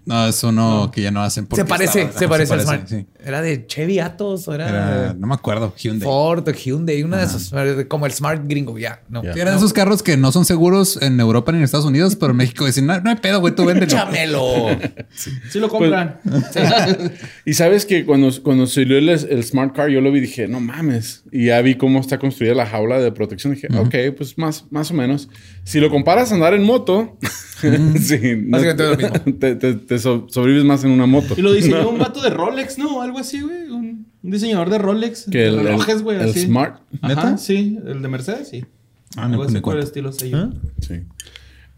No, 0.06 0.28
es 0.28 0.44
uno 0.44 0.92
que 0.94 1.02
ya 1.02 1.12
no 1.12 1.22
hacen. 1.24 1.46
porque 1.46 1.62
Se 1.64 1.66
parece, 1.68 2.02
estaba- 2.02 2.20
se 2.20 2.26
ajá, 2.26 2.30
parece 2.32 2.54
al 2.54 2.62
Smart. 2.62 2.88
sí. 2.88 3.06
Era 3.26 3.42
de 3.42 3.66
Chevy 3.68 4.00
Atos 4.00 4.48
o 4.50 4.54
era, 4.54 4.68
Era- 4.70 5.14
no 5.18 5.28
me 5.28 5.34
acuerdo, 5.34 5.74
Hyundai. 5.78 6.06
Ford 6.06 6.48
o 6.48 6.52
Hyundai, 6.52 7.04
una 7.04 7.18
de 7.18 7.26
esos. 7.26 7.54
Como 7.88 8.06
el 8.06 8.12
Smart 8.12 8.42
gringo, 8.46 8.78
ya. 8.78 9.02
No. 9.10 9.24
Ya. 9.24 9.34
Sí, 9.34 9.40
eran 9.40 9.56
esos 9.56 9.72
carros 9.72 10.04
que 10.04 10.18
no 10.18 10.32
son 10.34 10.44
seguros 10.46 11.00
en 11.02 11.20
Europa 11.20 11.52
ni 11.54 11.60
en 11.60 11.64
Estados 11.64 11.86
Unidos, 11.86 12.16
pero 12.18 12.32
en 12.32 12.38
México 12.44 12.66
dicen, 12.66 12.86
no, 12.86 13.00
no 13.00 13.10
hay 13.10 13.16
pedo, 13.18 13.40
güey, 13.40 13.56
tú 13.56 13.66
véndelo. 13.66 13.92
Chámelo. 13.92 14.68
Sí 15.50 15.60
lo 15.60 15.70
compran. 15.70 16.20
Y 17.46 17.54
sabes 17.54 17.86
que 17.86 18.06
cuando, 18.06 18.30
cuando 18.44 18.68
salió 18.68 18.98
el, 18.98 19.10
el 19.10 19.44
Smart 19.44 19.76
Car, 19.76 19.90
yo 19.90 20.02
lo 20.02 20.12
vi 20.12 20.20
y 20.20 20.22
dije, 20.22 20.48
no 20.48 20.60
mames. 20.60 21.24
Y 21.32 21.48
ya 21.48 21.62
vi 21.62 21.76
cómo 21.76 22.00
está 22.00 22.18
construida 22.20 22.54
la 22.56 22.66
jaula 22.66 23.00
de 23.00 23.12
protección. 23.12 23.54
Dije, 23.54 23.68
ok, 23.78 24.16
pues 24.18 24.38
más, 24.38 24.66
más 24.72 24.92
o 24.92 24.94
menos. 24.94 25.30
Si 25.64 25.80
lo 25.80 25.90
comparas 25.90 26.32
a 26.32 26.36
andar 26.36 26.54
en 26.54 26.64
moto, 26.64 27.18
sí, 28.00 28.20
no- 28.46 28.58
Básicamente 28.58 28.84
lo 28.84 28.98
mismo. 28.98 29.34
te, 29.40 29.56
te- 29.56 29.74
te 29.76 30.00
so- 30.00 30.28
sobrevives 30.30 30.66
más 30.66 30.84
en 30.84 30.92
una 30.92 31.06
moto. 31.06 31.34
Y 31.38 31.42
lo 31.42 31.52
diseñó 31.54 31.90
un 31.92 32.00
vato 32.00 32.22
de 32.22 32.30
Rolex, 32.30 32.78
¿no? 32.78 33.02
Algo 33.02 33.20
así, 33.20 33.42
güey. 33.42 33.64
Un, 33.70 34.08
un 34.22 34.32
diseñador 34.32 34.70
de 34.70 34.78
Rolex. 34.78 35.26
Que 35.32 35.40
de 35.40 35.48
el- 35.50 35.56
el- 35.60 35.64
relojes, 35.66 36.02
güey. 36.02 36.18
el 36.20 36.30
así. 36.30 36.42
Smart. 36.42 36.82
Ajá, 37.02 37.08
¿Neta? 37.16 37.38
sí. 37.38 37.78
El 37.86 38.02
de 38.02 38.08
Mercedes, 38.08 38.50
sí. 38.50 38.66
Ah, 39.16 39.28
no, 39.28 39.34
Algo 39.34 39.44
así 39.44 39.60
por 39.60 39.78
el 39.78 39.84
estilo 39.84 40.12
sello. 40.12 40.50
Sí. 40.82 41.02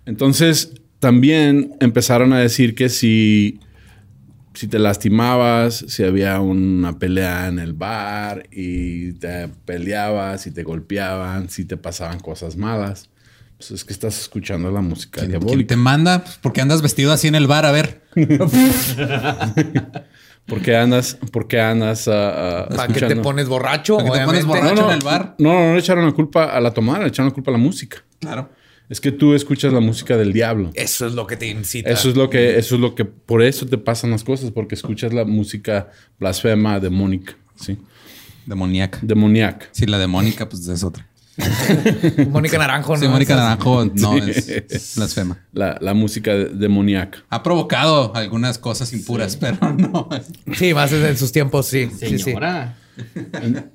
Entonces, 0.05 0.73
también 0.99 1.75
empezaron 1.79 2.31
a 2.33 2.39
decir 2.39 2.75
que 2.75 2.89
si, 2.89 3.59
si 4.53 4.67
te 4.67 4.79
lastimabas, 4.79 5.83
si 5.87 6.03
había 6.03 6.39
una 6.39 6.97
pelea 6.97 7.47
en 7.47 7.59
el 7.59 7.73
bar 7.73 8.47
y 8.51 9.13
te 9.13 9.49
peleabas 9.65 10.47
y 10.47 10.51
te 10.51 10.63
golpeaban, 10.63 11.49
si 11.49 11.65
te 11.65 11.75
pasaban 11.77 12.19
cosas 12.19 12.55
malas, 12.55 13.09
pues 13.67 13.79
es 13.79 13.85
que 13.85 13.93
estás 13.93 14.19
escuchando 14.19 14.69
la 14.71 14.81
música 14.81 15.21
¿Quién, 15.21 15.31
quién 15.31 15.41
diabólica. 15.41 15.69
te 15.69 15.75
manda? 15.75 16.23
Pues 16.23 16.37
porque 16.41 16.61
andas 16.61 16.81
vestido 16.81 17.11
así 17.11 17.27
en 17.27 17.35
el 17.35 17.47
bar, 17.47 17.65
a 17.65 17.71
ver. 17.71 18.03
¿Por 20.45 20.61
qué 20.61 20.75
andas, 20.75 21.17
por 21.31 21.47
qué 21.47 21.59
andas 21.59 22.07
ah, 22.07 22.65
ah, 22.65 22.69
¿Para 22.75 22.93
qué 22.93 23.01
te 23.01 23.15
pones 23.15 23.47
borracho? 23.47 23.97
¿Para 23.97 24.11
qué 24.11 24.19
te 24.19 24.25
pones 24.25 24.45
borracho? 24.45 24.75
no, 24.75 24.89
en 24.89 24.97
el 24.97 25.03
bar? 25.03 25.33
No, 25.39 25.53
no, 25.53 25.67
no 25.69 25.73
le 25.73 25.79
echaron 25.79 26.05
la 26.05 26.11
culpa 26.11 26.45
a 26.55 26.59
la 26.59 26.71
tomada, 26.71 26.99
le 26.99 27.07
echaron 27.07 27.29
la 27.29 27.33
culpa 27.33 27.49
a 27.49 27.53
la 27.53 27.57
música. 27.57 28.03
Claro. 28.19 28.51
Es 28.87 29.01
que 29.01 29.11
tú 29.11 29.33
escuchas 29.33 29.73
la 29.73 29.79
música 29.79 30.15
del 30.15 30.31
diablo. 30.31 30.69
Eso 30.75 31.07
es 31.07 31.13
lo 31.13 31.25
que 31.25 31.35
te 31.37 31.47
incita. 31.47 31.89
Eso 31.89 32.09
es 32.09 32.15
lo 32.15 32.29
que, 32.29 32.59
eso 32.59 32.75
es 32.75 32.81
lo 32.81 32.93
que, 32.93 33.05
por 33.05 33.41
eso 33.41 33.65
te 33.65 33.79
pasan 33.79 34.11
las 34.11 34.23
cosas, 34.23 34.51
porque 34.51 34.75
escuchas 34.75 35.11
la 35.11 35.25
música 35.25 35.89
blasfema, 36.19 36.79
demónica, 36.79 37.35
¿sí? 37.55 37.79
Demoníaca. 38.45 38.99
Demoníaca. 39.01 39.69
Sí, 39.71 39.87
la 39.87 39.97
demónica, 39.97 40.47
pues 40.47 40.67
es 40.67 40.83
otra. 40.83 41.07
Mónica 42.29 42.57
Naranjo, 42.57 42.93
¿no? 42.95 43.01
Sí, 43.01 43.07
Mónica 43.07 43.35
Naranjo 43.35 43.85
no 43.85 44.13
Sí. 44.33 44.53
es 44.69 44.93
blasfema. 44.95 45.37
La, 45.51 45.77
la 45.81 45.93
música 45.93 46.33
de- 46.33 46.45
demoníaca. 46.49 47.23
Ha 47.29 47.43
provocado 47.43 48.15
algunas 48.15 48.57
cosas 48.57 48.93
impuras, 48.93 49.35
pero 49.35 49.73
no. 49.73 50.07
Sí, 50.55 50.73
más 50.73 50.91
en 50.93 51.17
sus 51.17 51.31
tiempos, 51.31 51.65
sí. 51.67 51.89
Sí, 51.99 52.19
sí. 52.19 52.33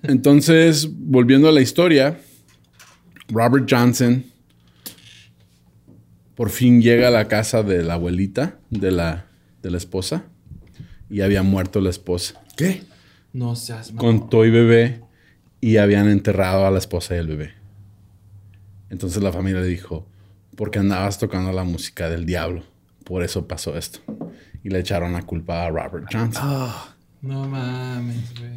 Entonces, 0.03 0.89
volviendo 0.91 1.49
a 1.49 1.53
la 1.53 1.61
historia, 1.61 2.19
Robert 3.29 3.67
Johnson 3.71 4.25
por 6.35 6.51
fin 6.51 6.81
llega 6.81 7.09
a 7.09 7.11
la 7.11 7.29
casa 7.29 7.63
de 7.63 7.83
la 7.83 7.95
abuelita 7.95 8.59
de 8.71 8.91
la, 8.91 9.27
de 9.63 9.71
la 9.71 9.77
esposa 9.77 10.25
y 11.11 11.21
había 11.21 11.43
muerto 11.43 11.81
la 11.81 11.91
esposa 11.91 12.41
¿Qué? 12.57 12.83
No 13.35 13.55
seas 13.57 13.93
con 13.95 14.31
Toy 14.31 14.51
bebé 14.51 15.03
y 15.61 15.77
habían 15.77 16.09
enterrado 16.09 16.67
a 16.67 16.71
la 16.71 16.79
esposa 16.79 17.15
y 17.15 17.19
el 17.19 17.27
bebé. 17.27 17.53
Entonces 18.89 19.23
la 19.23 19.33
familia 19.33 19.61
le 19.61 19.67
dijo, 19.69 20.07
porque 20.57 20.79
andabas 20.79 21.19
tocando 21.19 21.53
la 21.53 21.65
música 21.65 22.09
del 22.09 22.27
diablo, 22.27 22.65
por 23.05 23.23
eso 23.23 23.47
pasó 23.47 23.77
esto. 23.77 24.01
Y 24.63 24.69
le 24.71 24.81
echaron 24.81 25.13
la 25.13 25.23
culpa 25.23 25.65
a 25.65 25.71
Robert 25.71 26.07
Johnson. 26.13 26.69
No 27.23 27.49
mames, 27.49 28.33
güey. 28.39 28.51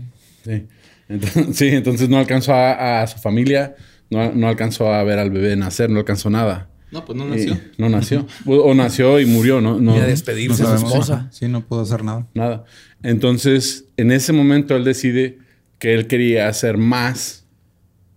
Sí. 0.44 0.68
Entonces, 1.08 1.48
sí, 1.58 1.68
entonces 1.70 2.10
no 2.10 2.18
alcanzó 2.18 2.54
a, 2.54 3.02
a 3.02 3.08
su 3.08 3.20
familia, 3.20 3.76
no, 4.10 4.32
no 4.34 4.48
alcanzó 4.48 4.92
a 4.94 5.04
ver 5.04 5.20
al 5.20 5.30
bebé 5.32 5.56
nacer, 5.56 5.90
no 5.90 6.00
alcanzó 6.00 6.30
nada. 6.30 6.70
No, 6.92 7.04
pues 7.06 7.18
no 7.18 7.26
Y- 7.28 7.32
nació. 7.32 7.60
no 7.78 7.90
nació. 7.90 8.28
O, 8.46 8.56
o 8.56 8.74
nació 8.74 9.20
y 9.20 9.26
murió, 9.26 9.62
¿no? 9.62 9.80
no 9.80 9.94
Ni 9.94 10.00
a 10.00 10.06
despedirse 10.06 10.62
No 10.64 10.72
de 10.72 10.78
su 10.78 10.84
sabemos. 10.88 11.10
esposa. 11.10 11.28
Sí, 11.32 11.48
no 11.48 11.62
puedo 11.66 11.82
hacer 11.82 12.04
nada. 12.04 12.28
Nada. 12.34 12.66
Entonces, 13.02 13.86
en 13.98 14.12
ese 14.12 14.32
momento 14.34 14.76
él 14.76 14.84
decide 14.84 15.40
que 15.84 15.94
él 15.94 16.08
quería 16.08 16.48
hacer 16.48 16.78
más 16.78 17.46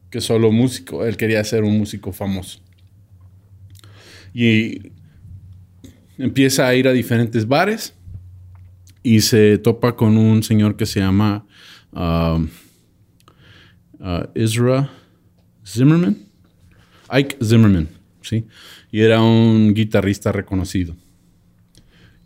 que 0.08 0.20
solo 0.20 0.52
músico. 0.52 1.04
Él 1.04 1.16
quería 1.16 1.42
ser 1.42 1.64
un 1.64 1.76
músico 1.76 2.12
famoso. 2.12 2.60
Y 4.32 4.92
empieza 6.16 6.68
a 6.68 6.76
ir 6.76 6.86
a 6.86 6.92
diferentes 6.92 7.48
bares 7.48 7.92
y 9.02 9.20
se 9.20 9.58
topa 9.58 9.96
con 9.96 10.16
un 10.16 10.44
señor 10.44 10.76
que 10.76 10.86
se 10.86 11.00
llama 11.00 11.44
um, 11.90 12.48
uh, 13.98 14.28
Ezra 14.36 14.88
Zimmerman. 15.66 16.16
Ike 17.08 17.36
Zimmerman, 17.44 17.88
¿sí? 18.22 18.46
Y 18.92 19.00
era 19.00 19.20
un 19.20 19.74
guitarrista 19.74 20.30
reconocido 20.30 20.94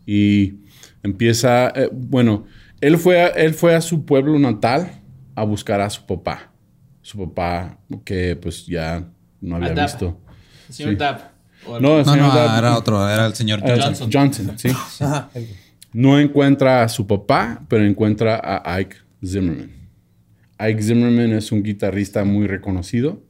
y 0.05 0.57
empieza, 1.03 1.69
eh, 1.71 1.89
bueno, 1.91 2.45
él 2.83 2.99
fue, 2.99 3.33
él 3.37 3.55
fue 3.55 3.75
a 3.75 3.81
su 3.81 4.05
pueblo 4.05 4.39
natal 4.39 5.00
a 5.35 5.45
buscar 5.45 5.81
a 5.81 5.91
su 5.91 6.05
papá. 6.07 6.53
Su 7.03 7.19
papá 7.19 7.79
que 8.05 8.37
pues 8.37 8.67
ya 8.67 9.09
no 9.41 9.57
había 9.57 9.75
visto. 9.75 10.21
Señor 10.69 10.93
Sí. 10.97 10.99
El- 11.67 11.83
No, 11.83 11.99
el 11.99 12.07
No, 12.07 12.13
señor 12.13 12.29
no, 12.29 12.33
Dab- 12.35 12.59
era 12.59 12.77
otro, 12.79 13.09
era 13.09 13.27
el 13.27 13.35
señor 13.35 13.61
Johnson. 13.61 14.11
Johnson, 14.13 14.59
sí. 14.59 14.69
Ajá. 15.01 15.29
No 15.93 16.19
encuentra 16.19 16.83
a 16.83 16.89
su 16.89 17.07
papá, 17.07 17.63
pero 17.69 17.85
encuentra 17.85 18.41
a 18.43 18.75
Ike 18.79 18.97
Zimmerman. 19.25 19.71
Ike 20.59 20.83
Zimmerman 20.83 21.33
es 21.33 21.53
un 21.53 21.63
guitarrista 21.63 22.25
muy 22.25 22.47
reconocido 22.47 23.23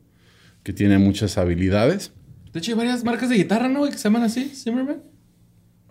que 0.63 0.73
tiene 0.73 0.99
muchas 0.99 1.39
habilidades. 1.39 2.13
De 2.53 2.59
hecho, 2.59 2.73
hay 2.73 2.77
varias 2.79 3.03
marcas 3.03 3.29
de 3.31 3.37
guitarra, 3.37 3.69
¿no? 3.69 3.85
Que 3.87 3.93
se 3.93 4.05
llaman 4.05 4.25
así, 4.25 4.45
Zimmerman. 4.55 5.03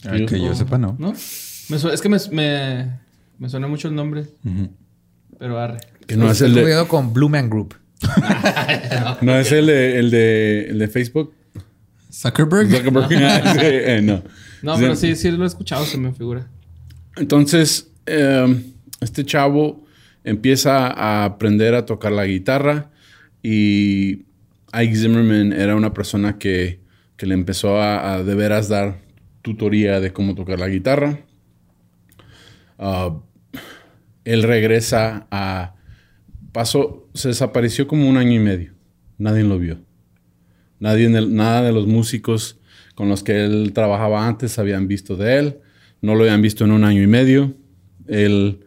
Ah, 0.05 0.15
que 0.27 0.39
yo 0.39 0.53
sepa, 0.55 0.77
no. 0.77 0.95
¿No? 0.99 1.11
Me 1.11 1.77
su- 1.79 1.89
es 1.89 2.01
que 2.01 2.09
me, 2.09 2.17
me, 2.31 2.99
Me 3.37 3.49
suena 3.49 3.67
mucho 3.67 3.87
el 3.87 3.95
nombre. 3.95 4.25
Pero 5.39 5.57
arre. 5.59 5.79
Que 6.09 6.17
no 6.17 6.31
es 6.31 6.41
el 6.41 6.55
de, 6.55 6.85
con 6.87 7.13
Blue 7.13 7.29
Man 7.29 7.51
Group. 7.51 7.75
no 9.21 9.37
es 9.37 9.51
el 9.51 9.67
de, 9.67 9.99
el 9.99 10.09
de, 10.09 10.65
el 10.69 10.79
de 10.79 10.87
Facebook. 10.87 11.35
Zuckerberg. 12.11 12.67
Zuckerberg. 12.67 13.09
Sí, 13.53 13.59
eh, 13.61 14.01
no. 14.01 14.23
No, 14.63 14.75
pero 14.79 14.95
sí, 14.95 15.15
sí 15.15 15.29
lo 15.29 15.43
he 15.43 15.47
escuchado, 15.47 15.85
se 15.85 15.99
me 15.99 16.11
figura. 16.11 16.47
Entonces, 17.15 17.91
eh, 18.07 18.59
este 19.01 19.23
chavo 19.23 19.85
empieza 20.23 20.87
a 20.87 21.25
aprender 21.25 21.75
a 21.75 21.85
tocar 21.85 22.11
la 22.11 22.25
guitarra 22.25 22.89
y 23.43 24.25
Ike 24.71 24.95
Zimmerman 24.95 25.53
era 25.53 25.75
una 25.75 25.93
persona 25.93 26.39
que, 26.39 26.79
que 27.17 27.27
le 27.27 27.35
empezó 27.35 27.79
a, 27.79 28.15
a 28.15 28.23
de 28.23 28.33
veras 28.33 28.67
dar 28.67 28.99
tutoría 29.43 29.99
de 29.99 30.11
cómo 30.11 30.33
tocar 30.33 30.59
la 30.59 30.69
guitarra. 30.69 31.19
Ah, 32.79 33.15
él 34.25 34.41
regresa 34.41 35.27
a... 35.29 35.75
Pasó, 36.51 37.07
se 37.13 37.29
desapareció 37.29 37.87
como 37.87 38.09
un 38.09 38.17
año 38.17 38.33
y 38.33 38.39
medio. 38.39 38.73
Nadie 39.17 39.43
lo 39.43 39.59
vio. 39.59 39.79
Nadie 40.79 41.05
en 41.05 41.15
el- 41.15 41.35
nada 41.35 41.61
de 41.61 41.71
los 41.71 41.87
músicos 41.87 42.57
con 42.95 43.09
los 43.09 43.23
que 43.23 43.45
él 43.45 43.71
trabajaba 43.73 44.27
antes 44.27 44.57
habían 44.59 44.87
visto 44.87 45.15
de 45.15 45.37
él. 45.37 45.57
No 46.01 46.15
lo 46.15 46.21
habían 46.23 46.41
visto 46.41 46.63
en 46.65 46.71
un 46.71 46.83
año 46.83 47.01
y 47.03 47.07
medio. 47.07 47.53
Él 48.07 48.61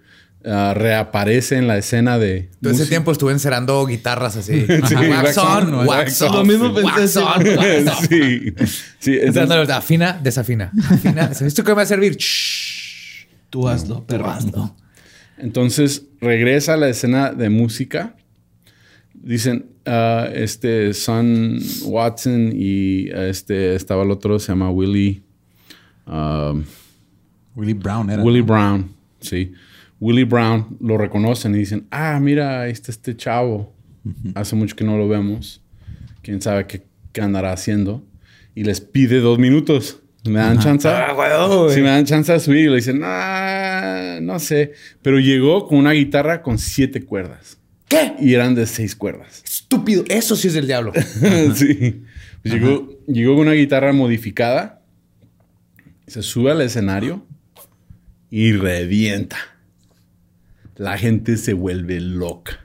ah, 0.44 0.74
reaparece 0.76 1.56
en 1.56 1.66
la 1.66 1.78
escena 1.78 2.18
de... 2.18 2.50
Todo 2.60 2.72
ese 2.72 2.86
tiempo 2.86 3.10
estuve 3.12 3.32
encerrando 3.32 3.84
guitarras 3.86 4.36
así. 4.36 4.64
Sí, 4.86 4.94
wax 4.94 5.38
on, 5.38 5.74
wax 5.74 5.88
wax 5.88 6.22
off. 6.22 6.30
off. 6.30 6.36
Lo 6.36 6.44
mismo 6.44 6.74
pensé 6.74 7.18
on, 7.20 7.42
sí. 8.08 8.54
sí 8.98 9.18
entonces- 9.20 9.70
afina, 9.70 10.20
desafina. 10.22 10.70
Afina. 10.90 11.30
¿Esto 11.40 11.64
qué 11.64 11.70
me 11.70 11.76
va 11.76 11.82
a 11.82 11.86
servir? 11.86 12.16
Shh. 12.16 13.26
Tú 13.50 13.68
hazlo, 13.68 14.04
pero 14.06 14.28
hazlo. 14.30 14.76
Entonces 15.42 16.06
regresa 16.20 16.74
a 16.74 16.76
la 16.76 16.88
escena 16.88 17.32
de 17.32 17.50
música. 17.50 18.14
Dicen, 19.12 19.66
ah, 19.84 20.28
este 20.32 20.94
Son 20.94 21.58
Watson 21.84 22.52
y 22.54 23.10
ah, 23.10 23.26
este 23.26 23.74
estaba 23.74 24.04
el 24.04 24.10
otro, 24.12 24.38
se 24.38 24.52
llama 24.52 24.70
Willie. 24.70 25.22
ah, 26.06 26.54
Willie 27.56 27.74
Brown 27.74 28.08
era. 28.08 28.22
Willie 28.22 28.42
Brown, 28.42 28.90
sí. 29.20 29.52
Willie 30.00 30.24
Brown 30.24 30.76
lo 30.80 30.96
reconocen 30.96 31.54
y 31.54 31.58
dicen, 31.58 31.86
ah, 31.90 32.18
mira, 32.20 32.62
ahí 32.62 32.72
está 32.72 32.90
este 32.92 33.16
chavo. 33.16 33.74
Hace 34.34 34.56
mucho 34.56 34.74
que 34.74 34.84
no 34.84 34.96
lo 34.96 35.08
vemos. 35.08 35.60
Quién 36.22 36.40
sabe 36.40 36.66
qué, 36.66 36.82
qué 37.12 37.20
andará 37.20 37.52
haciendo. 37.52 38.04
Y 38.54 38.64
les 38.64 38.80
pide 38.80 39.20
dos 39.20 39.38
minutos. 39.38 40.01
¿Me 40.24 40.38
dan 40.38 40.58
chance? 40.58 40.88
Ah, 40.88 41.12
güey. 41.14 41.74
Si 41.74 41.80
me 41.80 41.88
dan 41.88 42.04
chance 42.04 42.32
de 42.32 42.38
subir, 42.38 42.70
le 42.70 42.76
dicen, 42.76 43.00
no 43.00 44.38
sé. 44.38 44.72
Pero 45.02 45.18
llegó 45.18 45.66
con 45.66 45.78
una 45.78 45.92
guitarra 45.92 46.42
con 46.42 46.58
siete 46.58 47.04
cuerdas. 47.04 47.58
¿Qué? 47.88 48.14
Y 48.20 48.34
eran 48.34 48.54
de 48.54 48.66
seis 48.66 48.94
cuerdas. 48.94 49.42
Estúpido. 49.44 50.04
Eso 50.08 50.36
sí 50.36 50.48
es 50.48 50.54
del 50.54 50.66
diablo. 50.66 50.92
sí. 51.54 52.04
Pues 52.42 52.54
llegó, 52.54 52.98
llegó 53.06 53.34
con 53.34 53.42
una 53.42 53.52
guitarra 53.52 53.92
modificada. 53.92 54.82
Se 56.06 56.22
sube 56.22 56.52
al 56.52 56.60
escenario 56.60 57.26
y 58.30 58.52
revienta. 58.52 59.36
La 60.76 60.96
gente 60.98 61.36
se 61.36 61.52
vuelve 61.52 62.00
loca. 62.00 62.61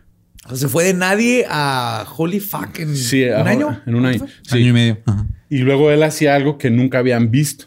O 0.47 0.49
sea, 0.49 0.57
se 0.57 0.67
fue 0.69 0.83
de 0.85 0.93
nadie 0.93 1.45
a 1.49 2.05
Holy 2.17 2.39
Fuck 2.39 2.79
en 2.79 2.95
Sí, 2.95 3.23
un 3.25 3.33
ahora- 3.33 3.51
año. 3.51 3.81
En 3.85 3.95
un 3.95 4.05
año. 4.05 4.25
Sí. 4.43 4.55
Año 4.57 4.69
y 4.69 4.73
medio. 4.73 4.97
Ajá. 5.05 5.25
Y 5.49 5.59
luego 5.59 5.91
él 5.91 6.03
hacía 6.03 6.35
algo 6.35 6.57
que 6.57 6.69
nunca 6.69 6.99
habían 6.99 7.31
visto. 7.31 7.65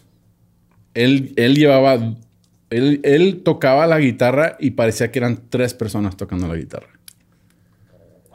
Él, 0.95 1.33
él 1.37 1.55
llevaba. 1.57 2.14
Él, 2.71 3.01
él 3.05 3.43
tocaba 3.45 3.87
la 3.87 3.99
guitarra 3.99 4.57
y 4.61 4.73
parecía 4.73 5.11
que 5.11 5.19
eran 5.19 5.40
tres 5.51 5.75
personas 5.75 6.16
tocando 6.16 6.47
la 6.49 6.57
guitarra. 6.57 6.88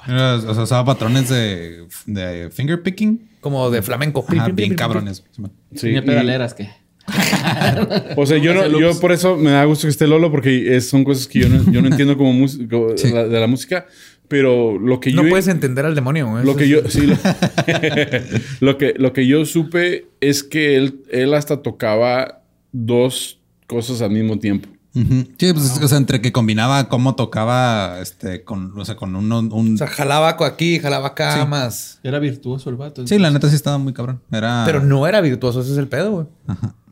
Era- 0.07 0.35
o 0.35 0.53
sea, 0.53 0.63
usaba 0.63 0.85
patrones 0.85 1.29
de, 1.29 1.87
de 2.05 2.49
finger 2.51 2.81
picking. 2.83 3.29
Como 3.41 3.69
de 3.71 3.81
flamenco. 3.81 4.25
Ajá, 4.27 4.49
bien 4.49 4.75
cabrones. 4.75 5.23
Sí, 5.31 5.43
Tenía 5.81 5.99
y- 5.99 6.01
pedaleras, 6.01 6.53
¿qué? 6.53 6.69
O 8.15 8.25
sea, 8.25 8.37
yo, 8.39 8.53
no, 8.53 8.79
yo 8.79 8.99
por 8.99 9.11
eso 9.11 9.37
me 9.37 9.51
da 9.51 9.63
gusto 9.65 9.83
que 9.87 9.91
esté 9.91 10.07
Lolo, 10.07 10.31
porque 10.31 10.75
es- 10.75 10.89
son 10.89 11.03
cosas 11.03 11.27
que 11.27 11.39
yo 11.39 11.49
no, 11.49 11.71
yo 11.71 11.81
no 11.81 11.87
entiendo 11.87 12.17
como 12.17 12.33
músico 12.33 12.93
Sí. 12.97 13.11
la- 13.11 13.27
de 13.27 13.39
la 13.39 13.47
música, 13.47 13.85
pero 14.27 14.77
lo 14.79 14.99
que 14.99 15.11
No 15.13 15.23
yo... 15.23 15.29
puedes 15.29 15.47
entender 15.47 15.85
al 15.85 15.95
demonio. 15.95 16.41
Lo 16.43 16.55
que 16.55 16.63
es- 16.65 16.69
yo, 16.69 16.89
sí, 16.89 17.05
lo, 17.07 17.15
lo 18.59 18.77
que, 18.77 18.93
lo 18.97 19.13
que 19.13 19.27
yo 19.27 19.45
supe 19.45 20.07
es 20.21 20.43
que 20.43 20.75
él, 20.77 21.01
él 21.09 21.33
hasta 21.33 21.61
tocaba 21.61 22.41
dos 22.71 23.39
cosas 23.67 24.01
al 24.01 24.11
mismo 24.11 24.39
tiempo. 24.39 24.69
Sí, 24.93 25.51
pues 25.51 25.77
o 25.83 25.87
sea, 25.89 25.97
entre 25.97 26.21
que 26.21 26.31
combinaba 26.31 26.87
cómo 26.87 27.15
tocaba 27.15 27.99
este 27.99 28.45
con, 28.45 28.79
o 28.79 28.85
sea, 28.85 28.95
con 28.95 29.13
uno, 29.17 29.39
un. 29.39 29.73
O 29.73 29.77
sea, 29.77 29.87
jalaba 29.87 30.37
co- 30.37 30.45
aquí, 30.45 30.79
jalaba 30.79 31.09
acá 31.09 31.41
Sí. 31.41 31.47
más. 31.49 31.99
Era 32.01 32.17
virtuoso 32.19 32.69
el 32.69 32.77
vato. 32.77 33.05
sí, 33.05 33.19
la 33.19 33.29
neta 33.29 33.49
sí 33.49 33.55
estaba 33.55 33.77
muy 33.77 33.91
cabrón. 33.91 34.21
Era. 34.31 34.63
Pero 34.65 34.81
no 34.81 35.05
era 35.05 35.19
virtuoso, 35.19 35.59
ese 35.59 35.73
es 35.73 35.77
el 35.79 35.89
pedo, 35.89 36.11
güey. 36.11 36.27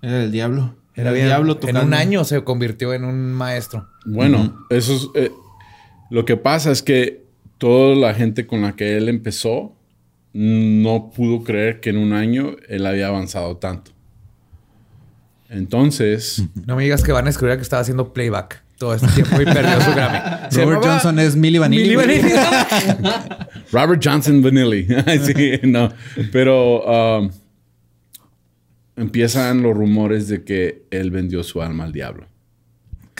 Era 0.02 0.22
el 0.22 0.34
diablo. 0.34 0.76
Era 0.96 1.12
el 1.12 1.15
diablo 1.24 1.54
en 1.54 1.60
tocando. 1.60 1.82
un 1.84 1.93
año 1.93 2.26
se 2.26 2.43
convirtió 2.43 2.93
en 2.93 3.06
un 3.06 3.32
maestro. 3.32 3.88
Bueno, 4.06 4.65
eso 4.69 4.93
es... 4.96 5.08
eh, 5.15 5.32
lo 6.10 6.26
que 6.26 6.36
pasa 6.36 6.72
es 6.72 6.84
que 6.84 7.22
toda 7.63 7.95
la 7.95 8.13
gente 8.13 8.45
con 8.45 8.63
la 8.63 8.76
que 8.76 8.97
él 8.97 9.08
empezó 9.08 9.73
no 10.34 11.12
pudo 11.15 11.45
creer 11.45 11.80
que 11.80 11.91
en 11.91 11.97
un 11.97 12.12
año 12.12 12.58
él 12.67 12.86
había 12.86 13.08
avanzado 13.08 13.56
tanto. 13.56 13.91
Entonces... 15.47 16.43
No 16.65 16.76
me 16.76 16.84
digas 16.84 17.04
que 17.04 17.13
van 17.13 17.26
a 17.26 17.30
escribir 17.30 17.56
que 17.56 17.62
estaba 17.62 17.82
haciendo 17.82 18.12
playback 18.12 18.62
todo 18.78 18.93
este 18.93 19.08
tiempo 19.08 19.41
y 19.41 19.45
perdió 19.45 19.80
su 19.80 19.91
Grammy. 19.91 20.19
Robert 20.62 20.84
Johnson 20.84 21.19
es 21.19 21.38
Milli 21.38 21.58
Vanilli. 21.58 21.95
Vanilli. 21.95 22.34
Robert 23.71 24.02
Johnson 24.04 24.41
Vanilli. 24.41 24.86
sí, 25.26 25.60
no. 25.63 25.89
Pero 26.34 27.19
um, 27.21 27.32
empiezan 28.97 29.63
los 29.63 29.73
rumores 29.73 30.28
de 30.28 30.43
que 30.43 30.84
él 30.91 31.12
vendió 31.12 31.41
su 31.43 31.62
alma 31.62 31.86
al 31.86 31.93
diablo. 31.93 32.28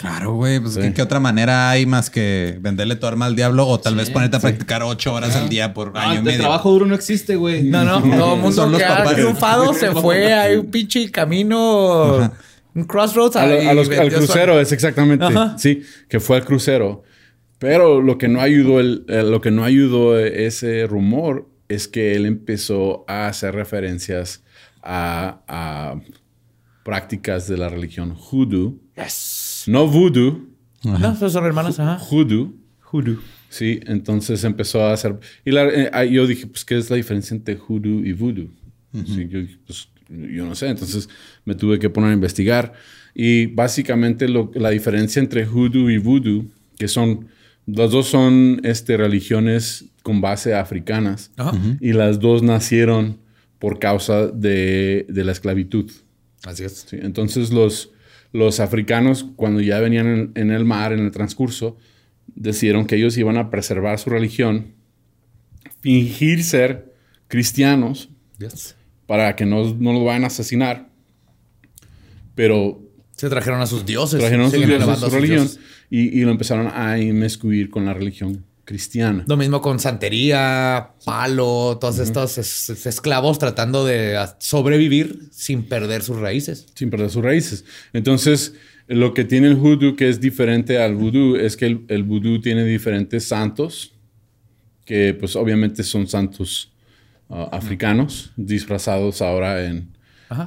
Claro, 0.04 0.34
güey. 0.34 0.60
Pues 0.60 0.74
Sí. 0.74 0.80
¿qué, 0.82 0.92
qué 0.92 1.00
otra 1.00 1.18
manera 1.18 1.70
hay 1.70 1.86
más 1.86 2.10
que 2.10 2.58
venderle 2.60 2.96
tu 2.96 3.06
arma 3.06 3.24
al 3.24 3.34
diablo 3.34 3.66
o 3.66 3.80
tal 3.80 3.94
vez 3.94 4.10
ponerte 4.10 4.36
a 4.36 4.40
sí. 4.40 4.46
practicar 4.48 4.82
ocho 4.82 5.14
horas 5.14 5.34
al 5.34 5.48
día 5.48 5.72
por 5.72 5.92
Ah, 5.94 6.02
año 6.10 6.14
y 6.14 6.16
el 6.18 6.22
medio? 6.24 6.40
trabajo 6.40 6.70
duro 6.70 6.84
no 6.84 6.94
existe, 6.94 7.36
güey. 7.36 7.62
No, 7.62 7.84
no, 7.84 8.02
todo 8.18 8.34
el 8.34 8.40
mundo 8.42 8.52
Son 8.52 8.70
los 8.72 8.78
que 8.80 8.84
ha 8.86 8.98
papás. 8.98 9.14
triunfado 9.14 9.72
se 9.72 9.92
fue 9.92 10.34
a 10.34 10.60
un 10.60 10.66
pinche 10.70 11.10
camino, 11.10 12.30
un 12.74 12.84
crossroads 12.84 13.36
A 13.36 13.46
lo- 13.46 13.62
y 13.62 13.66
a 13.66 13.72
los- 13.72 13.88
al 13.88 14.12
crucero, 14.12 14.60
es 14.60 14.72
exactamente. 14.72 15.24
Ajá. 15.24 15.56
Sí, 15.58 15.82
que 16.08 16.20
fue 16.20 16.36
al 16.36 16.44
crucero. 16.44 17.02
Pero 17.58 18.02
lo 18.02 18.18
que 18.18 18.28
no 18.28 18.42
ayudó, 18.42 18.80
el, 18.80 19.06
eh, 19.08 19.22
lo 19.22 19.40
que 19.40 19.50
no 19.50 19.64
ayudó 19.64 20.18
ese 20.18 20.86
rumor 20.86 21.48
es 21.68 21.88
que 21.88 22.14
él 22.14 22.26
empezó 22.26 23.06
a 23.08 23.28
hacer 23.28 23.54
referencias 23.54 24.42
a, 24.82 25.40
a 25.48 25.94
prácticas 26.84 27.48
de 27.48 27.56
la 27.56 27.70
religión 27.70 28.14
hoodoo. 28.14 28.78
Yes. 28.96 29.43
No 29.68 29.86
voodoo, 29.86 30.46
No, 30.84 31.12
esos 31.12 31.32
son 31.32 31.44
hermanos, 31.44 31.78
ajá. 31.80 31.98
hoodoo. 32.04 32.52
Sí, 33.48 33.80
entonces 33.86 34.42
empezó 34.44 34.82
a 34.84 34.92
hacer... 34.92 35.18
Y 35.44 35.50
la- 35.52 35.64
eh, 35.68 35.90
ah, 35.92 36.04
yo 36.04 36.26
dije, 36.26 36.46
pues, 36.46 36.64
¿qué 36.64 36.76
es 36.76 36.90
la 36.90 36.96
diferencia 36.96 37.34
entre 37.34 37.56
hoodoo 37.56 38.04
y 38.04 38.12
voodoo? 38.12 38.48
Sí, 39.06 39.26
yo, 39.28 39.40
pues, 39.66 39.88
yo 40.08 40.44
no 40.44 40.54
sé. 40.54 40.68
Entonces 40.68 41.08
me 41.44 41.54
tuve 41.54 41.78
que 41.78 41.88
poner 41.90 42.10
a 42.10 42.14
investigar. 42.14 42.72
Y 43.14 43.46
básicamente 43.46 44.28
lo- 44.28 44.50
la 44.54 44.70
diferencia 44.70 45.20
entre 45.20 45.44
hoodoo 45.46 45.90
y 45.90 45.98
voodoo, 45.98 46.46
que 46.78 46.88
son... 46.88 47.28
Las 47.66 47.92
dos 47.92 48.08
son 48.08 48.60
este, 48.62 48.96
religiones 48.98 49.86
con 50.02 50.20
base 50.20 50.54
africanas. 50.54 51.30
Ajá. 51.36 51.56
Y 51.80 51.92
las 51.94 52.20
dos 52.20 52.42
nacieron 52.42 53.18
por 53.58 53.78
causa 53.78 54.26
de, 54.26 55.06
de 55.08 55.24
la 55.24 55.32
esclavitud. 55.32 55.90
Así 56.44 56.62
es. 56.64 56.84
Sí, 56.88 56.98
entonces 57.00 57.50
los, 57.50 57.90
los 58.34 58.60
africanos, 58.60 59.24
cuando 59.36 59.60
ya 59.62 59.78
venían 59.80 60.06
en, 60.08 60.32
en 60.34 60.50
el 60.50 60.64
mar, 60.66 60.92
en 60.92 60.98
el 61.00 61.10
transcurso, 61.12 61.78
decidieron 62.26 62.84
que 62.86 62.96
ellos 62.96 63.16
iban 63.16 63.38
a 63.38 63.48
preservar 63.48 63.98
su 63.98 64.10
religión, 64.10 64.74
fingir 65.80 66.44
ser 66.44 66.92
cristianos 67.28 68.10
Yes. 68.38 68.74
para 69.06 69.36
que 69.36 69.46
no, 69.46 69.72
no 69.74 69.92
los 69.92 70.04
vayan 70.04 70.24
a 70.24 70.26
asesinar, 70.26 70.90
pero 72.34 72.82
Se 73.12 73.28
trajeron 73.28 73.60
a 73.60 73.66
sus 73.66 73.86
dioses. 73.86 74.18
trajeron 74.18 74.46
a 74.46 74.50
sus 74.50 74.66
dioses, 74.66 74.98
su 74.98 75.10
religión 75.10 75.38
dioses. 75.44 75.60
y, 75.88 76.18
y 76.18 76.22
lo 76.24 76.32
empezaron 76.32 76.68
a 76.74 76.98
inmiscuir 76.98 77.70
con 77.70 77.84
la 77.84 77.94
religión 77.94 78.44
cristiana. 78.64 79.24
Lo 79.26 79.36
mismo 79.36 79.60
con 79.60 79.78
santería, 79.78 80.90
palo, 81.04 81.76
todos 81.80 81.98
estos 81.98 82.38
es- 82.38 82.70
es- 82.70 82.86
esclavos 82.86 83.38
tratando 83.38 83.84
de 83.84 84.16
sobrevivir 84.38 85.28
sin 85.30 85.64
perder 85.64 86.02
sus 86.02 86.18
raíces. 86.18 86.66
sin 86.74 86.90
perder 86.90 87.10
sus 87.10 87.22
raíces. 87.22 87.64
Entonces, 87.92 88.54
lo 88.86 89.14
que 89.14 89.24
tiene 89.24 89.48
el 89.48 89.54
hoodoo 89.56 89.96
que 89.96 90.08
es 90.08 90.20
diferente 90.20 90.78
al 90.82 90.94
vudú 90.94 91.36
es 91.36 91.56
que 91.56 91.66
el, 91.66 91.84
el 91.88 92.02
vudú 92.02 92.40
tiene 92.40 92.64
diferentes 92.64 93.26
santos, 93.28 93.92
que 94.84 95.14
pues 95.14 95.36
obviamente 95.36 95.82
son 95.82 96.06
santos 96.06 96.72
ah, 97.30 97.48
africanos, 97.52 98.32
disfrazados 98.36 99.22
ahora 99.22 99.64
en, 99.64 99.88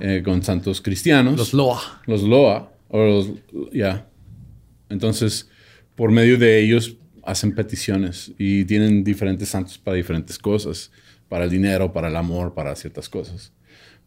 eh, 0.02 0.22
con 0.24 0.44
santos 0.44 0.82
cristianos. 0.82 1.36
Los 1.38 1.54
Loa. 1.54 2.02
Los 2.06 2.22
Loa, 2.24 2.72
o 2.90 2.98
los, 3.04 3.30
ya. 3.74 4.08
Entonces, 4.90 5.50
por 5.96 6.12
medio 6.12 6.38
de 6.38 6.60
ellos 6.64 6.96
hacen 7.28 7.54
peticiones 7.54 8.32
y 8.38 8.64
tienen 8.66 9.04
diferentes 9.04 9.50
santos 9.50 9.78
para 9.78 9.98
diferentes 9.98 10.38
cosas, 10.40 10.92
para 11.28 11.44
el 11.44 11.50
dinero, 11.52 11.92
para 11.92 12.08
el 12.08 12.16
amor, 12.16 12.54
para 12.54 12.76
ciertas 12.76 13.10
cosas. 13.10 13.52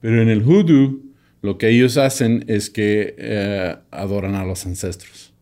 Pero 0.00 0.22
en 0.22 0.30
el 0.30 0.42
hoodoo, 0.42 1.02
lo 1.42 1.58
que 1.58 1.68
ellos 1.68 1.98
hacen 1.98 2.44
es 2.48 2.70
que 2.70 3.14
eh, 3.18 3.76
adoran 3.90 4.34
a 4.34 4.44
los 4.44 4.64
ancestros. 4.64 5.32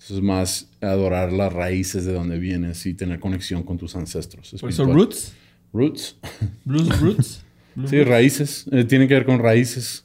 Eso 0.00 0.14
es 0.16 0.22
más 0.22 0.68
adorar 0.80 1.32
las 1.32 1.52
raíces 1.52 2.04
de 2.04 2.12
donde 2.12 2.38
vienes 2.38 2.86
y 2.86 2.94
tener 2.94 3.18
conexión 3.18 3.64
con 3.64 3.76
tus 3.76 3.96
ancestros. 3.96 4.54
Por 4.60 4.70
eso. 4.70 4.84
Roots. 4.84 5.32
Roots. 5.72 6.16
Blues 6.64 7.00
Roots. 7.00 7.44
Blue 7.74 7.88
Sí, 7.88 7.96
Roots. 7.96 8.08
raíces. 8.08 8.64
Eh, 8.70 8.84
tiene 8.84 9.08
que 9.08 9.14
ver 9.14 9.24
con 9.26 9.40
raíces. 9.40 10.04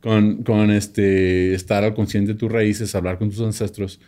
Con, 0.00 0.44
con 0.44 0.70
este, 0.70 1.52
estar 1.54 1.84
al 1.84 1.94
consciente 1.94 2.32
de 2.32 2.38
tus 2.38 2.50
raíces, 2.50 2.94
hablar 2.94 3.18
con 3.18 3.28
tus 3.30 3.40
ancestros. 3.40 3.98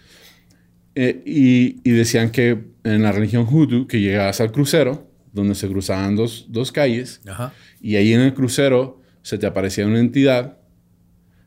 Eh, 0.94 1.22
y, 1.24 1.76
y 1.88 1.90
decían 1.92 2.30
que 2.30 2.64
en 2.84 3.02
la 3.02 3.12
religión 3.12 3.46
hoodoo, 3.46 3.86
que 3.86 4.00
llegabas 4.00 4.40
al 4.40 4.52
crucero, 4.52 5.10
donde 5.32 5.54
se 5.54 5.68
cruzaban 5.68 6.16
dos, 6.16 6.46
dos 6.50 6.70
calles, 6.72 7.20
Ajá. 7.26 7.54
y 7.80 7.96
ahí 7.96 8.12
en 8.12 8.20
el 8.20 8.34
crucero 8.34 9.00
se 9.22 9.38
te 9.38 9.46
aparecía 9.46 9.86
una 9.86 10.00
entidad, 10.00 10.58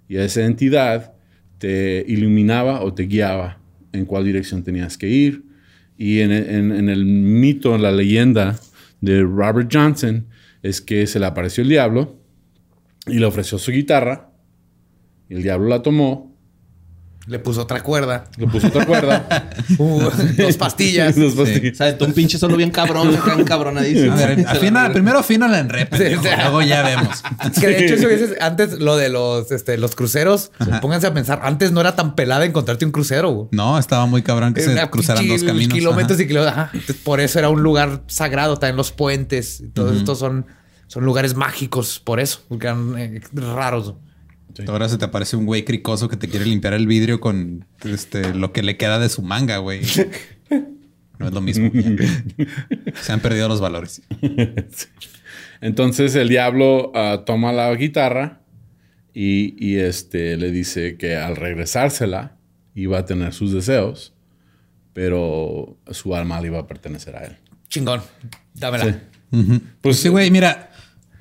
y 0.07 0.17
esa 0.17 0.45
entidad 0.45 1.13
te 1.59 2.03
iluminaba 2.07 2.81
o 2.81 2.93
te 2.93 3.03
guiaba 3.03 3.59
en 3.91 4.05
cuál 4.05 4.25
dirección 4.25 4.63
tenías 4.63 4.97
que 4.97 5.09
ir. 5.09 5.43
Y 5.97 6.19
en, 6.19 6.31
en- 6.31 6.71
en 6.71 6.89
el 6.89 7.05
mito, 7.05 7.75
en 7.75 7.81
la 7.81 7.91
leyenda 7.91 8.59
de 9.01 9.21
Robert 9.21 9.69
Johnson, 9.71 10.25
es 10.63 10.81
que 10.81 11.05
se 11.07 11.19
le 11.19 11.25
apareció 11.27 11.61
el 11.63 11.69
diablo 11.69 12.19
y 13.07 13.19
le 13.19 13.25
ofreció 13.25 13.57
su 13.57 13.71
guitarra, 13.71 14.31
y 15.29 15.35
el 15.35 15.43
diablo 15.43 15.67
la 15.69 15.81
tomó, 15.81 16.34
Le 17.27 17.39
puso 17.39 17.61
otra 17.63 17.81
cuerda. 17.81 18.25
le 18.37 18.45
puso 18.47 18.67
otra 18.67 18.85
cuerda, 18.85 19.49
Uh, 19.79 19.99
dos 20.37 20.57
pastillas. 20.57 21.15
dos 21.19 21.33
pastillas. 21.33 21.75
¿Sabes? 21.77 21.97
Tú 21.97 22.05
un 22.05 22.13
pinche 22.13 22.37
solo 22.37 22.55
bien 22.55 22.69
cabrón, 22.69 23.15
acá 23.15 23.33
encabronadísimo. 23.33 24.13
A 24.13 24.15
ver, 24.15 24.41
Se 24.41 24.47
afina, 24.47 24.91
primero 24.93 25.17
afínala 25.19 25.59
en 25.59 25.69
rep, 25.69 25.89
pendejo, 25.89 26.21
Sí, 26.21 26.29
sí. 26.29 26.35
luego 26.41 26.61
ya 26.61 26.83
vemos. 26.83 27.23
Que 27.59 27.67
de 27.67 27.85
hecho, 27.85 27.97
si 27.97 28.05
hubieses- 28.05 28.35
antes 28.39 28.73
lo 28.79 28.95
de 28.95 29.09
los, 29.09 29.51
este, 29.51 29.77
los 29.79 29.95
cruceros, 29.95 30.51
pónganse 30.81 31.07
a 31.07 31.13
pensar, 31.15 31.39
antes 31.43 31.71
no 31.71 31.81
era 31.81 31.95
tan 31.95 32.13
pelada 32.15 32.45
encontrarte 32.45 32.85
un 32.85 32.91
crucero. 32.91 33.31
güey. 33.31 33.47
No, 33.51 33.79
estaba 33.79 34.05
muy 34.05 34.21
cabrón 34.21 34.53
que 34.53 34.61
se 34.61 34.71
Era 34.73 34.91
cruzaran 34.91 35.23
pinche 35.23 35.37
dos 35.45 35.51
caminos. 35.51 35.73
Kilómetros 35.73 36.17
Ajá. 36.17 36.23
y 36.23 36.27
kilómetros. 36.27 36.57
Ajá. 36.57 36.69
Entonces, 36.73 36.95
por 37.03 37.19
eso 37.21 37.39
era 37.39 37.49
un 37.49 37.63
lugar 37.63 38.03
sagrado, 38.07 38.57
también 38.59 38.77
los 38.77 38.91
puentes. 38.91 39.61
y 39.61 39.69
Todos 39.69 39.97
estos 39.97 40.19
son, 40.19 40.45
son 40.87 41.03
lugares 41.05 41.35
mágicos, 41.35 41.99
por 41.99 42.19
eso, 42.19 42.41
porque 42.49 42.67
eran 42.67 42.93
eh, 42.99 43.21
raros. 43.33 43.95
Ahora 44.67 44.89
se 44.89 44.97
te 44.97 45.05
aparece 45.05 45.35
un 45.35 45.45
güey 45.45 45.65
cricoso 45.65 46.09
que 46.09 46.17
te 46.17 46.27
quiere 46.27 46.45
limpiar 46.45 46.73
el 46.73 46.87
vidrio 46.87 47.19
con 47.19 47.65
este, 47.83 48.33
lo 48.33 48.53
que 48.53 48.63
le 48.63 48.77
queda 48.77 48.99
de 48.99 49.09
su 49.09 49.21
manga, 49.21 49.57
güey. 49.57 49.81
No 51.17 51.27
es 51.27 51.33
lo 51.33 51.39
mismo. 51.39 51.71
Se 53.01 53.13
han 53.13 53.21
perdido 53.21 53.47
los 53.47 53.61
valores. 53.61 54.01
Entonces 55.61 56.13
el 56.15 56.27
diablo 56.27 56.91
ah, 56.93 57.23
toma 57.25 57.53
la 57.53 57.73
guitarra 57.73 58.41
y, 59.13 59.55
y, 59.57 59.77
este, 59.77 60.35
le 60.35 60.51
dice 60.51 60.97
que 60.97 61.15
al 61.15 61.37
regresársela 61.37 62.35
iba 62.73 62.99
a 62.99 63.05
tener 63.05 63.33
sus 63.33 63.53
deseos, 63.53 64.13
pero 64.91 65.77
su 65.89 66.13
alma 66.15 66.41
le 66.41 66.47
iba 66.47 66.59
a 66.59 66.67
pertenecer 66.67 67.15
a 67.15 67.23
él. 67.23 67.37
Chingón. 67.69 68.01
Dámela. 68.53 68.83
Sí. 69.31 69.61
Pues 69.81 69.97
sí, 69.97 70.09
güey, 70.09 70.29
mira, 70.31 70.71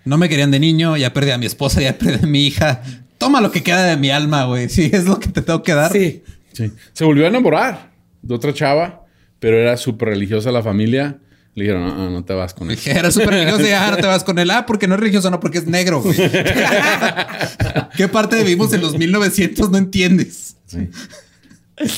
no 0.04 0.18
me 0.18 0.28
querían 0.28 0.50
de 0.50 0.60
niño, 0.60 0.96
ya 0.96 1.12
perdí 1.12 1.30
a 1.30 1.38
mi 1.38 1.46
esposa, 1.46 1.80
ya 1.80 1.96
perdí 1.98 2.24
a 2.24 2.26
mi 2.26 2.46
hija. 2.46 2.82
Toma 3.24 3.40
lo 3.40 3.50
que 3.50 3.62
queda 3.62 3.84
de 3.84 3.96
mi 3.96 4.10
alma, 4.10 4.44
güey. 4.44 4.68
Sí, 4.68 4.90
es 4.92 5.06
lo 5.06 5.18
que 5.18 5.28
te 5.28 5.40
tengo 5.40 5.62
que 5.62 5.72
dar. 5.72 5.90
Sí. 5.92 6.22
Sí. 6.52 6.70
Se 6.92 7.04
volvió 7.04 7.24
a 7.24 7.28
enamorar 7.28 7.90
de 8.20 8.34
otra 8.34 8.52
chava, 8.52 9.06
pero 9.40 9.58
era 9.58 9.76
súper 9.76 10.10
religiosa 10.10 10.52
la 10.52 10.62
familia. 10.62 11.18
Le 11.54 11.64
dijeron, 11.64 11.86
no, 11.86 11.96
no, 11.96 12.10
no 12.10 12.24
te 12.24 12.34
vas 12.34 12.52
con 12.52 12.70
él. 12.70 12.78
Era 12.84 13.10
súper 13.10 13.30
religioso 13.30 13.66
y 13.66 13.70
ah, 13.70 13.88
no 13.92 13.96
te 13.96 14.06
vas 14.06 14.24
con 14.24 14.38
él. 14.38 14.50
Ah, 14.50 14.66
porque 14.66 14.86
no 14.86 14.94
es 14.94 15.00
religioso, 15.00 15.30
no, 15.30 15.40
porque 15.40 15.58
es 15.58 15.66
negro, 15.66 16.02
güey. 16.02 16.16
¿Qué 17.96 18.08
parte 18.08 18.36
de 18.36 18.42
vivimos 18.42 18.72
en 18.72 18.82
los 18.82 18.98
1900 18.98 19.70
no 19.70 19.78
entiendes? 19.78 20.56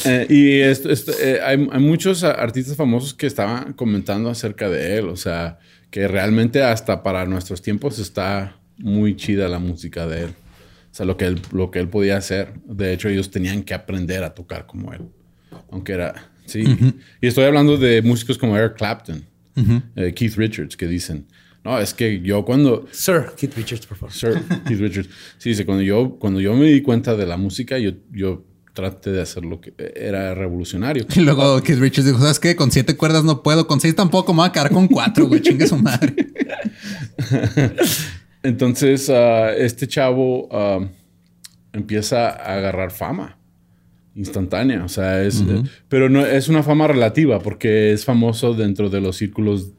Eh, 0.04 0.26
y 0.30 0.60
esto, 0.60 0.90
esto, 0.90 1.12
eh, 1.20 1.40
hay, 1.42 1.68
hay 1.72 1.80
muchos 1.80 2.22
artistas 2.22 2.76
famosos 2.76 3.14
que 3.14 3.26
estaban 3.26 3.72
comentando 3.72 4.30
acerca 4.30 4.68
de 4.68 4.98
él. 4.98 5.08
O 5.08 5.16
sea, 5.16 5.58
que 5.90 6.06
realmente 6.06 6.62
hasta 6.62 7.02
para 7.02 7.26
nuestros 7.26 7.62
tiempos 7.62 7.98
está 7.98 8.56
muy 8.78 9.16
chida 9.16 9.48
la 9.48 9.58
música 9.58 10.06
de 10.06 10.24
él. 10.24 10.34
O 10.96 10.98
sea, 10.98 11.04
lo 11.04 11.18
que 11.18 11.26
él, 11.26 11.42
lo 11.52 11.70
que 11.70 11.78
él 11.78 11.90
podía 11.90 12.16
hacer. 12.16 12.54
De 12.64 12.94
hecho, 12.94 13.10
ellos 13.10 13.30
tenían 13.30 13.64
que 13.64 13.74
aprender 13.74 14.24
a 14.24 14.34
tocar 14.34 14.64
como 14.64 14.94
él. 14.94 15.02
Aunque 15.70 15.92
era... 15.92 16.30
Sí. 16.46 16.64
Y 17.20 17.26
estoy 17.26 17.44
hablando 17.44 17.76
de 17.76 18.00
músicos 18.00 18.38
como 18.38 18.56
Eric 18.56 18.78
Clapton, 18.78 19.22
eh, 19.94 20.14
Keith 20.14 20.36
Richards, 20.36 20.74
que 20.74 20.86
dicen... 20.86 21.26
No, 21.62 21.78
es 21.78 21.92
que 21.92 22.22
yo 22.22 22.46
cuando... 22.46 22.86
Sir 22.92 23.26
Keith 23.36 23.54
Richards, 23.54 23.84
por 23.84 23.98
favor. 23.98 24.14
Sir 24.14 24.42
Keith 24.66 24.80
Richards. 24.80 25.10
Sí, 25.36 25.50
dice, 25.50 25.66
cuando 25.66 25.82
yo, 25.82 26.16
cuando 26.18 26.40
yo 26.40 26.54
me 26.54 26.64
di 26.64 26.80
cuenta 26.80 27.14
de 27.14 27.26
la 27.26 27.36
música, 27.36 27.76
yo, 27.76 27.90
yo 28.10 28.46
traté 28.72 29.12
de 29.12 29.20
hacer 29.20 29.44
lo 29.44 29.60
que 29.60 29.74
era 29.94 30.34
revolucionario. 30.34 31.04
Y 31.14 31.20
luego 31.20 31.62
Keith 31.62 31.78
Richards 31.78 32.06
dijo, 32.06 32.20
¿sabes 32.20 32.40
qué? 32.40 32.56
Con 32.56 32.70
siete 32.70 32.96
cuerdas 32.96 33.22
no 33.22 33.42
puedo, 33.42 33.66
con 33.66 33.82
seis 33.82 33.94
tampoco, 33.94 34.32
me 34.32 34.38
voy 34.38 34.48
a 34.48 34.52
quedar 34.52 34.70
con 34.70 34.88
cuatro, 34.88 35.26
güey. 35.26 35.42
Chingue 35.42 35.66
su 35.66 35.76
madre. 35.76 36.14
Entonces, 38.46 39.10
ah, 39.10 39.52
este 39.52 39.86
chavo 39.88 40.48
ah, 40.52 40.86
empieza 41.72 42.28
a 42.30 42.56
agarrar 42.56 42.90
fama 42.90 43.36
instantánea. 44.14 44.84
O 44.84 44.88
sea, 44.88 45.22
es... 45.22 45.40
eh, 45.40 45.62
pero 45.88 46.08
no, 46.08 46.24
es 46.24 46.48
una 46.48 46.62
fama 46.62 46.86
relativa 46.86 47.40
porque 47.40 47.92
es 47.92 48.04
famoso 48.04 48.54
dentro 48.54 48.88
de 48.88 49.00
los 49.00 49.16
círculos 49.16 49.72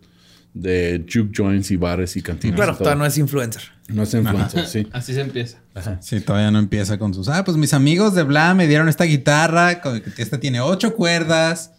de 0.54 1.06
juke 1.12 1.32
joints 1.36 1.72
y 1.72 1.76
bares 1.76 2.16
y 2.18 2.22
cantinas. 2.22 2.56
Claro, 2.56 2.72
y 2.72 2.76
todo. 2.76 2.84
todavía 2.86 3.00
no 3.00 3.06
es 3.06 3.18
influencer. 3.18 3.62
No 3.90 4.04
es 4.04 4.14
influencer, 4.14 4.66
sí. 4.66 4.88
Así 4.92 5.14
se 5.14 5.22
empieza. 5.22 5.60
Sí, 6.02 6.20
todavía 6.22 6.52
no 6.52 6.60
empieza 6.60 6.98
con 6.98 7.14
sus. 7.14 7.30
Ah, 7.30 7.44
pues 7.46 7.58
mis 7.58 7.74
amigos 7.74 8.16
de 8.16 8.24
Bla 8.24 8.54
me 8.54 8.68
dieron 8.68 8.90
esta 8.90 9.04
guitarra. 9.06 9.82
con- 9.82 10.02
Esta 10.18 10.40
tiene 10.40 10.60
ocho 10.62 10.94
cuerdas. 10.96 11.72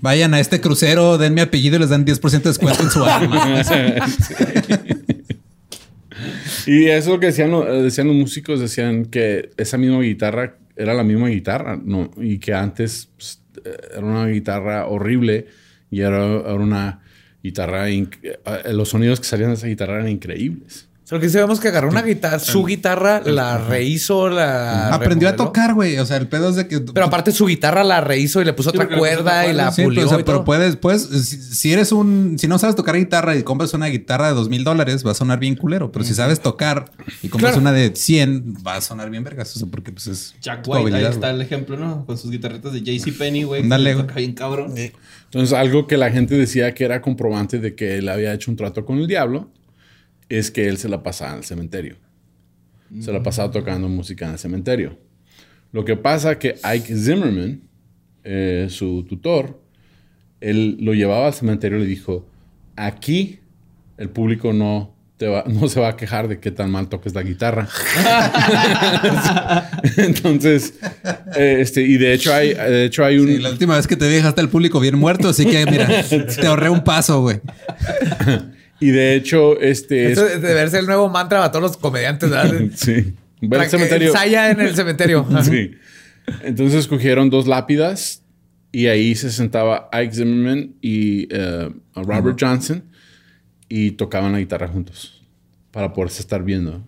Vayan 0.00 0.34
a 0.34 0.40
este 0.40 0.60
crucero, 0.60 1.18
den 1.18 1.34
mi 1.34 1.40
apellido 1.40 1.76
y 1.76 1.78
les 1.78 1.88
dan 1.90 2.04
10% 2.04 2.30
de 2.30 2.38
descuento 2.40 2.82
en 2.82 2.90
su 2.90 3.04
alma. 3.04 3.62
Y 6.66 6.86
eso 6.86 6.98
es 6.98 7.06
lo 7.14 7.20
que 7.20 7.26
decían, 7.26 7.52
eh, 7.52 7.82
decían 7.82 8.06
los 8.06 8.16
músicos, 8.16 8.60
decían 8.60 9.06
que 9.06 9.50
esa 9.56 9.78
misma 9.78 10.00
guitarra 10.00 10.56
era 10.76 10.94
la 10.94 11.04
misma 11.04 11.28
guitarra, 11.28 11.80
¿no? 11.82 12.10
Y 12.16 12.38
que 12.38 12.54
antes 12.54 13.10
pues, 13.16 13.42
eh, 13.64 13.76
era 13.96 14.04
una 14.06 14.26
guitarra 14.26 14.86
horrible 14.86 15.46
y 15.90 16.00
era, 16.00 16.24
era 16.24 16.54
una 16.54 17.00
guitarra... 17.42 17.90
eh, 17.90 18.08
los 18.72 18.88
sonidos 18.90 19.20
que 19.20 19.26
salían 19.26 19.50
de 19.50 19.54
esa 19.54 19.66
guitarra 19.66 19.96
eran 19.96 20.08
increíbles. 20.08 20.88
Solo 21.04 21.20
que 21.20 21.28
sabemos 21.28 21.58
que 21.58 21.68
agarró 21.68 21.88
una 21.90 22.00
guitarra, 22.02 22.38
su 22.38 22.64
guitarra, 22.64 23.20
la 23.24 23.58
rehizo, 23.58 24.30
la. 24.30 24.94
Aprendió 24.94 25.28
a 25.28 25.36
tocar, 25.36 25.74
güey. 25.74 25.98
O 25.98 26.06
sea, 26.06 26.16
el 26.16 26.28
pedo 26.28 26.48
es 26.50 26.56
de 26.56 26.68
que. 26.68 26.80
Pero 26.80 27.04
aparte 27.06 27.32
su 27.32 27.44
guitarra 27.46 27.82
la 27.82 28.00
rehizo 28.00 28.40
y 28.40 28.44
le 28.44 28.52
puso 28.52 28.70
Sí, 28.70 28.78
otra 28.78 28.96
cuerda 28.96 29.46
y 29.46 29.52
la. 29.52 29.72
Sí, 29.72 29.82
pulió. 29.82 29.96
pero, 30.02 30.06
o 30.06 30.10
sea, 30.10 30.20
y 30.20 30.22
pero 30.24 30.38
todo. 30.38 30.44
puedes, 30.44 30.76
puedes, 30.76 31.02
si, 31.02 31.36
si 31.42 31.72
eres 31.72 31.90
un, 31.90 32.36
si 32.38 32.46
no 32.46 32.56
sabes 32.58 32.76
tocar 32.76 32.96
guitarra 32.96 33.36
y 33.36 33.42
compras 33.42 33.74
una 33.74 33.86
guitarra 33.88 34.28
de 34.28 34.34
dos 34.34 34.48
mil 34.48 34.62
dólares, 34.62 35.04
va 35.04 35.10
a 35.10 35.14
sonar 35.14 35.40
bien 35.40 35.56
culero. 35.56 35.90
Pero 35.90 36.04
si 36.04 36.14
sabes 36.14 36.40
tocar 36.40 36.84
y 37.22 37.28
compras 37.28 37.52
Claro. 37.54 37.60
una 37.62 37.72
de 37.72 37.94
100, 37.96 38.58
va 38.66 38.76
a 38.76 38.80
sonar 38.80 39.10
bien 39.10 39.24
vergas. 39.24 39.54
O 39.56 39.58
sea, 39.58 39.68
porque 39.68 39.90
pues 39.92 40.06
es 40.06 40.34
Jack 40.40 40.62
White, 40.66 40.94
ahí 40.96 41.04
está 41.04 41.30
el 41.30 41.42
ejemplo, 41.42 41.76
¿no? 41.76 42.06
Con 42.06 42.16
sus 42.16 42.30
guitarritas 42.30 42.72
de 42.72 42.80
JC 42.80 43.12
Penny, 43.18 43.42
güey. 43.42 43.62
Que 43.62 43.68
güey. 43.68 43.96
toca 43.96 44.14
bien 44.14 44.32
cabrón. 44.34 44.72
Entonces, 44.76 45.52
algo 45.52 45.86
que 45.86 45.96
la 45.96 46.10
gente 46.10 46.36
decía 46.36 46.72
que 46.74 46.84
era 46.84 47.02
comprobante 47.02 47.58
de 47.58 47.74
que 47.74 47.98
él 47.98 48.08
había 48.08 48.32
hecho 48.32 48.50
un 48.50 48.56
trato 48.56 48.84
con 48.84 48.98
el 48.98 49.06
diablo 49.08 49.50
es 50.38 50.50
que 50.50 50.68
él 50.68 50.78
se 50.78 50.88
la 50.88 51.02
pasaba 51.02 51.32
en 51.32 51.38
el 51.38 51.44
cementerio. 51.44 51.96
Se 53.00 53.12
la 53.12 53.22
pasaba 53.22 53.50
tocando 53.50 53.88
música 53.88 54.26
en 54.26 54.32
el 54.32 54.38
cementerio. 54.38 54.98
Lo 55.72 55.84
que 55.84 55.96
pasa 55.96 56.38
que 56.38 56.56
Ike 56.62 56.94
Zimmerman, 56.94 57.62
eh, 58.24 58.66
su 58.68 59.04
tutor, 59.08 59.62
él 60.40 60.76
lo 60.80 60.92
llevaba 60.92 61.28
al 61.28 61.34
cementerio 61.34 61.78
y 61.78 61.82
le 61.82 61.86
dijo, 61.86 62.26
aquí 62.76 63.38
el 63.96 64.10
público 64.10 64.52
no, 64.52 64.94
te 65.16 65.26
va- 65.26 65.44
no 65.46 65.68
se 65.68 65.80
va 65.80 65.88
a 65.88 65.96
quejar 65.96 66.28
de 66.28 66.38
qué 66.40 66.50
tan 66.50 66.70
mal 66.70 66.88
toques 66.88 67.14
la 67.14 67.22
guitarra. 67.22 67.68
Entonces, 69.96 70.74
eh, 71.36 71.58
este, 71.60 71.82
y 71.82 71.96
de 71.96 72.12
hecho 72.12 72.32
hay, 72.34 72.54
de 72.54 72.84
hecho 72.84 73.04
hay 73.04 73.18
un... 73.18 73.28
Sí, 73.28 73.38
la 73.38 73.50
última 73.50 73.76
vez 73.76 73.86
que 73.86 73.96
te 73.96 74.08
vi 74.08 74.14
dejaste 74.14 74.40
al 74.40 74.48
público 74.48 74.80
bien 74.80 74.98
muerto, 74.98 75.28
así 75.28 75.46
que 75.46 75.64
mira, 75.66 75.88
te 76.40 76.46
ahorré 76.46 76.70
un 76.70 76.84
paso, 76.84 77.20
güey. 77.22 77.40
Y 78.82 78.90
de 78.90 79.14
hecho, 79.14 79.58
este... 79.60 80.12
es- 80.12 80.18
Eso 80.18 80.24
debe 80.40 80.68
ser 80.68 80.80
el 80.80 80.86
nuevo 80.86 81.08
mantra 81.08 81.38
para 81.38 81.50
todos 81.50 81.62
los 81.62 81.76
comediantes, 81.76 82.28
¿verdad? 82.30 82.60
sí. 82.74 83.14
Ve 83.40 83.48
Para 83.48 83.62
al 83.62 83.66
que 83.66 83.76
cementerio. 83.76 84.08
Ensaya 84.08 84.50
en 84.50 84.60
el 84.60 84.74
cementerio. 84.74 85.26
Sí. 85.42 85.72
Entonces 86.44 86.78
escogieron 86.80 87.30
dos 87.30 87.46
lápidas 87.48 88.22
y 88.70 88.86
ahí 88.86 89.14
se 89.16 89.30
sentaba 89.32 89.88
Ike 89.92 90.14
Zimmerman 90.14 90.74
y 90.80 91.26
eh, 91.34 91.70
Robert 91.96 92.38
Johnson 92.40 92.84
y 93.68 93.92
tocaban 93.92 94.32
la 94.32 94.38
guitarra 94.38 94.68
juntos 94.68 95.22
para 95.72 95.92
poderse 95.92 96.20
estar 96.22 96.44
viendo. 96.44 96.84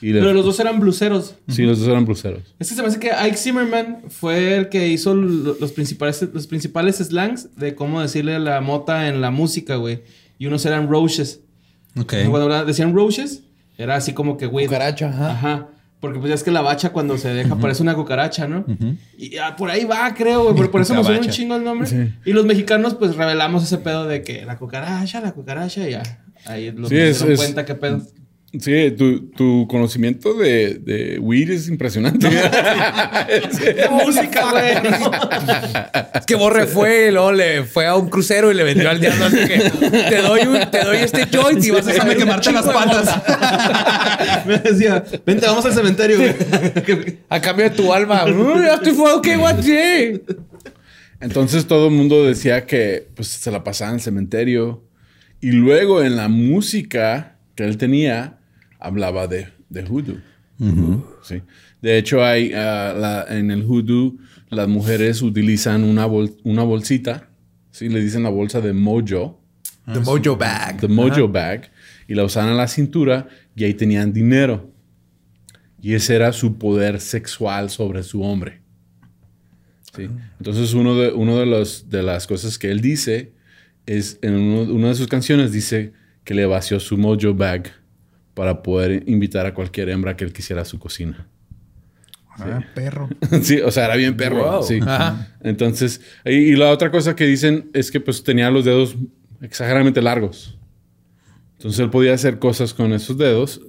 Y 0.00 0.12
Pero 0.12 0.32
los 0.32 0.44
dos 0.44 0.60
eran 0.60 0.78
bluseros. 0.78 1.34
Sí, 1.48 1.64
los 1.64 1.80
dos 1.80 1.88
eran 1.88 2.04
bruceros. 2.04 2.54
Es 2.60 2.68
que 2.68 2.74
se 2.76 2.82
me 2.82 2.86
hace 2.88 3.00
que 3.00 3.10
Ike 3.10 3.36
Zimmerman 3.36 4.02
fue 4.10 4.56
el 4.56 4.68
que 4.68 4.86
hizo 4.86 5.12
lo- 5.12 5.56
los 5.58 5.72
principales, 5.72 6.24
los 6.32 6.46
principales 6.46 6.96
slangs 6.98 7.48
de 7.56 7.74
cómo 7.74 8.00
decirle 8.00 8.38
la 8.38 8.60
mota 8.60 9.08
en 9.08 9.20
la 9.20 9.32
música, 9.32 9.74
güey. 9.74 10.02
Y 10.38 10.46
unos 10.46 10.64
eran 10.66 10.88
roaches. 10.88 11.40
Ok. 11.98 12.14
Cuando 12.30 12.42
hablaban- 12.44 12.66
decían 12.66 12.94
roaches, 12.94 13.42
era 13.76 13.96
así 13.96 14.12
como 14.12 14.36
que, 14.36 14.46
güey. 14.46 14.66
Cucaracha, 14.66 15.08
ajá. 15.08 15.30
Ajá. 15.32 15.68
Porque 16.00 16.20
pues 16.20 16.28
ya 16.28 16.36
es 16.36 16.44
que 16.44 16.52
la 16.52 16.60
bacha 16.60 16.90
cuando 16.90 17.18
se 17.18 17.28
deja 17.34 17.56
parece 17.56 17.82
una 17.82 17.94
cucaracha, 17.96 18.46
¿no? 18.46 18.64
Y 19.18 19.36
ah, 19.38 19.56
por 19.56 19.68
ahí 19.68 19.84
va, 19.84 20.14
creo, 20.14 20.44
güey. 20.44 20.54
Pero 20.54 20.70
por 20.70 20.80
eso 20.82 20.94
me 20.94 21.02
suena 21.02 21.20
un 21.20 21.28
chingo 21.28 21.56
el 21.56 21.64
nombre. 21.64 22.14
Y 22.24 22.32
los 22.32 22.46
mexicanos, 22.46 22.94
pues 22.94 23.16
revelamos 23.16 23.64
ese 23.64 23.78
pedo 23.78 24.06
de 24.06 24.22
que 24.22 24.44
la 24.44 24.58
cucaracha, 24.58 25.20
la 25.20 25.32
cucaracha, 25.32 25.88
y 25.88 25.92
ya. 25.92 26.02
Ahí 26.46 26.70
los 26.70 26.88
Sí, 26.88 26.94
se 26.94 27.08
es- 27.10 27.18
dieron 27.18 27.32
es- 27.32 27.38
cuenta 27.40 27.64
qué 27.64 27.74
pedo. 27.74 28.00
Sí, 28.58 28.92
tu, 28.96 29.26
tu 29.32 29.68
conocimiento 29.68 30.32
de, 30.32 30.78
de 30.78 31.18
weed 31.18 31.50
es 31.50 31.68
impresionante. 31.68 32.28
¡Qué 32.30 33.88
música, 33.90 34.50
güey! 34.50 34.72
Es 36.14 36.24
que 36.24 36.34
Borre 36.34 36.66
fue 36.66 37.08
y 37.08 37.10
luego 37.10 37.30
le 37.32 37.64
fue 37.64 37.86
a 37.86 37.94
un 37.94 38.08
crucero 38.08 38.50
y 38.50 38.54
le 38.54 38.64
vendió 38.64 38.88
al 38.88 39.00
diablo. 39.00 39.26
Así 39.26 39.36
que 39.36 39.58
te 40.08 40.22
doy, 40.22 40.40
un- 40.46 40.70
te 40.70 40.82
doy 40.82 40.96
este 40.96 41.26
joint 41.26 41.62
y 41.62 41.70
vas 41.72 41.86
a 41.88 41.92
saber 41.92 42.16
un 42.16 42.22
quemarte 42.22 42.50
las 42.52 42.64
patas. 42.64 44.44
me 44.46 44.58
decía, 44.58 45.04
vente, 45.26 45.44
vamos 45.46 45.66
al 45.66 45.74
cementerio, 45.74 46.16
güey. 46.16 47.18
A 47.28 47.40
cambio 47.42 47.64
de 47.68 47.76
tu 47.76 47.92
alma. 47.92 48.24
Uy, 48.24 48.62
ya 48.62 48.76
estoy 48.76 48.92
fuego 48.94 49.20
que 49.20 49.36
guaché. 49.36 50.22
Entonces 51.20 51.66
todo 51.66 51.88
el 51.88 51.94
mundo 51.94 52.24
decía 52.24 52.64
que 52.64 53.08
pues, 53.14 53.28
se 53.28 53.50
la 53.50 53.62
pasaba 53.62 53.90
en 53.90 53.96
el 53.96 54.00
cementerio. 54.02 54.84
Y 55.42 55.52
luego 55.52 56.02
en 56.02 56.16
la 56.16 56.28
música 56.28 57.36
que 57.54 57.64
él 57.64 57.76
tenía, 57.76 58.37
hablaba 58.78 59.26
de, 59.26 59.48
de 59.68 59.82
hoodoo. 59.84 60.18
Sí. 61.22 61.42
De 61.80 61.98
hecho, 61.98 62.24
hay, 62.24 62.52
ah, 62.52 62.94
la- 62.98 63.26
en 63.38 63.50
el 63.50 63.62
hoodoo 63.64 64.16
las 64.50 64.66
mujeres 64.68 65.22
utilizan 65.22 65.84
una, 65.84 66.06
bol- 66.06 66.36
una 66.44 66.62
bolsita. 66.62 67.28
Sí, 67.70 67.88
le 67.88 68.00
dicen 68.00 68.22
la 68.22 68.30
bolsa 68.30 68.60
de 68.60 68.72
mojo. 68.72 69.40
The 69.92 70.00
Mojo 70.00 70.36
Bag. 70.36 70.80
The 70.80 70.88
Mojo 70.88 71.28
Bag, 71.28 71.70
y 72.08 72.14
la 72.14 72.24
usaban 72.24 72.50
en 72.50 72.56
la 72.56 72.68
cintura 72.68 73.28
y 73.56 73.64
ahí 73.64 73.72
tenían 73.74 74.12
dinero. 74.12 74.70
Y 75.80 75.94
ese 75.94 76.16
era 76.16 76.32
su 76.32 76.58
poder 76.58 77.00
sexual 77.00 77.70
sobre 77.70 78.02
su 78.02 78.22
hombre. 78.22 78.60
Sí. 79.96 80.08
Entonces, 80.38 80.74
uno 80.74 80.94
de, 80.96 81.12
uno 81.12 81.38
de, 81.38 81.46
los, 81.46 81.88
de 81.88 82.02
las 82.02 82.26
cosas 82.26 82.58
que 82.58 82.70
él 82.70 82.80
dice 82.80 83.32
es, 83.86 84.18
en 84.22 84.34
uno- 84.34 84.72
una 84.72 84.88
de 84.88 84.94
sus 84.94 85.06
canciones 85.06 85.52
dice 85.52 85.92
que 86.24 86.34
le 86.34 86.44
vació 86.46 86.80
su 86.80 86.98
Mojo 86.98 87.32
Bag 87.34 87.72
para 88.38 88.62
poder 88.62 89.02
invitar 89.08 89.46
a 89.46 89.52
cualquier 89.52 89.88
hembra 89.88 90.16
que 90.16 90.22
él 90.22 90.32
quisiera 90.32 90.62
a 90.62 90.64
su 90.64 90.78
cocina. 90.78 91.26
Ah, 92.38 92.62
perro. 92.72 93.08
sí, 93.42 93.58
o 93.58 93.72
sea, 93.72 93.86
era 93.86 93.96
bien 93.96 94.16
perro. 94.16 94.44
Wow. 94.48 94.62
Sí. 94.62 94.78
Ajá. 94.80 95.26
Entonces, 95.42 96.00
y, 96.24 96.34
y 96.34 96.52
la 96.54 96.70
otra 96.70 96.92
cosa 96.92 97.16
que 97.16 97.26
dicen 97.26 97.68
es 97.74 97.90
que 97.90 97.98
pues 97.98 98.22
tenía 98.22 98.48
los 98.52 98.64
dedos 98.64 98.94
exageradamente 99.40 100.00
largos. 100.00 100.56
Entonces 101.54 101.80
él 101.80 101.90
podía 101.90 102.14
hacer 102.14 102.38
cosas 102.38 102.72
con 102.72 102.92
esos 102.92 103.18
dedos. 103.18 103.60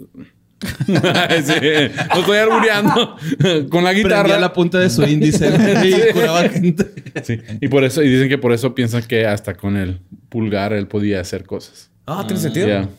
sí, 0.85 0.93
lo 0.93 2.19
estoy 2.19 2.37
albureando 2.37 2.93
con 3.71 3.83
la 3.83 3.89
Prendía 3.89 3.93
guitarra. 3.93 4.37
la 4.39 4.53
punta 4.53 4.77
de 4.77 4.91
su 4.91 5.01
índice 5.01 5.49
y 5.83 6.13
curaba 6.13 6.47
gente. 6.47 6.91
Sí, 7.23 7.39
Y 7.59 7.69
por 7.69 7.83
eso, 7.83 8.03
y 8.03 8.09
dicen 8.09 8.29
que 8.29 8.37
por 8.37 8.53
eso 8.53 8.75
piensan 8.75 9.01
que 9.01 9.25
hasta 9.25 9.55
con 9.55 9.77
el 9.77 9.99
pulgar 10.29 10.73
él 10.73 10.87
podía 10.87 11.21
hacer 11.21 11.43
cosas. 11.43 11.88
Ah, 12.11 12.25
tiene 12.25 12.41
sentido. 12.41 12.67
Ya. 12.67 12.89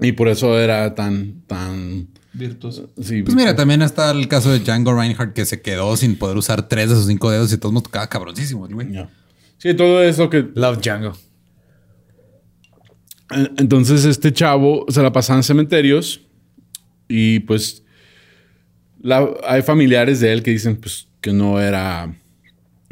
Y 0.00 0.12
por 0.12 0.28
eso 0.28 0.58
era 0.58 0.94
tan, 0.94 1.42
tan. 1.46 2.08
Virtuoso. 2.32 2.90
Sí, 3.00 3.22
Pues 3.22 3.34
mira, 3.34 3.56
también 3.56 3.80
está 3.82 4.10
el 4.10 4.28
caso 4.28 4.50
de 4.52 4.58
Django 4.60 4.94
Reinhardt 4.94 5.32
que 5.32 5.46
se 5.46 5.62
quedó 5.62 5.96
sin 5.96 6.16
poder 6.18 6.36
usar 6.36 6.68
tres 6.68 6.90
de 6.90 6.94
sus 6.96 7.06
cinco 7.06 7.30
dedos 7.30 7.50
y 7.52 7.56
todos 7.58 7.72
nos 7.72 7.82
tocaba 7.84 8.08
cabroncísimo, 8.08 8.68
güey. 8.68 8.88
Sí, 9.58 9.72
todo 9.74 10.02
eso 10.02 10.28
que 10.28 10.46
Love 10.54 10.78
Django. 10.82 11.14
Entonces 13.58 14.04
este 14.04 14.32
chavo 14.32 14.84
se 14.88 15.02
la 15.02 15.12
pasaba 15.12 15.38
en 15.38 15.42
cementerios 15.42 16.20
y 17.08 17.40
pues 17.40 17.82
la- 19.00 19.28
hay 19.46 19.62
familiares 19.62 20.20
de 20.20 20.32
él 20.32 20.42
que 20.42 20.52
dicen 20.52 20.76
pues 20.76 21.08
que 21.20 21.32
no 21.32 21.60
era 21.60 22.14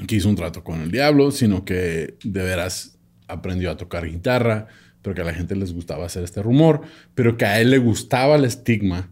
que 0.09 0.17
hizo 0.17 0.29
un 0.29 0.35
trato 0.35 0.65
con 0.65 0.81
el 0.81 0.91
diablo, 0.91 1.31
sino 1.31 1.65
que 1.65 2.17
de 2.25 2.43
veras 2.43 2.99
aprendió 3.29 3.71
a 3.71 3.77
tocar 3.77 4.07
guitarra, 4.07 4.67
pero 5.05 5.15
que 5.15 5.21
a 5.21 5.25
la 5.25 5.35
gente 5.35 5.55
les 5.55 5.75
gustaba 5.75 6.07
hacer 6.07 6.25
este 6.25 6.43
rumor, 6.43 6.81
pero 7.15 7.37
que 7.37 7.45
a 7.45 7.61
él 7.61 7.71
le 7.71 7.77
gustaba 7.79 8.37
el 8.37 8.45
estigma 8.47 9.11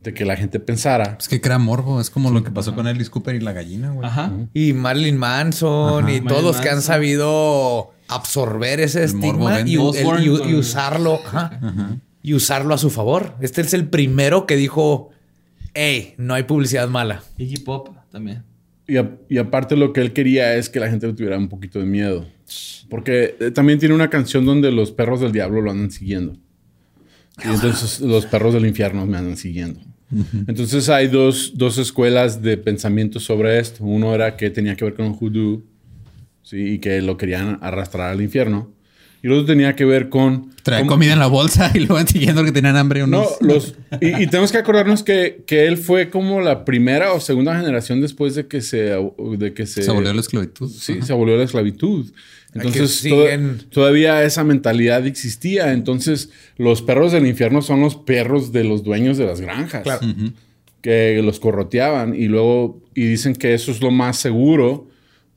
de 0.00 0.14
que 0.14 0.24
la 0.24 0.34
gente 0.36 0.58
pensara 0.58 1.16
Es 1.20 1.28
que 1.28 1.40
crea 1.40 1.58
morbo. 1.58 2.00
Es 2.00 2.08
como 2.10 2.30
lo 2.30 2.42
que 2.42 2.50
pasó 2.50 2.74
con 2.74 2.86
Alice 2.88 3.10
Cooper 3.10 3.34
y 3.36 3.40
la 3.40 3.52
gallina, 3.52 3.90
güey. 3.92 4.04
Ajá. 4.08 4.32
Y 4.54 4.72
Marilyn 4.72 5.18
Manson 5.18 6.00
y 6.00 6.02
Marilyn 6.02 6.26
todos 6.26 6.42
los 6.42 6.56
que 6.56 6.70
han 6.70 6.80
sabido 6.82 7.92
absorber 8.08 8.80
ese 8.80 9.00
El 9.00 9.04
estigma 9.04 9.60
y, 9.60 9.74
el- 9.74 10.54
usarlo. 10.56 11.20
ajá. 11.24 11.60
Y 12.22 12.34
usarlo 12.34 12.74
a 12.74 12.78
su 12.78 12.88
favor. 12.90 13.36
Este 13.40 13.60
es 13.60 13.74
el 13.74 13.88
primero 13.88 14.46
que 14.46 14.56
dijo: 14.56 15.10
Hey, 15.74 16.14
no 16.16 16.34
hay 16.34 16.44
publicidad 16.44 16.88
mala. 16.88 17.22
Iggy 17.38 17.58
Pop 17.58 17.90
también. 18.10 18.44
Y, 18.92 18.96
a- 18.98 19.16
y 19.28 19.38
aparte 19.38 19.76
lo 19.76 19.92
que 19.92 20.00
él 20.02 20.12
quería 20.12 20.54
es 20.56 20.68
que 20.68 20.80
la 20.80 20.88
gente 20.90 21.06
le 21.06 21.14
tuviera 21.14 21.38
un 21.38 21.48
poquito 21.48 21.78
de 21.78 21.86
miedo. 21.86 22.26
Porque 22.90 23.36
eh, 23.40 23.50
también 23.50 23.78
tiene 23.78 23.94
una 23.94 24.10
canción 24.10 24.44
donde 24.44 24.70
los 24.70 24.90
perros 24.92 25.20
del 25.20 25.32
diablo 25.32 25.62
lo 25.62 25.70
andan 25.70 25.90
siguiendo. 25.90 26.34
Y 27.42 27.48
entonces 27.48 28.00
los 28.00 28.26
perros 28.26 28.52
del 28.52 28.66
infierno 28.66 29.06
me 29.06 29.16
andan 29.16 29.36
siguiendo. 29.36 29.80
Entonces 30.46 30.90
hay 30.90 31.08
dos, 31.08 31.52
dos 31.56 31.78
escuelas 31.78 32.42
de 32.42 32.58
pensamiento 32.58 33.18
sobre 33.18 33.58
esto. 33.58 33.82
Uno 33.82 34.14
era 34.14 34.36
que 34.36 34.50
tenía 34.50 34.76
que 34.76 34.84
ver 34.84 34.92
con 34.94 35.16
hoodoo 35.18 35.62
¿sí? 36.42 36.74
y 36.74 36.78
que 36.78 37.00
lo 37.00 37.16
querían 37.16 37.56
arrastrar 37.62 38.10
al 38.10 38.20
infierno. 38.20 38.70
Y 39.22 39.28
el 39.28 39.34
otro 39.34 39.46
tenía 39.46 39.76
que 39.76 39.84
ver 39.84 40.08
con... 40.08 40.50
Trae 40.62 40.80
cómo- 40.80 40.90
comida 40.92 41.12
en 41.12 41.18
la 41.20 41.26
bolsa 41.28 41.70
y 41.74 41.80
luego 41.80 42.04
siguiendo 42.06 42.44
que 42.44 42.52
tenían 42.52 42.76
hambre 42.76 43.00
no, 43.00 43.06
unos. 43.06 43.28
los, 43.40 43.74
y, 44.00 44.22
y 44.22 44.26
tenemos 44.26 44.50
que 44.52 44.58
acordarnos 44.58 45.02
que, 45.02 45.44
que 45.46 45.66
él 45.66 45.76
fue 45.76 46.10
como 46.10 46.40
la 46.40 46.64
primera 46.64 47.12
o 47.12 47.20
segunda 47.20 47.56
generación 47.56 48.00
después 48.00 48.34
de 48.34 48.46
que 48.46 48.60
se, 48.60 48.96
de 49.38 49.54
que 49.54 49.66
se, 49.66 49.82
se 49.82 49.90
volvió 49.92 50.12
la 50.12 50.20
esclavitud. 50.20 50.68
Sí, 50.70 51.02
se 51.02 51.12
volvió 51.12 51.36
la 51.36 51.44
esclavitud. 51.44 52.10
Entonces, 52.54 53.02
todavía 53.70 54.22
esa 54.24 54.44
mentalidad 54.44 55.06
existía. 55.06 55.72
Entonces, 55.72 56.30
los 56.58 56.82
perros 56.82 57.10
del 57.12 57.26
infierno 57.26 57.62
son 57.62 57.80
los 57.80 57.96
perros 57.96 58.52
de 58.52 58.64
los 58.64 58.82
dueños 58.84 59.16
de 59.18 59.24
las 59.26 59.40
granjas. 59.40 60.00
Que 60.80 61.20
los 61.22 61.38
corroteaban. 61.40 62.14
Y 62.14 62.26
luego, 62.26 62.82
y 62.94 63.04
dicen 63.06 63.34
que 63.34 63.54
eso 63.54 63.70
es 63.70 63.80
lo 63.80 63.90
más 63.90 64.18
seguro 64.18 64.88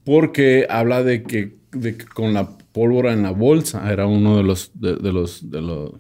porque 0.04 0.65
habla 0.69 1.04
de 1.04 1.24
que, 1.24 1.56
de 1.71 1.95
que 1.98 2.06
con 2.06 2.34
la 2.34 2.50
pólvora 2.76 3.14
en 3.14 3.24
la 3.24 3.32
bolsa 3.32 3.90
era 3.92 4.06
uno 4.06 4.36
de 4.38 4.44
los, 4.44 4.72
de, 4.76 4.98
de 4.98 5.12
los, 5.14 5.50
de 5.50 5.62
lo, 5.62 6.00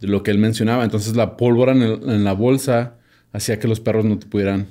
de 0.00 0.08
lo 0.08 0.22
que 0.22 0.30
él 0.32 0.38
mencionaba. 0.38 0.82
Entonces, 0.84 1.14
la 1.14 1.36
pólvora 1.36 1.72
en, 1.72 1.82
el- 1.82 2.00
en 2.10 2.24
la 2.24 2.32
bolsa 2.32 2.96
hacía 3.32 3.58
que 3.58 3.68
los 3.68 3.78
perros 3.80 4.04
no 4.06 4.18
te 4.18 4.26
pudieran, 4.26 4.66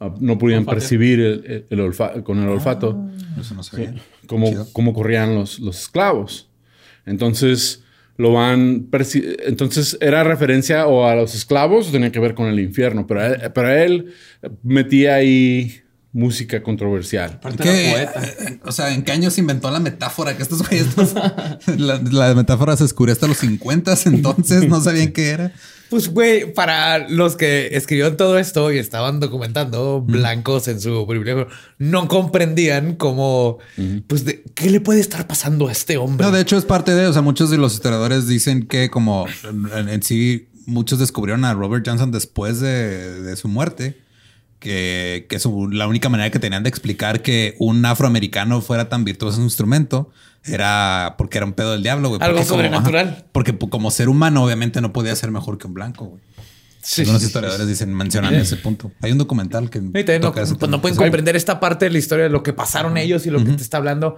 ah, 0.00 0.14
no 0.20 0.38
pudieran 0.38 0.64
percibir 0.64 1.20
el, 1.20 1.44
el- 1.46 1.66
el 1.70 1.80
olfa- 1.80 2.22
con 2.22 2.38
el 2.42 2.48
olfato 2.48 2.98
Eso 3.38 3.54
no 3.54 3.62
sabía. 3.62 3.94
como, 4.26 4.46
Chido. 4.48 4.66
como 4.72 4.92
corrían 4.94 5.34
los, 5.34 5.60
los 5.60 5.78
esclavos. 5.82 6.48
Entonces, 7.06 7.84
lo 8.16 8.32
van... 8.32 8.88
Entonces, 9.46 9.96
¿era 10.00 10.24
referencia 10.24 10.86
o 10.86 11.06
a 11.06 11.14
los 11.14 11.34
esclavos 11.34 11.88
o 11.88 11.92
tenía 11.92 12.12
que 12.12 12.20
ver 12.20 12.34
con 12.34 12.46
el 12.48 12.58
infierno? 12.60 13.06
Pero 13.06 13.24
él, 13.24 13.40
pero 13.54 13.68
él 13.70 14.12
metía 14.62 15.14
ahí 15.16 15.80
música 16.12 16.62
controversial. 16.62 17.34
Aparte 17.34 17.62
¿Qué- 17.62 17.90
poeta. 17.92 18.22
eh, 18.24 18.58
O 18.64 18.72
sea, 18.72 18.92
¿en 18.92 19.02
qué 19.02 19.12
año 19.12 19.30
se 19.30 19.40
inventó 19.40 19.70
la 19.70 19.78
metáfora? 19.80 20.36
Que 20.36 20.42
estos 20.42 20.66
güeyes. 20.66 20.86
estos- 20.88 21.14
la, 21.78 22.00
la 22.02 22.34
metáfora 22.34 22.76
se 22.76 22.84
descubrió 22.84 23.12
hasta 23.12 23.26
los 23.28 23.38
50, 23.38 23.94
entonces 24.06 24.68
no 24.68 24.80
sabían 24.80 25.12
qué 25.12 25.28
era. 25.30 25.52
Pues, 25.88 26.08
güey, 26.08 26.52
para 26.54 27.08
los 27.08 27.34
que 27.36 27.76
escribieron 27.76 28.16
todo 28.16 28.38
esto 28.38 28.70
y 28.72 28.78
estaban 28.78 29.18
documentando 29.18 30.00
blancos 30.00 30.68
en 30.68 30.80
su 30.80 31.04
privilegio, 31.06 31.48
no 31.78 32.06
comprendían 32.06 32.94
cómo, 32.94 33.58
pues, 34.06 34.24
de, 34.24 34.44
¿qué 34.54 34.70
le 34.70 34.80
puede 34.80 35.00
estar 35.00 35.26
pasando 35.26 35.66
a 35.66 35.72
este 35.72 35.96
hombre? 35.96 36.24
No, 36.24 36.32
de 36.32 36.42
hecho 36.42 36.56
es 36.56 36.64
parte 36.64 36.94
de, 36.94 37.06
o 37.08 37.12
sea, 37.12 37.22
muchos 37.22 37.50
de 37.50 37.58
los 37.58 37.72
historiadores 37.74 38.28
dicen 38.28 38.68
que 38.68 38.88
como 38.88 39.26
en, 39.76 39.88
en 39.88 40.02
sí 40.04 40.48
muchos 40.66 41.00
descubrieron 41.00 41.44
a 41.44 41.54
Robert 41.54 41.84
Johnson 41.84 42.12
después 42.12 42.60
de, 42.60 43.20
de 43.22 43.34
su 43.36 43.48
muerte, 43.48 43.98
que, 44.60 45.26
que 45.28 45.38
su- 45.40 45.68
la 45.70 45.88
única 45.88 46.08
manera 46.08 46.30
que 46.30 46.38
tenían 46.38 46.62
de 46.62 46.68
explicar 46.68 47.22
que 47.22 47.56
un 47.58 47.84
afroamericano 47.84 48.60
fuera 48.60 48.88
tan 48.88 49.04
virtuoso 49.04 49.36
en 49.38 49.42
un 49.42 49.46
instrumento 49.46 50.10
era 50.44 51.16
porque 51.18 51.38
era 51.38 51.46
un 51.46 51.52
pedo 51.54 51.72
del 51.72 51.82
diablo, 51.82 52.10
güey. 52.10 52.20
Algo 52.22 52.38
como- 52.38 52.48
sobrenatural. 52.48 53.08
ajá, 53.08 53.24
porque 53.32 53.56
como 53.58 53.90
ser 53.90 54.08
humano 54.08 54.44
obviamente 54.44 54.80
no 54.80 54.92
podía 54.92 55.16
ser 55.16 55.30
mejor 55.32 55.58
que 55.58 55.66
un 55.66 55.74
blanco, 55.74 56.04
güey. 56.06 56.22
Sí, 56.82 57.02
Algunos 57.02 57.20
sí, 57.20 57.26
historiadores 57.26 57.68
dicen, 57.68 57.92
mencionan 57.92 58.34
ese 58.34 58.56
punto. 58.56 58.90
Hay 59.02 59.12
un 59.12 59.18
documental 59.18 59.68
que 59.68 59.80
no, 59.82 59.90
pues 59.92 60.68
no 60.68 60.80
pueden 60.80 60.96
comprender 60.96 61.36
esta 61.36 61.60
parte 61.60 61.84
de 61.84 61.90
la 61.90 61.98
historia 61.98 62.24
de 62.24 62.30
lo 62.30 62.42
que 62.42 62.54
pasaron 62.54 62.96
ellos 62.96 63.26
y 63.26 63.30
lo 63.30 63.44
que 63.44 63.52
te 63.52 63.62
está 63.62 63.76
hablando. 63.76 64.16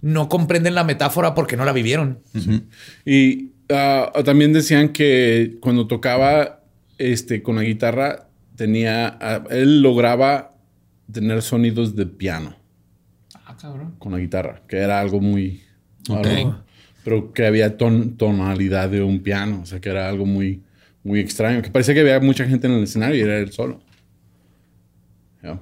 No 0.00 0.28
comprenden 0.30 0.74
la 0.74 0.84
metáfora 0.84 1.34
porque 1.34 1.56
no 1.58 1.66
la 1.66 1.72
vivieron. 1.72 2.20
Y 3.04 3.50
ah, 3.70 4.10
también 4.24 4.52
decían 4.54 4.90
que 4.90 5.56
cuando 5.60 5.86
tocaba 5.86 6.60
este, 6.96 7.42
con 7.42 7.56
la 7.56 7.62
guitarra 7.62 8.27
tenía, 8.58 9.18
él 9.50 9.80
lograba 9.80 10.54
tener 11.10 11.40
sonidos 11.40 11.94
de 11.96 12.04
piano 12.06 12.54
Ah, 13.46 13.56
cabrón. 13.58 13.94
con 13.98 14.12
la 14.12 14.18
guitarra, 14.18 14.60
que 14.68 14.76
era 14.76 15.00
algo 15.00 15.20
muy... 15.20 15.62
Algo- 16.10 16.62
pero 17.04 17.32
que 17.32 17.46
había 17.46 17.78
ton- 17.78 18.16
tonalidad 18.18 18.90
de 18.90 19.00
un 19.02 19.20
piano, 19.20 19.60
o 19.62 19.66
sea, 19.66 19.80
que 19.80 19.88
era 19.88 20.08
algo 20.08 20.26
muy, 20.26 20.62
muy 21.04 21.20
extraño, 21.20 21.62
que 21.62 21.70
parecía 21.70 21.94
que 21.94 22.00
había 22.00 22.20
mucha 22.20 22.44
gente 22.46 22.66
en 22.66 22.74
el 22.74 22.82
escenario 22.82 23.16
y 23.16 23.20
era 23.20 23.38
él 23.38 23.50
solo. 23.52 23.80
Ya. 25.42 25.58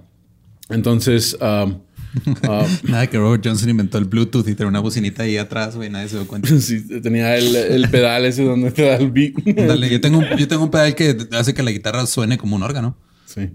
Entonces, 0.70 1.36
um, 1.40 1.78
ah, 2.42 2.66
Nada 2.84 3.06
que 3.08 3.18
Robert 3.18 3.42
Johnson 3.44 3.68
inventó 3.68 3.98
el 3.98 4.04
Bluetooth 4.04 4.48
y 4.48 4.54
tenía 4.54 4.68
una 4.68 4.80
bocinita 4.80 5.24
ahí 5.24 5.36
atrás, 5.36 5.76
güey. 5.76 5.90
Nadie 5.90 6.08
se 6.08 6.16
dio 6.16 6.26
cuenta. 6.26 6.48
sí, 6.60 7.00
tenía 7.00 7.36
el, 7.36 7.54
el 7.54 7.88
pedal 7.90 8.24
ese 8.24 8.44
donde 8.44 8.70
te 8.70 8.82
da 8.82 8.96
el 8.96 9.10
beat. 9.10 9.34
Dale, 9.44 9.90
yo 9.90 10.00
tengo, 10.00 10.18
un, 10.18 10.26
yo 10.36 10.48
tengo 10.48 10.64
un 10.64 10.70
pedal 10.70 10.94
que 10.94 11.16
hace 11.32 11.54
que 11.54 11.62
la 11.62 11.70
guitarra 11.70 12.06
suene 12.06 12.38
como 12.38 12.56
un 12.56 12.62
órgano. 12.62 12.96
Sí. 13.26 13.50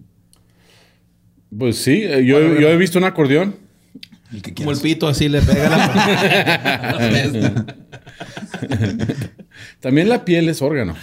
Pues 1.57 1.77
sí, 1.77 2.01
eh, 2.03 2.23
yo, 2.25 2.39
yo 2.59 2.69
he 2.69 2.77
visto 2.77 2.97
un 2.97 3.05
acordeón. 3.05 3.55
El 4.31 4.41
que 4.41 4.53
Como 4.53 4.71
el 4.71 4.79
pito 4.79 5.09
así 5.09 5.27
le 5.27 5.41
pega 5.41 5.69
la... 5.69 7.77
También 9.81 10.07
la 10.07 10.23
piel 10.23 10.47
es 10.47 10.61
órgano. 10.61 10.95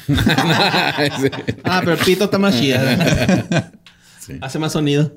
Ah, 1.65 1.81
pero 1.81 1.93
el 1.93 1.99
pito 1.99 2.25
está 2.25 2.39
más 2.39 2.59
chida. 2.59 3.71
Sí. 4.19 4.39
Hace 4.41 4.59
más 4.59 4.73
sonido. 4.73 5.13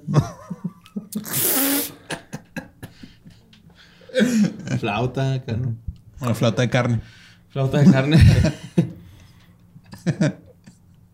Flauta, 4.80 5.34
acá, 5.34 5.54
¿no? 5.54 5.76
Una 6.20 6.36
flauta 6.36 6.62
de 6.62 6.70
carne. 6.70 7.02
Flauta 7.50 7.80
de 7.80 7.92
carne. 7.92 8.18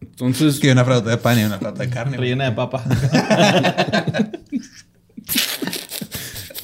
Entonces, 0.01 0.55
Es 0.55 0.59
que 0.59 0.71
una 0.71 0.83
flauta 0.83 1.09
de 1.09 1.17
pan 1.17 1.39
y 1.39 1.43
una 1.43 1.57
flauta 1.59 1.83
de 1.83 1.89
carne. 1.89 2.17
Rellena 2.17 2.45
de 2.45 2.51
papa. 2.51 2.83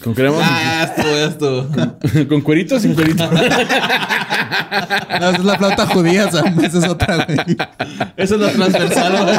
con 0.03 0.13
crema, 0.13 0.38
ah, 0.41 0.91
ya 0.97 1.25
estuvo. 1.25 1.67
con 2.27 2.41
cuerito 2.41 2.75
o 2.75 2.79
sin 2.79 2.93
cuerito. 2.95 3.29
No, 3.29 3.38
esa 5.29 5.38
es 5.38 5.45
la 5.45 5.57
flauta 5.57 5.86
judía, 5.88 6.31
Sam. 6.31 6.59
Esa 6.63 6.79
es 6.79 6.88
otra, 6.88 7.25
güey. 7.25 7.38
Eso 8.17 8.36
es 8.36 8.41
lo 8.41 8.49
transversal, 8.49 9.23
güey. 9.23 9.38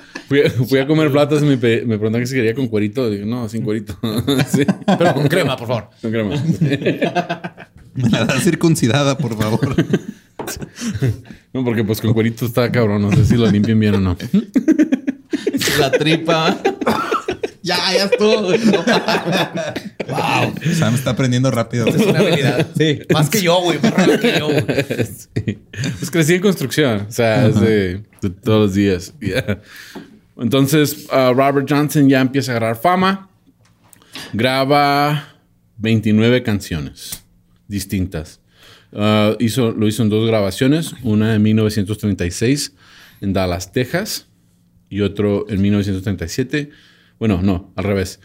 Fui, 0.30 0.40
a- 0.42 0.50
fui 0.50 0.78
a 0.78 0.86
comer 0.86 1.10
platos 1.10 1.42
y 1.42 1.44
me, 1.44 1.56
pe- 1.58 1.80
me 1.84 1.98
preguntaron 1.98 2.22
que 2.22 2.26
si 2.28 2.36
quería 2.36 2.54
con 2.54 2.68
cuerito. 2.68 3.10
Digo, 3.10 3.26
no, 3.26 3.48
sin 3.48 3.62
cuerito. 3.62 3.98
Sí, 4.48 4.64
Pero 4.98 5.12
con 5.14 5.26
crema, 5.28 5.56
por 5.56 5.66
favor. 5.68 5.90
con 6.00 6.10
crema. 6.12 6.36
Me 7.94 8.08
la 8.10 8.24
da 8.24 8.38
circuncidada, 8.40 9.18
por 9.18 9.36
favor. 9.36 9.74
No, 11.52 11.62
porque 11.64 11.84
pues 11.84 12.00
con 12.00 12.14
cuerito 12.14 12.46
está 12.46 12.72
cabrón. 12.72 13.02
No 13.02 13.12
sé 13.12 13.24
si 13.26 13.36
lo 13.36 13.46
limpian 13.50 13.78
bien 13.78 13.96
o 13.96 14.00
no. 14.00 14.16
La 15.78 15.90
tripa. 15.90 16.56
ya, 17.62 17.76
ya 17.94 18.04
estuvo. 18.04 18.48
Wow. 20.08 20.54
Sam 20.78 20.94
está 20.94 21.10
aprendiendo 21.10 21.50
rápido. 21.50 21.86
Es 21.88 21.96
una 21.96 22.20
habilidad. 22.20 22.66
Sí. 22.76 23.00
Más 23.12 23.28
que 23.28 23.42
yo, 23.42 23.60
güey. 23.62 23.78
Más 23.82 23.92
rápido 23.92 24.20
que 24.20 24.38
yo. 24.38 24.46
güey. 24.48 24.64
Sí. 25.44 25.58
Pues 25.98 26.10
crecí 26.10 26.34
en 26.34 26.40
construcción. 26.40 27.06
O 27.08 27.12
sea, 27.12 27.46
es 27.46 27.60
de, 27.60 28.02
de 28.22 28.30
todos 28.42 28.60
los 28.68 28.74
días. 28.74 29.12
Yeah. 29.20 29.60
Entonces, 30.40 31.06
uh, 31.12 31.34
Robert 31.34 31.66
Johnson 31.68 32.08
ya 32.08 32.20
empieza 32.20 32.52
a 32.52 32.56
agarrar 32.56 32.76
fama. 32.76 33.28
Graba 34.32 35.36
29 35.76 36.42
canciones 36.42 37.22
distintas. 37.68 38.40
Uh, 38.90 39.36
hizo, 39.38 39.70
lo 39.70 39.86
hizo 39.86 40.02
en 40.02 40.08
dos 40.08 40.26
grabaciones. 40.26 40.94
Una 41.02 41.34
en 41.34 41.42
1936 41.42 42.74
en 43.20 43.32
Dallas, 43.34 43.70
Texas. 43.72 44.28
Y 44.88 45.02
otro 45.02 45.46
en 45.48 45.60
1937. 45.60 46.70
Bueno, 47.18 47.42
no, 47.42 47.72
al 47.76 47.84
revés. 47.84 48.20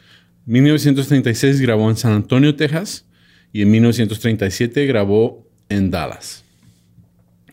1936 0.46 1.60
grabó 1.60 1.90
en 1.90 1.98
San 1.98 2.14
Antonio, 2.14 2.56
Texas. 2.56 3.06
Y 3.52 3.62
en 3.62 3.72
1937 3.72 4.86
grabó 4.86 5.46
en 5.68 5.92
Dallas. 5.92 6.46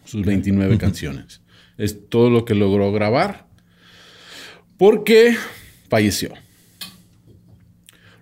Sus 0.05 0.25
29 0.25 0.79
canciones. 0.79 1.43
Es 1.79 2.09
todo 2.09 2.31
lo 2.31 2.45
que 2.45 2.55
logró 2.55 2.93
grabar. 2.93 3.52
Porque 4.83 5.37
falleció. 5.89 6.33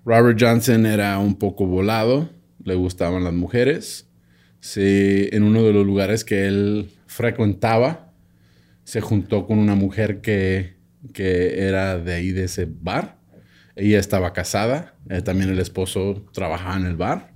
Robert 0.05 0.37
Johnson 0.39 0.85
era 0.85 1.19
un 1.19 1.37
poco 1.37 1.65
volado. 1.65 2.29
Le 2.63 2.75
gustaban 2.75 3.25
las 3.25 3.33
mujeres. 3.33 4.11
Se- 4.61 5.35
en 5.35 5.43
uno 5.43 5.63
de 5.63 5.73
los 5.73 5.87
lugares 5.87 6.23
que 6.23 6.47
él 6.47 6.91
frecuentaba, 7.07 8.13
se 8.85 9.01
juntó 9.01 9.47
con 9.47 9.59
una 9.59 9.75
mujer 9.75 10.21
que, 10.21 10.75
que 11.15 11.67
era 11.67 11.97
de 11.99 12.13
ahí, 12.13 12.31
de 12.31 12.45
ese 12.45 12.69
bar. 12.71 13.17
Ella 13.75 13.99
estaba 13.99 14.35
casada. 14.35 14.97
eh, 15.09 15.23
también 15.23 15.49
el 15.49 15.61
esposo 15.61 16.27
trabajaba 16.35 16.77
en 16.77 16.85
el 16.85 16.97
bar. 16.97 17.30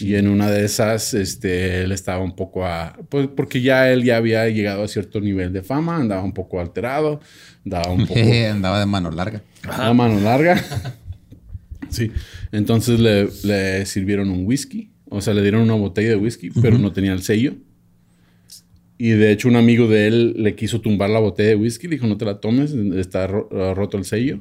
Y 0.00 0.14
en 0.16 0.28
una 0.28 0.50
de 0.50 0.64
esas, 0.64 1.14
este, 1.14 1.82
él 1.82 1.92
estaba 1.92 2.22
un 2.22 2.36
poco 2.36 2.64
a... 2.66 2.96
Pues 3.08 3.28
porque 3.28 3.60
ya 3.60 3.90
él 3.90 4.04
ya 4.04 4.16
había 4.16 4.48
llegado 4.48 4.82
a 4.84 4.88
cierto 4.88 5.20
nivel 5.20 5.52
de 5.52 5.62
fama, 5.62 5.96
andaba 5.96 6.22
un 6.22 6.32
poco 6.32 6.60
alterado, 6.60 7.20
andaba 7.64 7.90
un 7.90 8.06
poco... 8.06 8.20
Andaba 8.50 8.80
de 8.80 8.86
mano 8.86 9.10
larga. 9.10 9.42
La 9.66 9.92
mano 9.92 10.20
larga. 10.20 10.62
sí. 11.90 12.10
Entonces 12.52 13.00
le, 13.00 13.28
le 13.44 13.86
sirvieron 13.86 14.30
un 14.30 14.46
whisky. 14.46 14.92
O 15.10 15.20
sea, 15.20 15.32
le 15.34 15.42
dieron 15.42 15.62
una 15.62 15.74
botella 15.74 16.10
de 16.10 16.16
whisky, 16.16 16.50
pero 16.50 16.78
no 16.78 16.92
tenía 16.92 17.12
el 17.12 17.22
sello. 17.22 17.54
Y 18.98 19.10
de 19.10 19.30
hecho, 19.32 19.48
un 19.48 19.56
amigo 19.56 19.86
de 19.86 20.08
él 20.08 20.34
le 20.36 20.54
quiso 20.54 20.80
tumbar 20.80 21.08
la 21.10 21.18
botella 21.20 21.50
de 21.50 21.56
whisky. 21.56 21.86
Le 21.86 21.94
dijo, 21.96 22.06
no 22.06 22.16
te 22.18 22.24
la 22.24 22.40
tomes, 22.40 22.72
está 22.72 23.26
ro- 23.26 23.48
uh, 23.50 23.74
roto 23.74 23.96
el 23.96 24.04
sello. 24.04 24.40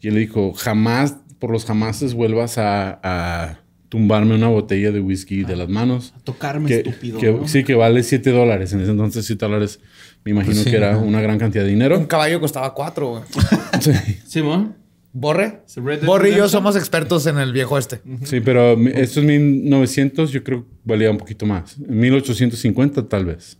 Y 0.00 0.08
él 0.08 0.14
le 0.14 0.20
dijo, 0.20 0.52
jamás, 0.52 1.16
por 1.38 1.50
los 1.50 1.64
jamases, 1.64 2.12
vuelvas 2.14 2.58
a, 2.58 3.00
a 3.02 3.61
tumbarme 3.92 4.34
una 4.34 4.48
botella 4.48 4.90
de 4.90 5.00
whisky 5.00 5.44
de 5.44 5.54
las 5.54 5.68
manos. 5.68 6.14
Tocarme, 6.24 6.66
Que- 6.66 6.76
estúpido. 6.78 7.18
que- 7.18 7.30
¿no? 7.30 7.46
Sí, 7.46 7.62
que 7.62 7.74
vale 7.74 8.02
7 8.02 8.30
dólares. 8.30 8.72
En 8.72 8.80
ese 8.80 8.90
entonces, 8.90 9.26
7 9.26 9.44
dólares, 9.44 9.80
me 10.24 10.30
imagino 10.30 10.54
Pues 10.54 10.64
sí, 10.64 10.70
que 10.70 10.78
era 10.78 10.96
una 10.96 11.20
gran 11.20 11.38
cantidad 11.38 11.62
de 11.62 11.68
Un 11.68 11.74
dinero. 11.74 12.08
caballo 12.08 12.40
costaba 12.40 12.72
cuatro, 12.72 13.10
güey. 13.10 13.22
Sí. 13.82 13.92
Simón. 14.26 14.76
¿Borre? 15.12 15.60
¿Se 15.66 15.82
Red 15.82 15.98
Dead 15.98 16.06
Borre 16.06 16.30
y 16.30 16.36
yo 16.36 16.48
somos 16.48 16.74
expertos 16.74 17.26
en 17.26 17.36
el 17.36 17.52
viejo 17.52 17.76
este. 17.76 18.00
Sí, 18.24 18.40
pero 18.40 18.78
mi- 18.78 18.92
esto 18.94 19.20
es 19.20 19.26
1900, 19.26 20.30
yo 20.30 20.42
creo 20.42 20.64
que 20.64 20.70
valía 20.84 21.10
un 21.10 21.18
poquito 21.18 21.44
más. 21.44 21.76
En 21.78 21.98
1850 22.00 23.06
tal 23.10 23.26
vez. 23.26 23.58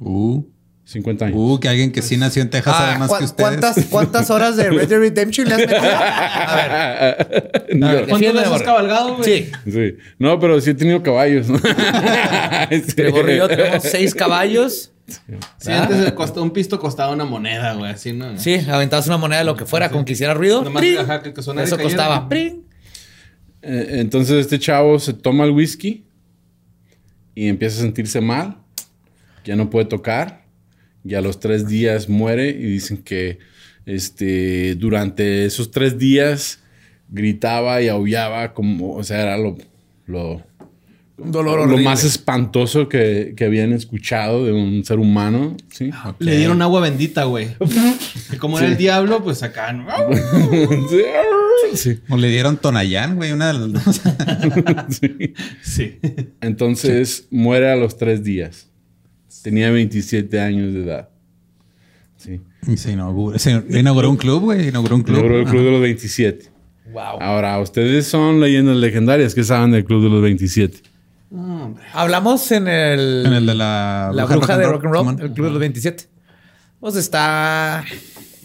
Uh, 0.00 0.42
50 0.90 1.26
años. 1.26 1.36
uh, 1.38 1.60
que 1.60 1.68
alguien 1.68 1.92
que 1.92 2.00
sí 2.00 2.16
nació 2.16 2.40
en 2.40 2.48
Texas 2.48 2.74
sabe 2.74 2.92
Ah, 2.94 2.98
más 2.98 3.10
¿cu- 3.10 3.18
que 3.18 3.24
ustedes. 3.24 3.48
¿cuántas, 3.50 3.84
¿Cuántas 3.90 4.30
horas 4.30 4.56
de 4.56 4.70
Red 4.70 4.88
Dead 4.88 4.98
Redemption 4.98 5.46
le 5.46 5.54
has 5.54 5.60
metido? 5.60 5.80
A 5.82 6.56
ver. 6.56 7.66
No, 7.76 7.86
ver, 7.88 8.08
¿Cuántas 8.08 8.32
veces 8.32 8.52
has 8.52 8.62
cabalgado, 8.62 9.16
güey? 9.16 9.24
Sí. 9.24 9.50
sí. 9.70 9.96
No, 10.18 10.40
pero 10.40 10.58
sí 10.62 10.70
he 10.70 10.74
tenido 10.74 11.02
caballos. 11.02 11.46
Sí. 12.70 13.02
Y 13.02 13.36
yo 13.36 13.48
tenemos 13.48 13.82
seis 13.82 14.14
caballos. 14.14 14.92
Sí, 15.58 15.70
antes 15.72 15.98
el 15.98 16.14
costo- 16.14 16.42
un 16.42 16.50
pisto 16.52 16.78
costaba 16.78 17.12
una 17.12 17.24
moneda, 17.24 17.74
güey. 17.74 17.90
Así, 17.92 18.12
¿no? 18.12 18.38
Sí, 18.38 18.54
aventabas 18.70 19.06
una 19.06 19.16
moneda, 19.18 19.44
lo 19.44 19.56
que 19.56 19.64
fuera, 19.66 19.90
con 19.90 20.04
que 20.04 20.12
hiciera 20.14 20.34
ruido. 20.34 20.62
Nomás, 20.64 20.82
ajá, 21.00 21.22
que- 21.22 21.32
que 21.34 21.40
Eso 21.40 21.54
cayera. 21.54 21.76
costaba. 21.82 22.28
¡pring! 22.28 22.62
Eh, 23.62 23.86
Entonces 24.00 24.36
este 24.38 24.58
chavo 24.58 24.98
se 24.98 25.12
toma 25.12 25.44
el 25.44 25.50
whisky 25.50 26.04
y 27.34 27.48
empieza 27.48 27.78
a 27.78 27.82
sentirse 27.82 28.20
mal. 28.20 28.56
Ya 29.44 29.54
no 29.56 29.68
puede 29.70 29.86
tocar. 29.86 30.47
Y 31.04 31.14
a 31.14 31.20
los 31.20 31.40
tres 31.40 31.68
días 31.68 32.08
muere 32.08 32.50
y 32.50 32.64
dicen 32.64 32.98
que 32.98 33.38
este, 33.86 34.74
durante 34.74 35.46
esos 35.46 35.70
tres 35.70 35.98
días 35.98 36.60
gritaba 37.08 37.80
y 37.80 37.88
aullaba 37.88 38.52
como, 38.52 38.94
o 38.94 39.02
sea, 39.02 39.22
era 39.22 39.38
lo, 39.38 39.56
lo, 40.06 40.42
Un 41.16 41.32
dolor 41.32 41.68
lo 41.68 41.78
más 41.78 42.04
espantoso 42.04 42.88
que, 42.88 43.32
que 43.36 43.44
habían 43.46 43.72
escuchado 43.72 44.44
de 44.44 44.52
un 44.52 44.84
ser 44.84 44.98
humano. 44.98 45.56
¿sí? 45.70 45.90
Le 46.18 46.36
dieron 46.36 46.60
agua 46.60 46.80
bendita, 46.80 47.24
güey. 47.24 47.48
Y 48.32 48.36
como 48.38 48.58
era 48.58 48.68
el 48.68 48.76
diablo, 48.76 49.22
pues 49.22 49.42
acá. 49.42 49.72
¿no? 49.72 49.86
Sí. 51.74 51.98
O 52.08 52.16
le 52.16 52.28
dieron 52.28 52.56
Tonayán, 52.56 53.16
güey, 53.16 53.32
una 53.32 53.52
de 53.52 53.58
las 53.58 53.84
dos. 53.84 54.00
Sí. 55.00 55.34
Sí. 55.60 55.98
Entonces 56.40 57.26
muere 57.30 57.70
a 57.70 57.76
los 57.76 57.98
tres 57.98 58.24
días. 58.24 58.67
Tenía 59.48 59.70
27 59.70 60.40
años 60.40 60.74
de 60.74 60.82
edad. 60.82 61.08
Sí. 62.18 62.42
Y 62.66 62.76
se 62.76 62.92
inauguró, 62.92 63.38
se 63.38 63.64
inauguró 63.70 64.10
un 64.10 64.18
club, 64.18 64.42
güey. 64.42 64.68
Inauguró 64.68 64.96
un 64.96 65.02
club. 65.02 65.22
Logró 65.22 65.38
el 65.38 65.46
club 65.46 65.62
de 65.64 65.70
los 65.70 65.80
27. 65.80 66.50
Wow. 66.92 67.02
Ahora, 67.18 67.58
ustedes 67.60 68.06
son 68.06 68.40
leyendas 68.40 68.76
legendarias 68.76 69.34
que 69.34 69.42
saben 69.44 69.70
del 69.70 69.86
club 69.86 70.02
de 70.02 70.10
los 70.10 70.20
27. 70.20 70.82
No, 71.30 71.64
hombre. 71.64 71.82
Hablamos 71.94 72.52
en 72.52 72.68
el. 72.68 73.24
En 73.24 73.32
el 73.32 73.46
de 73.46 73.54
la, 73.54 74.10
La 74.12 74.26
bruja 74.26 74.58
de 74.58 74.66
rock 74.66 74.84
and 74.84 74.92
roll, 74.92 75.08
el 75.22 75.32
club 75.32 75.46
de 75.46 75.52
los 75.52 75.60
27. 75.60 76.04
Pues 76.78 76.96
está 76.96 77.86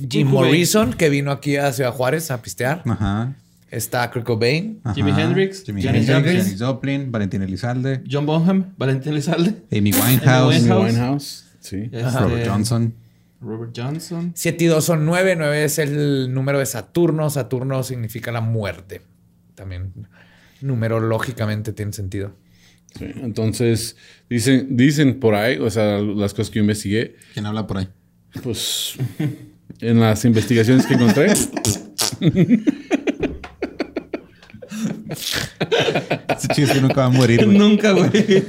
Jim. 0.10 0.30
Morrison, 0.30 0.93
que 0.93 1.10
vino 1.10 1.32
aquí 1.32 1.58
a 1.58 1.74
Ciudad 1.74 1.91
Juárez 1.91 2.32
a 2.32 2.41
pistear. 2.41 2.82
Ajá. 2.86 3.34
Está 3.74 4.10
Kurt 4.12 4.26
Cobain. 4.26 4.80
ajá. 4.84 4.94
Jimi 4.94 5.12
Hendrix, 5.12 5.64
Jimi 5.66 5.82
Janis 5.82 6.08
Hendrix, 6.08 6.36
Joplin. 6.36 6.44
Janis 6.44 6.60
Joplin, 6.62 7.12
Valentín 7.12 7.42
Elizalde, 7.42 8.04
John 8.10 8.26
Bonham, 8.26 8.74
Valentín 8.78 9.14
Elizalde. 9.14 9.56
Amy 9.72 9.92
Winehouse. 9.92 10.56
Amy 10.56 10.70
Winehouse. 10.70 10.86
Winehouse. 10.94 11.46
Sí. 11.60 11.90
Este, 11.92 12.20
Robert 12.20 12.48
Johnson. 12.48 12.94
Robert 13.42 13.72
Johnson. 13.76 14.32
7 14.36 14.64
y 14.64 14.68
2 14.68 14.86
son 14.86 15.06
9. 15.06 15.36
9 15.38 15.64
es 15.66 15.80
el 15.80 16.34
número 16.34 16.60
de 16.60 16.66
Saturno. 16.66 17.30
Saturno 17.30 17.84
significa 17.84 18.32
la 18.32 18.42
muerte. 18.42 19.02
También 19.56 19.92
numerológicamente 20.62 21.74
tiene 21.74 21.94
sentido. 21.94 22.36
Sí, 22.98 23.06
Entonces, 23.22 23.98
dicen, 24.30 24.78
dicen 24.78 25.20
por 25.20 25.34
ahí, 25.36 25.58
o 25.58 25.70
sea, 25.70 25.98
las 26.00 26.34
cosas 26.34 26.52
que 26.52 26.58
yo 26.60 26.62
investigué, 26.62 27.16
¿Quién 27.34 27.46
habla 27.48 27.66
por 27.68 27.78
ahí? 27.80 27.90
pues 28.44 28.96
en 29.80 30.00
las 30.00 30.24
investigaciones 30.26 30.86
que 30.86 30.94
encontré, 30.94 31.34
Ese 35.14 36.47
chiste 36.53 36.82
nunca 36.82 36.95
va 37.01 37.05
a 37.05 37.09
morir, 37.09 37.45
güey. 37.45 37.57
Nunca, 37.57 37.91
güey. 37.91 38.09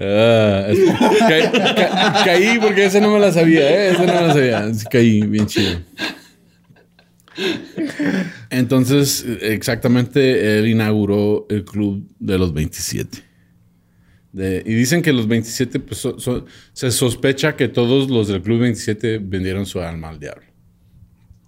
Ah, 0.00 0.66
es- 0.68 0.78
ca- 1.18 1.74
ca- 1.74 2.24
caí 2.24 2.58
porque 2.60 2.84
ese 2.84 3.00
no 3.00 3.10
me 3.12 3.18
la 3.18 3.32
sabía, 3.32 3.68
¿eh? 3.68 3.90
Ese 3.90 4.06
no 4.06 4.14
me 4.14 4.20
la 4.28 4.32
sabía. 4.32 4.74
Sí, 4.74 4.84
Caí 4.90 5.22
bien 5.22 5.46
chido. 5.46 5.80
Entonces, 8.50 9.24
exactamente, 9.42 10.58
él 10.58 10.68
inauguró 10.68 11.46
el 11.50 11.64
club 11.64 12.06
de 12.18 12.38
los 12.38 12.52
27. 12.52 13.18
De- 14.32 14.62
y 14.64 14.74
dicen 14.74 15.02
que 15.02 15.12
los 15.12 15.26
27, 15.26 15.80
pues, 15.80 15.98
so- 16.00 16.18
so- 16.18 16.44
se 16.72 16.90
sospecha 16.90 17.56
que 17.56 17.68
todos 17.68 18.10
los 18.10 18.28
del 18.28 18.42
club 18.42 18.60
27 18.60 19.18
vendieron 19.18 19.66
su 19.66 19.80
alma 19.80 20.10
al 20.10 20.20
diablo. 20.20 20.44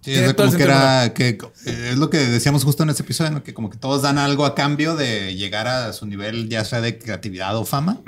Sí, 0.02 0.12
o 0.12 0.14
sea, 0.14 0.34
como 0.34 0.52
que 0.52 0.62
era, 0.62 1.12
que 1.14 1.28
eh, 1.66 1.90
es 1.92 1.98
lo 1.98 2.08
que 2.08 2.18
decíamos 2.18 2.64
justo 2.64 2.82
en 2.82 2.90
ese 2.90 3.02
episodio, 3.02 3.30
¿no? 3.32 3.42
que 3.42 3.52
como 3.52 3.68
que 3.68 3.76
todos 3.76 4.00
dan 4.00 4.16
algo 4.16 4.46
a 4.46 4.54
cambio 4.54 4.96
de 4.96 5.34
llegar 5.34 5.68
a 5.68 5.92
su 5.92 6.06
nivel, 6.06 6.48
ya 6.48 6.64
sea 6.64 6.80
de 6.80 6.98
creatividad 6.98 7.56
o 7.56 7.64
fama. 7.66 8.00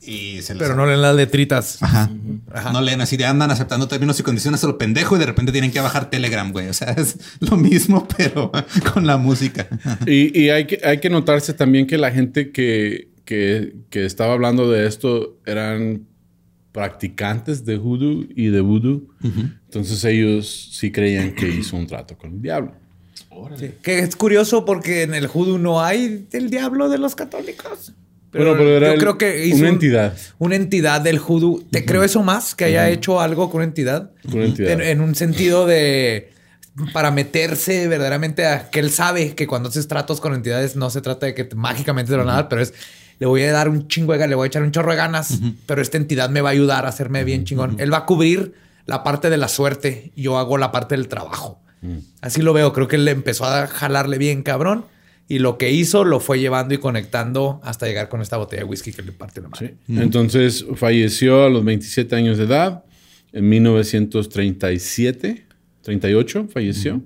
Y 0.00 0.40
se 0.40 0.54
Pero 0.54 0.74
no 0.74 0.86
leen 0.86 1.02
las 1.02 1.14
letritas. 1.14 1.82
Ajá. 1.82 2.08
Ajá. 2.52 2.72
No 2.72 2.80
leen 2.80 3.00
así, 3.02 3.18
de 3.18 3.26
andan 3.26 3.50
aceptando 3.50 3.88
términos 3.88 4.18
y 4.18 4.22
condiciones 4.22 4.64
a 4.64 4.66
lo 4.66 4.78
pendejo 4.78 5.16
y 5.16 5.18
de 5.18 5.26
repente 5.26 5.52
tienen 5.52 5.70
que 5.70 5.80
bajar 5.80 6.08
Telegram, 6.08 6.50
güey. 6.50 6.68
O 6.68 6.72
sea, 6.72 6.92
es 6.92 7.18
lo 7.40 7.58
mismo, 7.58 8.08
pero 8.16 8.50
con 8.94 9.06
la 9.06 9.18
música. 9.18 9.68
Y, 10.06 10.38
y 10.38 10.48
hay, 10.48 10.66
que, 10.66 10.80
hay 10.82 11.00
que 11.00 11.10
notarse 11.10 11.52
también 11.52 11.86
que 11.86 11.98
la 11.98 12.10
gente 12.10 12.52
que, 12.52 13.08
que, 13.26 13.74
que 13.90 14.06
estaba 14.06 14.32
hablando 14.32 14.70
de 14.70 14.86
esto 14.86 15.36
eran 15.44 16.06
practicantes 16.72 17.64
de 17.64 17.76
hoodoo 17.76 18.24
y 18.34 18.46
de 18.46 18.60
voodoo. 18.60 19.08
Entonces 19.68 20.02
ellos 20.04 20.70
sí 20.72 20.90
creían 20.90 21.34
que 21.34 21.48
hizo 21.48 21.76
un 21.76 21.86
trato 21.86 22.16
con 22.16 22.32
el 22.32 22.42
diablo. 22.42 22.72
Sí. 23.58 23.70
Que 23.82 24.00
es 24.00 24.16
curioso 24.16 24.64
porque 24.64 25.02
en 25.02 25.14
el 25.14 25.26
Hoodoo 25.26 25.58
no 25.58 25.80
hay 25.82 26.26
el 26.32 26.50
diablo 26.50 26.88
de 26.88 26.98
los 26.98 27.14
católicos. 27.14 27.92
Bueno, 28.32 28.52
pero 28.56 28.76
era 28.76 28.86
yo 28.88 28.92
el- 28.94 28.98
creo 29.00 29.16
que 29.18 29.46
hizo 29.46 29.56
una 29.58 29.68
un- 29.68 29.74
entidad. 29.74 30.16
Una 30.38 30.56
entidad 30.56 31.00
del 31.00 31.18
Hoodoo. 31.18 31.62
Te 31.70 31.84
creo 31.84 32.02
eso 32.02 32.22
más, 32.22 32.54
que 32.54 32.64
haya 32.64 32.88
hecho 32.90 33.20
algo 33.20 33.48
con 33.50 33.58
una 33.58 33.64
entidad. 33.66 34.10
Con 34.24 34.34
una 34.36 34.46
entidad. 34.46 34.72
En, 34.72 34.80
en 34.80 35.00
un 35.00 35.14
sentido 35.14 35.66
de... 35.66 36.30
Para 36.92 37.10
meterse 37.10 37.88
verdaderamente 37.88 38.46
a 38.46 38.70
que 38.70 38.78
él 38.80 38.90
sabe 38.90 39.34
que 39.34 39.46
cuando 39.48 39.68
haces 39.68 39.88
tratos 39.88 40.20
con 40.20 40.32
entidades 40.34 40.76
no 40.76 40.90
se 40.90 41.00
trata 41.00 41.26
de 41.26 41.34
que 41.34 41.42
te- 41.44 41.56
mágicamente 41.56 42.10
te 42.12 42.16
lo 42.16 42.24
van 42.24 42.34
a 42.34 42.36
dar, 42.36 42.48
pero 42.48 42.62
es 42.62 42.72
le 43.18 43.26
voy 43.26 43.42
a 43.42 43.50
dar 43.50 43.68
un 43.68 43.88
chingo 43.88 44.12
de 44.12 44.18
ganas, 44.18 44.30
le 44.30 44.36
voy 44.36 44.44
a 44.44 44.46
echar 44.46 44.62
un 44.62 44.70
chorro 44.70 44.92
de 44.92 44.96
ganas, 44.96 45.40
pero 45.66 45.82
esta 45.82 45.96
entidad 45.96 46.30
me 46.30 46.40
va 46.40 46.50
a 46.50 46.52
ayudar 46.52 46.86
a 46.86 46.88
hacerme 46.90 47.24
bien 47.24 47.42
chingón. 47.44 47.74
Él 47.80 47.92
va 47.92 47.98
a 47.98 48.06
cubrir 48.06 48.54
la 48.88 49.04
parte 49.04 49.30
de 49.30 49.36
la 49.36 49.48
suerte 49.48 50.12
yo 50.16 50.38
hago 50.38 50.58
la 50.58 50.72
parte 50.72 50.96
del 50.96 51.06
trabajo. 51.08 51.62
Así 52.22 52.42
lo 52.42 52.52
veo. 52.52 52.72
Creo 52.72 52.88
que 52.88 52.96
él 52.96 53.04
le 53.04 53.12
empezó 53.12 53.44
a 53.44 53.68
jalarle 53.68 54.18
bien 54.18 54.42
cabrón 54.42 54.86
y 55.28 55.38
lo 55.38 55.58
que 55.58 55.70
hizo 55.70 56.04
lo 56.04 56.20
fue 56.20 56.40
llevando 56.40 56.74
y 56.74 56.78
conectando 56.78 57.60
hasta 57.62 57.86
llegar 57.86 58.08
con 58.08 58.22
esta 58.22 58.38
botella 58.38 58.62
de 58.62 58.68
whisky 58.68 58.92
que 58.92 59.02
le 59.02 59.12
parte 59.12 59.42
la 59.42 59.48
madre. 59.48 59.76
Entonces 59.88 60.64
falleció 60.74 61.44
a 61.44 61.50
los 61.50 61.64
27 61.64 62.16
años 62.16 62.38
de 62.38 62.44
edad. 62.44 62.82
En 63.32 63.46
1937, 63.48 65.44
38 65.82 66.48
falleció. 66.50 67.02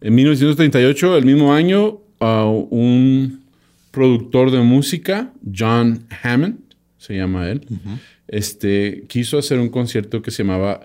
En 0.00 0.14
1938, 0.14 1.18
el 1.18 1.26
mismo 1.26 1.52
año, 1.52 2.00
ah, 2.20 2.46
un 2.46 3.44
productor 3.90 4.50
de 4.50 4.60
música, 4.60 5.30
John 5.54 6.06
Hammond, 6.22 6.58
se 6.96 7.16
llama 7.16 7.50
él, 7.50 7.66
este, 8.28 9.04
quiso 9.08 9.36
hacer 9.36 9.58
un 9.58 9.68
concierto 9.68 10.22
que 10.22 10.30
se 10.30 10.42
llamaba 10.42 10.80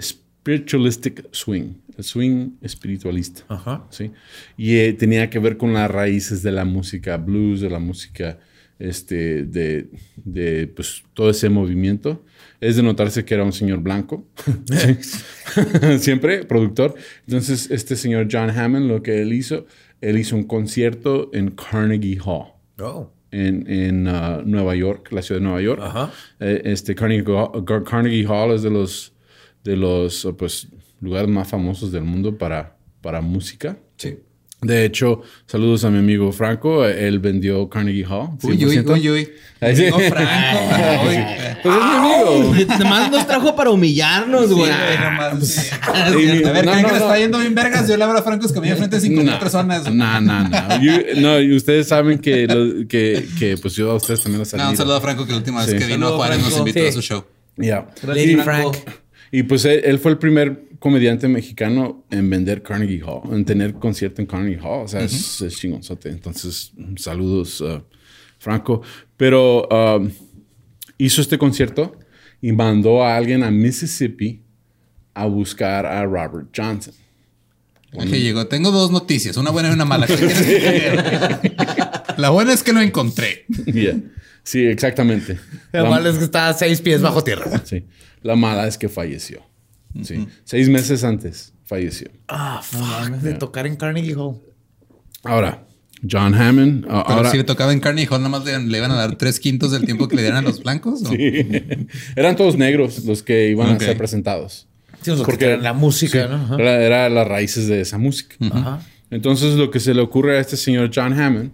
Spiritualistic 0.00 1.26
Swing, 1.32 1.74
el 1.96 2.04
swing 2.04 2.50
espiritualista. 2.62 3.44
Ajá. 3.48 3.86
¿sí? 3.90 4.10
Y 4.56 4.76
eh, 4.76 4.92
tenía 4.92 5.30
que 5.30 5.38
ver 5.38 5.56
con 5.56 5.72
las 5.72 5.90
raíces 5.90 6.42
de 6.42 6.52
la 6.52 6.64
música 6.64 7.16
blues, 7.16 7.60
de 7.60 7.70
la 7.70 7.78
música, 7.78 8.38
este, 8.78 9.44
de, 9.44 9.88
de, 10.16 10.66
pues, 10.66 11.04
todo 11.14 11.30
ese 11.30 11.48
movimiento. 11.48 12.24
Es 12.60 12.76
de 12.76 12.82
notarse 12.82 13.24
que 13.24 13.34
era 13.34 13.44
un 13.44 13.52
señor 13.52 13.80
blanco, 13.80 14.26
siempre 15.98 16.44
productor. 16.44 16.94
Entonces, 17.26 17.70
este 17.70 17.96
señor 17.96 18.28
John 18.30 18.50
Hammond, 18.50 18.86
lo 18.88 19.02
que 19.02 19.22
él 19.22 19.32
hizo, 19.32 19.66
él 20.00 20.18
hizo 20.18 20.36
un 20.36 20.44
concierto 20.44 21.30
en 21.32 21.50
Carnegie 21.50 22.18
Hall 22.24 22.52
Oh. 22.80 23.12
en, 23.30 23.70
en, 23.70 24.08
uh, 24.08 24.42
Nueva 24.44 24.74
York, 24.74 25.12
la 25.12 25.22
ciudad 25.22 25.40
de 25.40 25.44
Nueva 25.44 25.60
York. 25.62 25.80
Ajá. 25.82 26.12
Eh, 26.40 26.62
este 26.64 26.94
Carnegie, 26.94 27.24
Hall- 27.24 27.64
Carnegie 27.84 28.26
Hall 28.26 28.52
es 28.54 28.62
de 28.62 28.70
los, 28.70 29.12
de 29.64 29.76
los 29.76 30.28
pues, 30.38 30.68
lugares 31.00 31.28
más 31.30 31.48
famosos 31.48 31.92
del 31.92 32.02
mundo 32.04 32.36
para, 32.38 32.76
para 33.00 33.20
música. 33.20 33.76
Sí. 33.96 34.18
De 34.60 34.84
hecho, 34.84 35.22
saludos 35.46 35.84
a 35.84 35.90
mi 35.90 35.98
amigo 35.98 36.30
Franco. 36.30 36.86
Él 36.86 37.18
vendió 37.18 37.68
Carnegie 37.68 38.04
Hall. 38.06 38.28
Uy, 38.44 38.64
uy, 38.64 38.76
100%. 38.76 38.92
uy, 38.92 39.10
uy. 39.10 39.28
Ahí 39.60 39.74
sí. 39.74 39.86
Amigo 39.88 39.98
Franco. 40.08 40.30
Uy. 41.08 41.16
Pues 41.64 41.74
es 41.76 41.82
mi 41.82 41.96
amigo. 41.96 42.78
Nomás 42.78 43.10
nos 43.10 43.26
trajo 43.26 43.56
para 43.56 43.70
humillarnos, 43.70 44.52
güey. 44.52 44.70
Sí, 44.70 44.98
no 45.02 45.10
mames. 45.10 45.72
A 45.82 46.10
Y- 46.10 46.26
ver, 46.26 46.44
no, 46.44 46.52
¿creen 46.52 46.64
no, 46.64 46.72
que 46.88 46.92
le 46.94 46.98
no. 47.00 47.04
está 47.04 47.18
yendo 47.18 47.38
bien 47.40 47.54
vergas? 47.56 47.88
Yo 47.88 47.96
le 47.96 48.04
hablo 48.04 48.18
a 48.20 48.22
Franco 48.22 48.46
Escamilla 48.46 48.76
frente 48.76 48.96
a 48.96 49.00
5 49.00 49.20
mil 49.22 49.38
personas. 49.38 49.92
No, 49.92 50.20
no, 50.20 50.48
no. 50.48 50.80
You- 50.80 51.20
no, 51.20 51.40
y 51.40 51.56
ustedes 51.56 51.88
saben 51.88 52.20
que, 52.20 52.46
lo- 52.46 52.86
que, 52.86 53.26
que, 53.40 53.56
pues 53.58 53.74
yo 53.74 53.90
a 53.90 53.94
ustedes 53.96 54.22
también 54.22 54.38
los 54.40 54.54
No, 54.54 54.70
un 54.70 54.76
saludo 54.76 54.94
a 54.96 55.00
Franco 55.00 55.24
que 55.26 55.32
la 55.32 55.38
última 55.38 55.64
Sí. 55.64 55.72
vez 55.72 55.80
que 55.82 55.86
vino 55.92 56.06
a 56.06 56.10
Saludo, 56.10 56.16
Juárez 56.18 56.38
nos 56.40 56.56
invitó 56.58 56.78
Sí. 56.80 56.86
a 56.86 56.92
su 56.92 57.02
show. 57.02 57.24
Ya. 57.56 57.86
Franco. 57.96 58.44
Frank. 58.44 58.76
Y 59.32 59.44
pues 59.44 59.64
él, 59.64 59.80
él 59.82 59.98
fue 59.98 60.12
el 60.12 60.18
primer 60.18 60.68
comediante 60.78 61.26
mexicano 61.26 62.04
en 62.10 62.28
vender 62.28 62.62
Carnegie 62.62 63.02
Hall, 63.02 63.32
en 63.32 63.44
tener 63.44 63.74
concierto 63.74 64.20
en 64.20 64.26
Carnegie 64.26 64.60
Hall. 64.60 64.84
O 64.84 64.88
sea, 64.88 65.00
es, 65.00 65.40
es 65.40 65.56
chingonzote. 65.56 66.10
Entonces, 66.10 66.72
saludos, 66.96 67.60
uh, 67.62 67.82
Franco. 68.38 68.82
Pero 69.16 69.66
um, 69.68 70.10
hizo 70.98 71.22
este 71.22 71.38
concierto 71.38 71.96
y 72.42 72.52
mandó 72.52 73.02
a 73.02 73.16
alguien 73.16 73.42
a 73.42 73.50
Mississippi 73.50 74.42
a 75.14 75.26
buscar 75.26 75.86
a 75.86 76.04
Robert 76.04 76.48
Johnson. 76.54 76.94
Que 77.92 78.20
llegó. 78.20 78.46
Tengo 78.46 78.70
dos 78.70 78.90
noticias, 78.90 79.36
una 79.36 79.50
buena 79.50 79.70
y 79.70 79.72
una 79.72 79.84
mala. 79.84 80.06
La 82.16 82.30
buena 82.30 82.52
es 82.52 82.62
que 82.62 82.72
lo 82.72 82.80
encontré. 82.80 83.44
Yeah. 83.66 83.96
Sí, 84.44 84.64
exactamente. 84.66 85.38
Lo 85.72 85.84
La- 85.84 85.90
malo 85.90 86.10
es 86.10 86.18
que 86.18 86.24
está 86.24 86.48
a 86.48 86.54
seis 86.54 86.80
pies 86.80 87.00
bajo 87.02 87.22
tierra. 87.24 87.46
sí. 87.64 87.84
La 88.22 88.36
mala 88.36 88.66
es 88.66 88.78
que 88.78 88.88
falleció. 88.88 89.42
Sí. 90.02 90.26
Seis 90.44 90.68
meses 90.68 91.04
antes 91.04 91.52
falleció. 91.64 92.08
Ah, 92.28 92.60
fuck. 92.62 93.10
De 93.20 93.34
tocar 93.34 93.66
en 93.66 93.76
Carnegie 93.76 94.14
Hall. 94.14 94.40
Ahora, 95.24 95.66
John 96.10 96.34
Hammond. 96.34 96.84
uh, 96.84 96.88
Pero 96.88 96.98
ahora, 97.04 97.30
si 97.30 97.36
le 97.36 97.44
tocaba 97.44 97.72
en 97.72 97.80
Carnegie 97.80 98.08
Hall, 98.10 98.20
nada 98.22 98.30
más 98.30 98.44
le, 98.44 98.58
le 98.58 98.78
iban 98.78 98.90
a 98.90 98.94
dar 98.94 99.16
tres 99.16 99.38
quintos 99.38 99.70
del 99.70 99.84
tiempo 99.84 100.08
que 100.08 100.16
le 100.16 100.22
dieran 100.22 100.38
a 100.44 100.48
los 100.48 100.62
blancos. 100.62 101.02
¿o? 101.04 101.12
Eran 102.16 102.36
todos 102.36 102.56
negros 102.56 103.04
los 103.04 103.22
que 103.22 103.48
iban 103.50 103.68
a 103.76 103.78
ser 103.78 103.96
presentados. 103.96 104.66
Sí, 105.02 105.10
los 105.10 105.20
que 105.20 105.24
Porque- 105.24 105.38
tienen 105.46 105.62
la 105.62 105.72
música, 105.72 106.26
¿no? 106.28 106.36
Ajá. 106.36 106.54
Era, 106.56 106.82
era 106.82 107.08
las 107.08 107.26
raíces 107.28 107.66
de 107.68 107.80
esa 107.80 107.98
música. 107.98 108.36
Ajá. 108.50 108.80
Entonces, 109.10 109.54
lo 109.56 109.70
que 109.70 109.78
se 109.80 109.94
le 109.94 110.00
ocurre 110.00 110.38
a 110.38 110.40
este 110.40 110.56
señor 110.56 110.90
John 110.94 111.12
Hammond, 111.18 111.50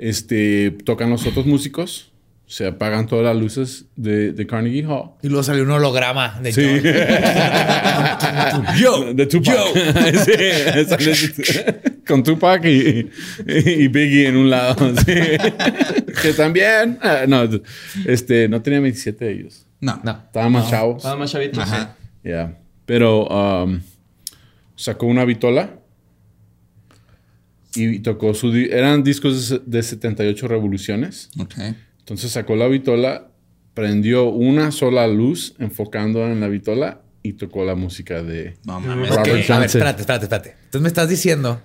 este, 0.00 0.70
tocan 0.70 1.10
los 1.10 1.26
otros 1.26 1.44
músicos, 1.44 2.10
se 2.46 2.66
apagan 2.66 3.06
todas 3.06 3.24
las 3.24 3.36
luces 3.36 3.84
de, 3.96 4.32
de 4.32 4.46
Carnegie 4.46 4.84
Hall. 4.86 5.10
Y 5.22 5.28
luego 5.28 5.42
salió 5.42 5.62
un 5.62 5.70
holograma 5.70 6.40
de 6.42 6.52
Sí. 6.52 6.80
John. 8.50 8.64
Yo, 8.80 9.14
de 9.14 9.26
Tupac. 9.26 9.54
Sí, 10.24 10.32
sale 10.88 11.80
con 12.06 12.22
Tupac 12.24 12.64
y, 12.64 13.08
y 13.46 13.88
Biggie 13.88 14.26
en 14.28 14.36
un 14.38 14.50
lado. 14.50 14.74
sí. 15.06 15.14
que 16.22 16.32
también. 16.36 16.98
ah, 17.02 17.24
no, 17.28 17.46
este, 18.06 18.48
no 18.48 18.62
tenía 18.62 18.80
27 18.80 19.24
de 19.24 19.32
ellos. 19.32 19.66
No. 19.80 20.00
No. 20.02 20.22
Estaban 20.26 20.50
más 20.50 20.68
chavos. 20.70 21.04
Nada 21.04 21.16
más 21.16 21.30
chavitos. 21.30 21.62
Ajá. 21.62 21.96
Ya. 22.24 22.58
Pero 22.86 23.26
um, 23.26 23.80
sacó 24.76 25.06
una 25.06 25.24
vitola 25.26 25.79
y 27.74 28.00
tocó 28.00 28.34
su... 28.34 28.52
di- 28.52 28.68
Eran 28.70 29.02
discos 29.04 29.48
de, 29.48 29.60
de 29.66 29.82
78 29.82 30.48
revoluciones. 30.48 31.30
Ok. 31.38 31.54
Entonces 32.00 32.32
sacó 32.32 32.56
la 32.56 32.66
vitola, 32.68 33.28
prendió 33.74 34.24
una 34.30 34.72
sola 34.72 35.06
luz 35.06 35.54
enfocando 35.58 36.26
en 36.26 36.40
la 36.40 36.48
vitola 36.48 37.02
y 37.22 37.34
tocó 37.34 37.64
la 37.64 37.74
música 37.74 38.22
de... 38.22 38.56
No 38.64 38.80
mames. 38.80 39.10
Robert 39.10 39.20
Ok, 39.44 39.50
A 39.50 39.58
ver, 39.58 39.66
espérate, 39.66 40.00
espérate, 40.02 40.24
espérate. 40.24 40.50
Entonces 40.64 40.80
me 40.82 40.88
estás 40.88 41.08
diciendo 41.08 41.62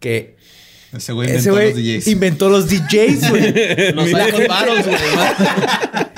que 0.00 0.36
Ese 0.92 1.12
güey 1.12 1.28
inventó 1.28 1.52
güey 1.52 1.66
los 1.70 1.76
DJs. 1.76 2.08
inventó 2.08 2.48
los 2.50 2.68
DJs, 2.68 3.30
güey. 3.30 3.92
Los 3.94 4.12
varos, 4.48 4.84
güey. 4.86 4.96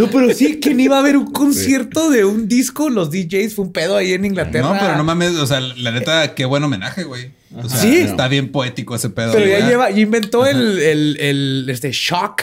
No, 0.00 0.10
pero 0.10 0.32
sí, 0.34 0.58
¿quién 0.62 0.80
iba 0.80 0.98
a 0.98 1.02
ver 1.02 1.16
un 1.16 1.30
concierto 1.30 2.10
de 2.10 2.24
un 2.24 2.48
disco? 2.48 2.90
Los 2.90 3.10
DJs 3.10 3.54
fue 3.54 3.66
un 3.66 3.72
pedo 3.72 3.96
ahí 3.96 4.12
en 4.12 4.24
Inglaterra. 4.24 4.72
No, 4.72 4.78
pero 4.80 4.96
no 4.96 5.04
mames, 5.04 5.32
o 5.36 5.46
sea, 5.46 5.60
la 5.60 5.90
neta, 5.90 6.34
qué 6.34 6.44
buen 6.44 6.62
homenaje, 6.64 7.04
güey. 7.04 7.30
O 7.56 7.68
sea, 7.68 7.80
Sí. 7.80 7.96
está 7.98 8.28
bien 8.28 8.50
poético 8.52 8.94
ese 8.94 9.10
pedo. 9.10 9.32
Pero 9.32 9.46
ya 9.46 9.66
lleva, 9.66 9.90
ya 9.90 10.00
inventó 10.00 10.46
el, 10.46 10.78
el, 10.78 11.16
el, 11.20 11.66
este 11.68 11.90
shock. 11.92 12.42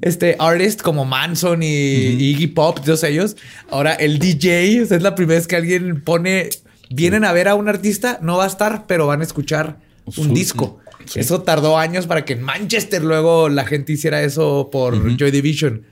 Este 0.00 0.34
artist 0.38 0.80
como 0.80 1.04
Manson 1.04 1.62
y 1.62 1.66
Iggy 1.66 2.46
Pop, 2.46 2.80
todos 2.82 3.04
ellos. 3.04 3.36
Ahora 3.70 3.92
el 3.92 4.18
DJ, 4.18 4.82
o 4.82 4.86
sea, 4.86 4.96
es 4.96 5.02
la 5.02 5.14
primera 5.14 5.38
vez 5.38 5.46
que 5.46 5.56
alguien 5.56 6.00
pone, 6.02 6.48
vienen 6.88 7.22
a 7.24 7.32
ver 7.32 7.48
a 7.48 7.54
un 7.54 7.68
artista, 7.68 8.18
no 8.22 8.38
va 8.38 8.44
a 8.44 8.46
estar, 8.46 8.86
pero 8.86 9.06
van 9.06 9.20
a 9.20 9.24
escuchar 9.24 9.76
un 10.16 10.32
disco. 10.32 10.80
Eso 11.14 11.42
tardó 11.42 11.76
años 11.76 12.06
para 12.06 12.24
que 12.24 12.32
en 12.32 12.42
Manchester 12.42 13.02
luego 13.04 13.50
la 13.50 13.66
gente 13.66 13.92
hiciera 13.92 14.22
eso 14.22 14.70
por 14.72 15.16
Joy 15.18 15.30
Division. 15.30 15.84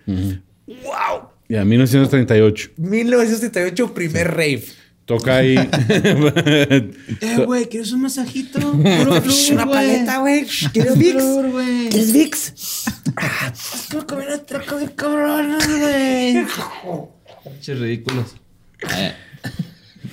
¡Wow! 0.66 1.28
Ya, 1.48 1.64
1938. 1.64 2.70
1978, 2.76 3.94
primer 3.94 4.28
rave. 4.32 4.64
Toca 5.04 5.36
ahí. 5.36 5.56
Eh, 7.20 7.44
güey, 7.46 7.66
¿quieres 7.66 7.92
un 7.92 8.02
masajito? 8.02 8.58
Puro 8.72 9.22
flúor, 9.22 9.52
Una 9.52 9.66
paleta, 9.70 10.18
güey. 10.18 10.44
¿Quieres 10.72 10.94
güey. 11.52 11.88
¿Quieres 11.88 12.12
Vicks? 12.12 12.52
Es 12.56 13.86
como 13.90 14.06
comer 14.06 14.26
una 14.28 14.38
troca 14.38 14.76
de 14.76 14.92
cabrones, 14.94 15.66
güey. 15.68 16.44
Pinches 17.44 17.78
ridículos. 17.78 18.34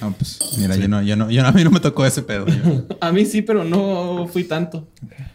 No, 0.02 0.12
pues, 0.14 0.40
mira, 0.58 0.76
yo 0.76 0.88
no, 0.88 1.02
yo 1.02 1.16
no, 1.16 1.30
yo 1.32 1.42
no- 1.44 1.48
a 1.48 1.52
mí 1.52 1.64
no 1.64 1.72
me 1.72 1.80
tocó 1.80 2.06
ese 2.06 2.22
pedo. 2.24 2.46
Yo, 2.48 2.86
A 3.02 3.12
mí 3.12 3.26
sí, 3.26 3.42
pero 3.42 3.64
no 3.64 4.28
fui 4.32 4.44
tanto. 4.44 4.88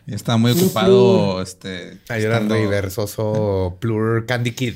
yo 0.07 0.15
estaba 0.15 0.37
muy 0.39 0.53
ocupado, 0.53 1.41
este. 1.43 1.99
Era 2.09 2.17
estando- 2.19 2.55
Rey 2.55 2.67
versoso 2.67 3.77
Plur 3.81 4.27
Candy 4.27 4.53
Kid. 4.53 4.75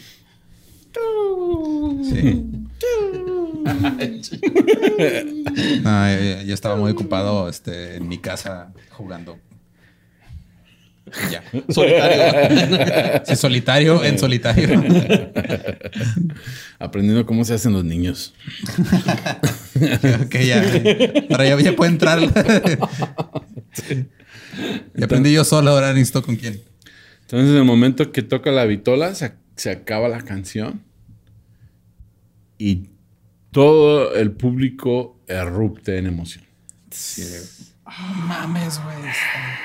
Sí. 2.03 2.45
No, 5.83 6.43
yo, 6.45 6.55
estaba 6.55 6.77
muy 6.77 6.93
ocupado, 6.93 7.49
este, 7.49 7.97
en 7.97 8.09
mi 8.09 8.19
casa 8.19 8.73
jugando. 8.91 9.39
Ya. 11.31 11.43
Solitario. 11.69 13.23
Sí, 13.27 13.37
solitario, 13.37 14.05
en 14.05 14.19
solitario. 14.19 14.83
aprendiendo 16.79 17.27
cómo 17.27 17.45
se 17.45 17.55
hacen 17.55 17.73
los 17.73 17.85
niños. 17.85 18.35
ok, 20.25 20.37
ya. 20.37 20.63
Ahora 21.31 21.45
ya, 21.47 21.61
ya 21.61 21.77
puede 21.77 21.93
entrar. 21.93 22.19
Y 24.97 25.03
aprendí 25.03 25.33
yo 25.33 25.45
solo, 25.45 25.71
ahora 25.71 25.93
necesito 25.93 26.23
con 26.23 26.37
quién. 26.37 26.61
Entonces, 27.23 27.51
en 27.51 27.57
el 27.57 27.65
momento 27.65 28.13
que 28.13 28.23
toca 28.23 28.51
la 28.51 28.65
vitola, 28.65 29.15
se, 29.15 29.33
se 29.57 29.71
acaba 29.71 30.09
la 30.09 30.23
canción 30.23 30.83
y 32.59 32.91
todo 33.51 34.15
el 34.15 34.33
público 34.33 35.21
erupte 35.27 35.99
en 35.99 36.07
emoción. 36.07 36.45
Mames, 38.27 38.81
güey. 38.83 38.97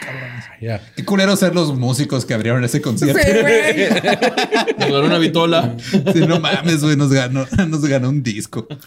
Cabrones. 0.02 0.46
Ya. 0.60 0.82
Qué 0.96 1.06
culero 1.06 1.36
ser 1.36 1.56
los 1.56 1.78
músicos 1.78 2.26
que 2.26 2.34
abrieron 2.34 2.64
ese 2.64 2.82
concierto. 2.82 3.20
Nos 4.80 4.90
ganó 4.92 5.06
una 5.06 5.18
vitola. 5.18 5.78
Sí, 5.80 6.20
no 6.28 6.40
mames, 6.40 6.84
güey. 6.84 6.98
Nos 6.98 7.12
ganó, 7.12 7.46
nos 7.68 7.86
ganó 7.86 8.10
un 8.10 8.24
disco. 8.24 8.68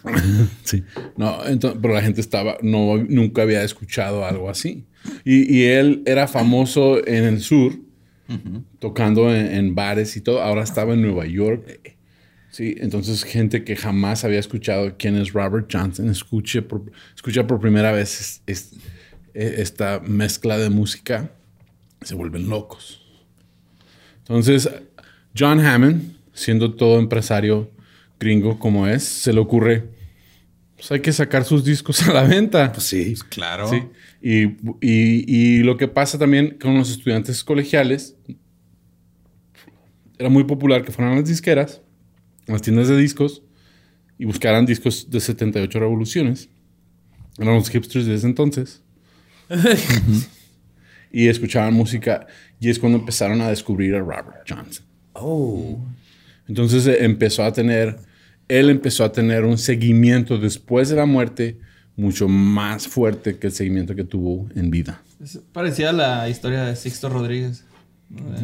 Sí. 0.64 0.84
No, 1.16 1.44
entonces, 1.46 1.78
pero 1.80 1.94
la 1.94 2.02
gente 2.02 2.20
estaba, 2.20 2.56
no, 2.62 2.96
nunca 3.08 3.42
había 3.42 3.62
escuchado 3.62 4.24
algo 4.24 4.50
así. 4.50 4.84
Y, 5.24 5.52
y 5.52 5.64
él 5.64 6.02
era 6.06 6.28
famoso 6.28 7.04
en 7.06 7.24
el 7.24 7.40
sur, 7.40 7.72
tocando 8.78 9.34
en, 9.34 9.46
en 9.46 9.74
bares 9.74 10.16
y 10.16 10.20
todo. 10.20 10.40
Ahora 10.42 10.62
estaba 10.62 10.94
en 10.94 11.02
Nueva 11.02 11.26
York. 11.26 11.96
Sí, 12.50 12.74
entonces 12.78 13.22
gente 13.24 13.62
que 13.64 13.76
jamás 13.76 14.24
había 14.24 14.40
escuchado 14.40 14.96
quién 14.98 15.16
es 15.16 15.32
Robert 15.32 15.68
Johnson, 15.72 16.08
escuche 16.08 16.62
por, 16.62 16.82
escucha 17.14 17.46
por 17.46 17.60
primera 17.60 17.92
vez 17.92 18.20
es- 18.20 18.42
es- 18.46 18.72
e- 19.34 19.62
esta 19.62 20.00
mezcla 20.00 20.58
de 20.58 20.68
música, 20.68 21.30
se 22.02 22.14
vuelven 22.16 22.48
locos. 22.48 23.02
Entonces, 24.18 24.68
John 25.38 25.60
Hammond, 25.64 26.16
siendo 26.32 26.74
todo 26.74 26.98
empresario 26.98 27.70
gringo 28.18 28.58
como 28.58 28.86
es, 28.88 29.04
se 29.04 29.32
le 29.32 29.38
ocurre, 29.40 29.84
pues 30.80 30.90
hay 30.92 31.00
que 31.00 31.12
sacar 31.12 31.44
sus 31.44 31.64
discos 31.64 32.02
a 32.08 32.12
la 32.12 32.22
venta. 32.24 32.72
sí. 32.80 33.14
Claro. 33.28 33.68
Sí. 33.68 33.82
Y, 34.22 34.42
y- 34.80 35.24
y 35.26 35.58
lo 35.62 35.76
que 35.76 35.88
pasa 35.88 36.18
también 36.18 36.56
con 36.60 36.76
los 36.76 36.90
estudiantes 36.90 37.44
colegiales, 37.44 38.16
era 40.18 40.28
muy 40.28 40.44
popular 40.44 40.84
que 40.84 40.92
fueran 40.92 41.14
a 41.14 41.16
las 41.20 41.28
disqueras, 41.28 41.80
a 42.48 42.52
las 42.52 42.62
tiendas 42.62 42.88
de 42.88 42.96
discos, 42.96 43.42
y 44.18 44.24
buscaran 44.26 44.66
discos 44.66 45.08
de 45.10 45.20
78 45.20 45.78
revoluciones. 45.80 46.48
Eran 47.38 47.54
los 47.54 47.70
hipsters 47.70 48.04
de 48.06 48.14
ese 48.16 48.26
entonces. 48.26 48.82
y 51.12 51.28
escuchaban 51.28 51.72
música. 51.74 52.26
Y 52.60 52.68
es 52.68 52.78
cuando 52.78 52.98
empezaron 52.98 53.40
a 53.40 53.48
descubrir 53.48 53.94
a 53.94 54.00
Robert 54.00 54.46
Johnson. 54.48 54.84
Oh. 55.14 55.78
Entonces 56.48 56.86
eh, 56.86 56.98
empezó 57.04 57.42
a 57.44 57.52
tener, 57.52 57.98
él 58.50 58.70
empezó 58.70 59.04
a 59.04 59.12
tener 59.12 59.44
un 59.44 59.58
seguimiento 59.58 60.38
después 60.38 60.88
de 60.88 60.96
la 60.96 61.06
muerte 61.06 61.58
mucho 61.96 62.28
más 62.28 62.88
fuerte 62.88 63.38
que 63.38 63.48
el 63.48 63.52
seguimiento 63.52 63.94
que 63.94 64.04
tuvo 64.04 64.48
en 64.54 64.70
vida. 64.70 65.02
Es 65.22 65.38
parecida 65.52 65.90
a 65.90 65.92
la 65.92 66.28
historia 66.28 66.64
de 66.64 66.76
Sixto 66.76 67.08
Rodríguez. 67.08 67.64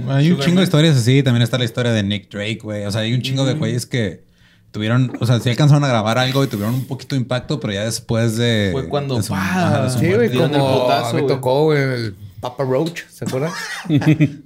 Hay 0.09 0.30
un 0.30 0.38
chingo 0.40 0.59
de 0.59 0.64
historias 0.64 0.96
así. 0.96 1.22
También 1.22 1.42
está 1.42 1.59
la 1.59 1.64
historia 1.64 1.92
de 1.92 2.02
Nick 2.02 2.30
Drake, 2.30 2.61
güey. 2.62 2.84
O 2.84 2.90
sea, 2.92 3.00
hay 3.00 3.14
un 3.14 3.22
chingo 3.22 3.44
de 3.44 3.54
güeyes 3.54 3.86
que 3.86 4.24
tuvieron, 4.70 5.12
o 5.20 5.26
sea, 5.26 5.40
sí 5.40 5.48
alcanzaron 5.48 5.82
a 5.84 5.88
grabar 5.88 6.18
algo 6.18 6.44
y 6.44 6.48
tuvieron 6.48 6.74
un 6.74 6.86
poquito 6.86 7.14
de 7.16 7.22
impacto, 7.22 7.59
pero 7.59 7.72
ya 7.72 7.84
después 7.84 8.36
de. 8.36 8.68
Fue 8.72 8.88
cuando, 8.88 9.16
de 9.16 9.22
su- 9.22 9.34
ajá, 9.34 9.84
de 9.84 9.90
su 9.90 9.98
Sí, 10.00 10.12
güey, 10.12 10.30
como 10.32 10.82
putazo, 10.82 11.14
me 11.14 11.22
güey. 11.22 11.34
tocó 11.34 11.64
güey, 11.64 11.82
el 11.82 12.14
Papa 12.40 12.62
Roach, 12.64 13.00
¿se 13.09 13.24
acuerdan? 13.24 13.50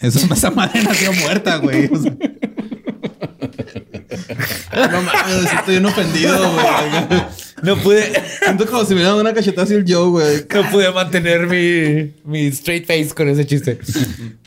Eso, 0.00 0.32
esa 0.32 0.50
madre 0.52 0.82
nació 0.84 1.12
muerta, 1.14 1.56
güey. 1.56 1.90
O 1.92 1.98
sea, 2.00 2.16
No 4.74 5.02
mames, 5.02 5.52
estoy 5.52 5.74
bien 5.74 5.86
ofendido, 5.86 6.38
güey. 6.52 7.22
No 7.62 7.76
pude, 7.76 8.10
Siento 8.42 8.66
como 8.66 8.84
si 8.84 8.94
me 8.94 9.00
dieran 9.00 9.18
una 9.18 9.32
cachetazo 9.34 9.74
el 9.74 9.84
Joe, 9.86 10.08
güey. 10.08 10.46
no 10.52 10.70
pude 10.70 10.90
mantener 10.92 11.46
mi, 11.46 12.12
mi 12.24 12.46
straight 12.46 12.86
face 12.86 13.10
con 13.14 13.28
ese 13.28 13.46
chiste. 13.46 13.78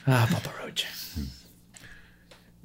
ah, 0.06 0.28
Papa 0.30 0.52
Roach. 0.62 0.84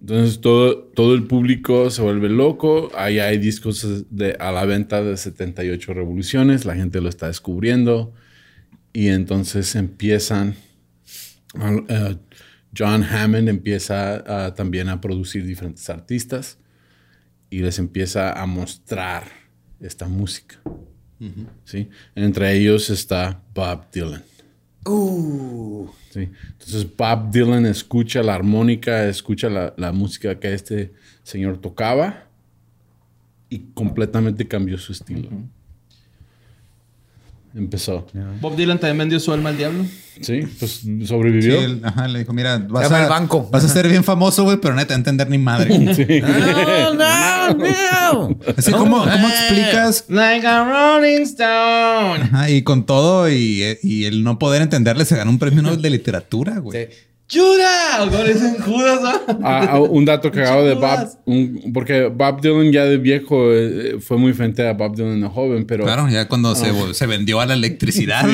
Entonces 0.00 0.40
todo, 0.40 0.78
todo 0.78 1.14
el 1.14 1.24
público 1.26 1.90
se 1.90 2.02
vuelve 2.02 2.28
loco. 2.30 2.90
Ahí 2.96 3.18
hay 3.18 3.38
discos 3.38 3.86
de, 4.10 4.36
a 4.40 4.50
la 4.50 4.64
venta 4.64 5.02
de 5.02 5.16
78 5.16 5.92
revoluciones. 5.92 6.64
La 6.64 6.74
gente 6.74 7.00
lo 7.00 7.08
está 7.08 7.26
descubriendo. 7.26 8.12
Y 8.92 9.08
entonces 9.08 9.74
empiezan... 9.76 10.56
eh, 11.88 12.16
John 12.76 13.04
Hammond 13.04 13.48
empieza 13.48 14.54
también 14.54 14.88
a 14.88 15.00
producir 15.00 15.44
diferentes 15.44 15.90
artistas 15.90 16.56
y 17.50 17.58
les 17.58 17.78
empieza 17.78 18.40
a 18.40 18.46
mostrar 18.46 19.24
esta 19.80 20.06
música. 20.06 20.60
¿sí? 21.64 21.90
Entre 22.14 22.56
ellos 22.56 22.88
está 22.88 23.42
Bob 23.54 23.90
Dylan. 23.92 24.22
Sí. 26.10 26.30
Entonces 26.52 26.86
Bob 26.96 27.30
Dylan 27.30 27.66
escucha 27.66 28.22
la 28.22 28.34
armónica, 28.34 29.06
escucha 29.08 29.50
la, 29.50 29.74
la 29.76 29.92
música 29.92 30.38
que 30.38 30.54
este 30.54 30.92
señor 31.22 31.58
tocaba 31.58 32.26
y 33.50 33.58
completamente 33.74 34.46
cambió 34.48 34.78
su 34.78 34.92
estilo. 34.92 35.28
Empezó. 37.54 38.06
Bob 38.40 38.54
Dylan 38.56 38.78
también 38.78 38.98
vendió 38.98 39.18
su 39.18 39.32
alma 39.32 39.48
al 39.50 39.56
diablo. 39.56 39.84
Sí, 40.20 40.42
pues 40.58 40.70
sí, 40.82 41.06
sobrevivió. 41.06 41.60
él- 41.62 41.80
ajá, 41.82 42.06
le 42.06 42.18
dijo, 42.20 42.32
mira, 42.34 42.58
vas 42.58 42.84
llama 42.90 43.04
a, 43.06 43.08
banco. 43.08 43.48
vas 43.50 43.64
a 43.64 43.68
ser 43.68 43.88
bien 43.88 44.04
famoso, 44.04 44.44
güey, 44.44 44.58
pero 44.58 44.74
no 44.74 44.82
te 44.82 44.88
va 44.88 44.94
a 44.94 44.98
entender 44.98 45.30
ni 45.30 45.38
madre. 45.38 45.70
No, 46.20 46.94
no, 46.94 47.54
no. 47.54 48.38
Así, 48.56 48.70
¿cómo, 48.72 48.98
¿cómo 49.02 49.28
explicas? 49.28 50.04
Like 50.08 50.46
a 50.46 50.64
Rolling 50.98 51.22
Stone. 51.22 52.22
Ajá, 52.24 52.50
y 52.50 52.62
con 52.62 52.84
todo 52.84 53.30
y, 53.30 53.78
y 53.82 54.04
el 54.04 54.22
no 54.22 54.38
poder 54.38 54.62
entenderle 54.62 55.04
se 55.04 55.16
ganó 55.16 55.30
un 55.30 55.38
premio 55.38 55.62
Nobel 55.62 55.80
de 55.82 55.90
literatura, 55.90 56.58
güey. 56.58 56.86
Sí. 56.86 56.92
¡Judas! 57.32 57.98
Ahora 57.98 58.24
dicen 58.24 58.56
Judas, 58.60 59.00
¿no? 59.02 59.38
Ah, 59.44 59.68
ah, 59.72 59.80
un 59.80 60.04
dato 60.04 60.30
cagado 60.32 60.64
de 60.64 60.74
Bob, 60.74 61.08
un- 61.26 61.70
porque 61.72 62.06
Bob 62.06 62.40
Dylan 62.40 62.72
ya 62.72 62.84
de 62.84 62.96
viejo 62.98 63.52
eh, 63.52 63.98
fue 64.00 64.16
muy 64.16 64.32
frente 64.32 64.66
a 64.66 64.72
Bob 64.72 64.96
Dylan 64.96 65.20
de 65.20 65.28
joven, 65.28 65.64
pero 65.64 65.84
Claro, 65.84 66.08
ya 66.08 66.26
cuando 66.26 66.54
se, 66.56 66.72
se 66.94 67.06
vendió 67.06 67.40
a 67.40 67.46
la 67.46 67.54
electricidad. 67.54 68.24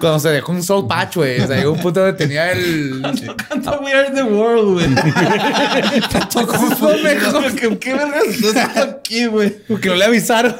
Cuando 0.00 0.18
se 0.20 0.28
dejó 0.28 0.52
un 0.52 0.62
soul 0.62 0.86
patch, 0.86 1.16
güey. 1.16 1.40
O 1.40 1.46
sea, 1.46 1.56
llegó 1.56 1.72
un 1.72 1.80
punto 1.80 2.00
donde 2.00 2.16
tenía 2.18 2.52
el. 2.52 3.00
Canta 3.48 3.80
We 3.80 3.92
Are 3.92 4.10
the 4.14 4.22
World, 4.22 4.72
güey. 4.74 4.86
Fue 6.78 7.02
mejor. 7.02 7.54
¿Qué, 7.54 7.78
qué 7.78 7.94
vergas 7.94 8.24
estás 8.26 8.76
aquí, 8.76 9.26
güey? 9.26 9.50
Porque 9.68 9.88
no 9.88 9.94
le 9.94 10.04
avisaron. 10.04 10.54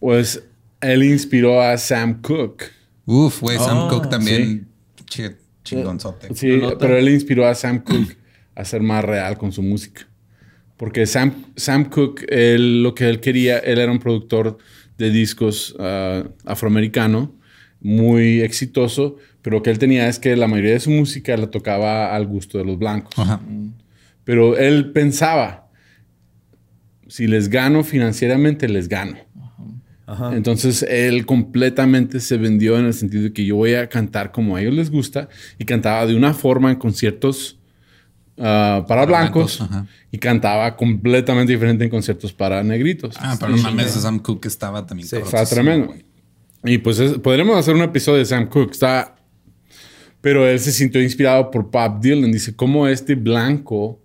pues 0.00 0.42
él 0.80 1.02
inspiró 1.04 1.60
a 1.62 1.76
Sam 1.78 2.20
Cooke 2.22 2.70
Uf, 3.04 3.40
güey, 3.40 3.58
Sam 3.58 3.78
Oh, 3.78 3.88
Cooke 3.88 4.08
también. 4.08 4.68
Shit, 5.10 5.32
chingonzote. 5.64 6.34
Sí, 6.34 6.60
pero 6.78 6.96
él 6.96 7.08
inspiró 7.08 7.46
a 7.46 7.54
Sam 7.54 7.82
Cooke 7.82 8.16
a 8.54 8.64
ser 8.64 8.82
más 8.82 9.04
real 9.04 9.38
con 9.38 9.52
su 9.52 9.62
música. 9.62 10.06
Porque 10.76 11.06
Sam, 11.06 11.44
Sam 11.56 11.84
Cooke, 11.84 12.26
él, 12.28 12.82
lo 12.82 12.94
que 12.94 13.08
él 13.08 13.20
quería, 13.20 13.58
él 13.58 13.78
era 13.78 13.92
un 13.92 13.98
productor 13.98 14.58
de 14.98 15.10
discos 15.10 15.76
ah, 15.78 16.24
afroamericano, 16.44 17.34
muy 17.80 18.40
exitoso, 18.40 19.16
pero 19.42 19.56
lo 19.56 19.62
que 19.62 19.70
él 19.70 19.78
tenía 19.78 20.08
es 20.08 20.18
que 20.18 20.36
la 20.36 20.48
mayoría 20.48 20.72
de 20.72 20.80
su 20.80 20.90
música 20.90 21.36
la 21.36 21.50
tocaba 21.50 22.14
al 22.14 22.26
gusto 22.26 22.58
de 22.58 22.64
los 22.64 22.78
blancos. 22.78 23.18
Ajá. 23.18 23.40
Pero 24.24 24.56
él 24.56 24.92
pensaba, 24.92 25.68
si 27.08 27.26
les 27.26 27.48
gano 27.48 27.82
financieramente, 27.82 28.68
les 28.68 28.88
gano. 28.88 29.16
Entonces 30.32 30.82
él 30.88 31.26
completamente 31.26 32.20
se 32.20 32.36
vendió 32.36 32.78
en 32.78 32.86
el 32.86 32.94
sentido 32.94 33.24
de 33.24 33.32
que 33.32 33.44
yo 33.44 33.56
voy 33.56 33.74
a 33.74 33.88
cantar 33.88 34.32
como 34.32 34.56
a 34.56 34.60
ellos 34.60 34.74
les 34.74 34.90
gusta 34.90 35.28
y 35.58 35.64
cantaba 35.64 36.06
de 36.06 36.14
una 36.14 36.34
forma 36.34 36.70
en 36.70 36.76
conciertos 36.78 37.58
ah, 38.38 38.84
para, 38.88 39.06
blancos, 39.06 39.62
y 40.10 40.18
cantaba 40.18 40.76
completamente 40.76 41.52
diferente 41.52 41.84
en 41.84 41.90
conciertos 41.90 42.32
para 42.32 42.62
negritos. 42.62 43.14
Ah, 43.18 43.36
pero 43.38 43.56
no 43.56 43.62
mames, 43.62 43.92
Sam 43.92 44.18
Cooke 44.18 44.46
estaba 44.46 44.84
también. 44.86 45.04
Está 45.06 45.20
cabroncísimo, 45.20 45.62
tremendo. 45.62 45.94
Y 46.64 46.78
pues 46.78 46.98
es- 46.98 47.18
podremos 47.18 47.56
hacer 47.56 47.74
un 47.74 47.82
episodio 47.82 48.18
de 48.18 48.24
Sam 48.24 48.48
Cooke. 48.48 48.72
Está. 48.72 49.16
Pero 50.20 50.46
él 50.46 50.60
se 50.60 50.70
sintió 50.70 51.02
inspirado 51.02 51.50
por 51.50 51.68
Bob 51.70 52.00
Dylan. 52.00 52.30
Dice, 52.30 52.54
¿cómo 52.54 52.86
este 52.86 53.16
blanco 53.16 54.00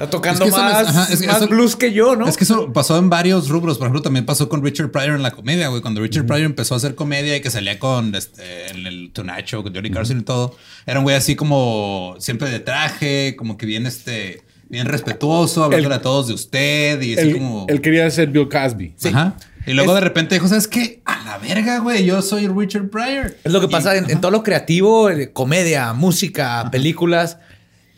Está 0.00 0.08
tocando 0.10 0.44
Es 0.46 0.50
que 0.50 0.56
eso 0.56 0.64
más, 0.64 0.80
les- 0.86 0.96
ajá, 0.96 1.12
es 1.12 1.20
que 1.20 1.26
más 1.26 1.36
eso- 1.36 1.48
blues 1.48 1.76
que 1.76 1.92
yo, 1.92 2.16
¿no? 2.16 2.26
Es 2.26 2.36
que 2.38 2.44
eso 2.44 2.72
pasó 2.72 2.96
en 2.96 3.10
varios 3.10 3.48
rubros. 3.50 3.76
Por 3.76 3.86
ejemplo, 3.86 4.00
también 4.00 4.24
pasó 4.24 4.48
con 4.48 4.64
Richard 4.64 4.90
Pryor 4.90 5.16
en 5.16 5.22
la 5.22 5.30
comedia, 5.32 5.68
güey. 5.68 5.82
Cuando 5.82 6.00
Richard 6.00 6.24
Pryor 6.24 6.46
empezó 6.46 6.72
a 6.72 6.78
hacer 6.78 6.94
comedia 6.94 7.36
y 7.36 7.40
que 7.42 7.50
salía 7.50 7.78
con 7.78 8.14
este, 8.14 8.70
en 8.70 8.86
el 8.86 9.10
Tonight 9.12 9.44
Show, 9.44 9.62
con 9.62 9.74
Johnny 9.74 9.90
Carson 9.90 10.20
y 10.20 10.22
todo, 10.22 10.56
era 10.86 11.00
un 11.00 11.04
güey 11.04 11.16
así 11.16 11.36
como 11.36 12.14
siempre 12.18 12.48
de 12.48 12.60
traje, 12.60 13.36
como 13.36 13.58
que 13.58 13.66
bien, 13.66 13.84
este, 13.86 14.42
bien 14.70 14.86
respetuoso, 14.86 15.64
hablándole 15.64 15.96
a 15.96 16.00
todos 16.00 16.28
de 16.28 16.34
usted 16.34 17.02
y 17.02 17.12
así 17.18 17.28
él, 17.28 17.34
como. 17.34 17.66
él 17.68 17.80
quería 17.82 18.10
ser 18.10 18.28
Bill 18.28 18.48
Cosby. 18.48 18.94
Ajá. 19.12 19.34
Y 19.66 19.74
luego 19.74 19.92
Es- 19.92 19.96
de 19.96 20.00
repente 20.00 20.34
dijo, 20.36 20.48
¿sabes 20.48 20.66
qué? 20.66 21.02
A 21.04 21.22
la 21.24 21.36
verga, 21.36 21.80
güey. 21.80 22.06
Yo 22.06 22.22
soy 22.22 22.48
Richard 22.48 22.88
Pryor. 22.88 23.36
Es 23.44 23.52
lo 23.52 23.60
que 23.60 23.66
Y- 23.66 23.70
pasa 23.70 23.94
en, 23.96 24.08
en 24.10 24.18
todo 24.22 24.30
lo 24.30 24.42
creativo, 24.42 25.10
eh, 25.10 25.30
comedia, 25.34 25.92
música, 25.92 26.70
películas. 26.72 27.36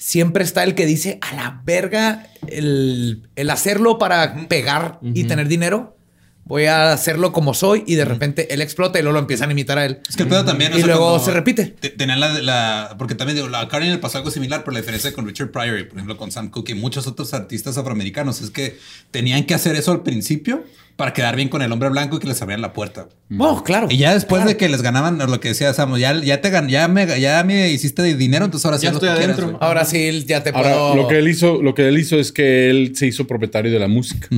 Siempre 0.02 0.42
está 0.42 0.64
el 0.64 0.74
que 0.74 0.84
dice 0.84 1.20
a 1.20 1.32
la 1.36 1.62
verga 1.64 2.26
el, 2.48 3.28
el 3.36 3.50
hacerlo 3.50 3.98
para 3.98 4.48
pegar 4.48 4.98
y 5.00 5.22
tener 5.24 5.46
dinero. 5.46 5.96
Voy 6.44 6.64
a 6.66 6.92
hacerlo 6.92 7.32
como 7.32 7.54
soy 7.54 7.84
y 7.86 7.94
de 7.94 8.04
repente 8.04 8.52
él 8.52 8.60
explota 8.62 8.98
y 8.98 9.02
luego 9.02 9.12
lo 9.14 9.20
empiezan 9.20 9.48
a 9.48 9.52
imitar 9.52 9.78
a 9.78 9.86
él. 9.86 10.00
Es 10.08 10.16
que 10.16 10.24
el 10.24 10.28
pedo 10.28 10.44
también. 10.44 10.72
o 10.72 10.76
Y 10.76 10.80
sea, 10.80 10.88
luego 10.88 11.18
se 11.20 11.30
repite. 11.30 11.66
te- 11.66 11.90
Tenían 11.90 12.18
la, 12.18 12.32
la- 12.40 12.96
Porque 12.98 13.14
también 13.14 13.36
digo, 13.36 13.48
la 13.48 13.68
Karen 13.68 13.90
le 13.92 13.98
pasó 13.98 14.18
algo 14.18 14.30
similar, 14.32 14.62
pero 14.64 14.72
la 14.72 14.80
diferencia 14.80 15.12
con 15.12 15.24
Richard 15.26 15.50
Pryor 15.52 15.78
y, 15.78 15.84
por 15.84 15.94
ejemplo, 15.98 16.16
con 16.16 16.32
Sam 16.32 16.50
Cooke 16.50 16.70
y 16.70 16.74
muchos 16.74 17.06
otros 17.06 17.32
artistas 17.32 17.78
afroamericanos 17.78 18.40
es 18.42 18.50
que 18.50 18.76
tenían 19.12 19.44
que 19.44 19.54
hacer 19.54 19.76
eso 19.76 19.92
al 19.92 20.02
principio 20.02 20.64
para 20.96 21.12
quedar 21.14 21.36
bien 21.36 21.48
con 21.48 21.62
el 21.62 21.70
hombre 21.72 21.88
blanco 21.88 22.16
y 22.16 22.18
que 22.18 22.26
les 22.26 22.42
abrían 22.42 22.60
la 22.60 22.72
puerta. 22.72 23.06
Oh, 23.38 23.62
claro. 23.62 23.86
Y 23.88 23.96
ya 23.96 24.12
después 24.12 24.44
de 24.44 24.56
que 24.56 24.68
les 24.68 24.82
ganaban 24.82 25.18
lo 25.18 25.40
que 25.40 25.48
decía 25.48 25.72
Sam, 25.72 25.96
ya, 25.96 26.20
ya 26.22 26.40
te 26.40 26.50
gan- 26.52 26.68
ya 26.68 26.86
me, 26.88 27.20
ya 27.20 27.42
me 27.44 27.70
hiciste 27.70 28.02
dinero, 28.16 28.44
entonces 28.44 28.64
ahora 28.66 28.78
sí 28.78 28.86
Ya 28.86 28.90
estoy 28.92 29.08
adentro. 29.08 29.56
Ahora 29.60 29.84
sí, 29.84 30.24
ya 30.26 30.42
te 30.42 30.50
Ahora, 30.50 30.70
puedo. 30.72 30.96
lo 30.96 31.08
que 31.08 31.18
él 31.20 31.28
hizo, 31.28 31.62
lo 31.62 31.74
que 31.74 31.86
él 31.88 31.98
hizo 31.98 32.16
es 32.18 32.30
que 32.32 32.68
él 32.68 32.92
se 32.96 33.06
hizo 33.06 33.26
propietario 33.28 33.70
de 33.72 33.78
la 33.78 33.88
música. 33.88 34.28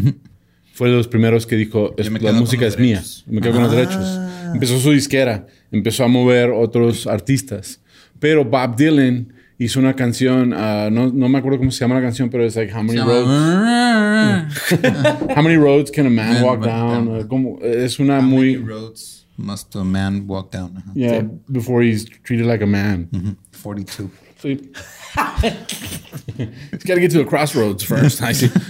Fue 0.74 0.90
de 0.90 0.96
los 0.96 1.06
primeros 1.08 1.46
que 1.46 1.56
dijo, 1.56 1.94
"Es- 1.96 2.06
Yo 2.06 2.12
me 2.12 2.18
la 2.20 2.32
música 2.32 2.66
es 2.66 2.78
mía. 2.78 2.96
derechos". 2.96 3.24
Me 3.28 3.40
quedo 3.40 3.52
con 3.54 3.62
los 3.62 3.70
derechos. 3.72 4.18
Empezó 4.52 4.78
su 4.78 4.90
disquera, 4.90 5.46
empezó 5.72 6.04
a 6.04 6.08
mover 6.08 6.50
otros 6.50 7.06
artistas. 7.06 7.80
Pero 8.18 8.44
Bob 8.44 8.76
Dylan 8.76 9.32
hizo 9.58 9.78
una 9.80 9.94
canción, 9.94 10.52
ah, 10.54 10.88
no, 10.90 11.10
no 11.12 11.28
me 11.28 11.38
acuerdo 11.38 11.58
cómo 11.58 11.70
se 11.70 11.80
llama 11.80 11.94
la 11.96 12.02
canción, 12.02 12.28
pero 12.28 12.44
es 12.44 12.56
like 12.56 12.72
How 12.74 12.82
Many 12.82 12.98
Roads, 12.98 13.28
llama- 13.28 14.48
How 15.36 15.42
Many 15.42 15.56
Roads 15.56 15.90
Can 15.90 16.06
a 16.06 16.10
Man 16.10 16.34
Man 16.34 16.42
Walk 16.44 16.64
Down? 16.64 17.06
down. 17.06 17.20
Uh, 17.24 17.28
como- 17.28 17.58
es 17.62 17.98
una 17.98 18.18
How 18.18 18.22
many 18.22 18.34
muy, 18.34 18.56
roads 18.56 19.26
must 19.36 19.74
a 19.76 19.84
man 19.84 20.24
walk 20.26 20.52
down? 20.52 20.76
Ajá. 20.76 20.92
yeah, 20.94 21.22
before 21.48 21.84
he's 21.84 22.04
treated 22.24 22.46
like 22.46 22.62
a 22.62 22.66
man. 22.66 23.08
Ujú. 23.12 23.36
42. 23.62 24.08
Sí. 24.42 24.60
He's 26.72 26.84
got 26.84 26.94
to 26.94 27.00
get 27.00 27.10
to 27.12 27.18
the 27.18 27.24
crossroads 27.24 27.84
first. 27.84 28.20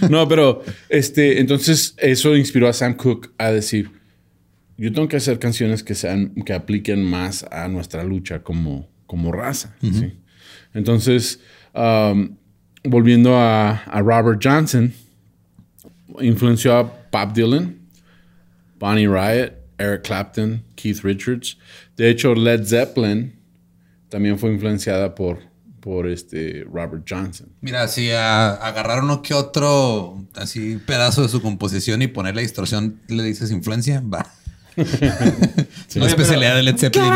No, 0.09 0.27
pero 0.27 0.63
este, 0.89 1.39
entonces 1.39 1.95
eso 1.97 2.35
inspiró 2.35 2.67
a 2.67 2.73
Sam 2.73 2.95
Cooke 2.95 3.31
a 3.37 3.51
decir, 3.51 3.89
yo 4.77 4.91
tengo 4.91 5.07
que 5.07 5.17
hacer 5.17 5.39
canciones 5.39 5.83
que 5.83 5.95
sean, 5.95 6.35
que 6.45 6.53
apliquen 6.53 7.03
más 7.03 7.43
a 7.51 7.67
nuestra 7.67 8.03
lucha 8.03 8.43
como, 8.43 8.87
como 9.07 9.31
raza. 9.31 9.75
¿sí? 9.81 10.17
Entonces, 10.73 11.39
um, 11.73 12.35
volviendo 12.83 13.35
a, 13.35 13.83
a 13.85 14.01
Robert 14.01 14.41
Johnson, 14.43 14.93
influenció 16.19 16.77
a 16.77 16.83
Bob 17.11 17.33
Dylan, 17.33 17.79
Bonnie 18.77 19.07
Riot, 19.07 19.53
Eric 19.77 20.03
Clapton, 20.03 20.63
Keith 20.75 21.03
Richards. 21.03 21.57
De 21.95 22.09
hecho, 22.09 22.35
Led 22.35 22.65
Zeppelin 22.65 23.33
también 24.09 24.37
fue 24.37 24.51
influenciada 24.51 25.15
por, 25.15 25.39
por 25.85 26.07
este 26.09 26.65
Robert 26.73 27.03
Johnson. 27.07 27.47
Mira, 27.61 27.87
si 27.87 28.09
a- 28.09 28.53
agarrar 28.55 29.03
uno 29.03 29.21
que 29.21 29.35
otro 29.35 30.25
así 30.33 30.77
pedazo 30.83 31.21
de 31.21 31.29
su 31.29 31.43
composición 31.43 32.01
y 32.01 32.07
poner 32.07 32.33
la 32.35 32.41
distorsión, 32.41 32.99
le 33.07 33.21
dices 33.21 33.51
influencia, 33.51 34.01
va. 34.01 34.25
La 34.75 34.85
Oye, 36.01 36.07
especialidad 36.07 36.55
de 36.55 36.63
Led 36.63 36.75
Zeppelin. 36.77 37.13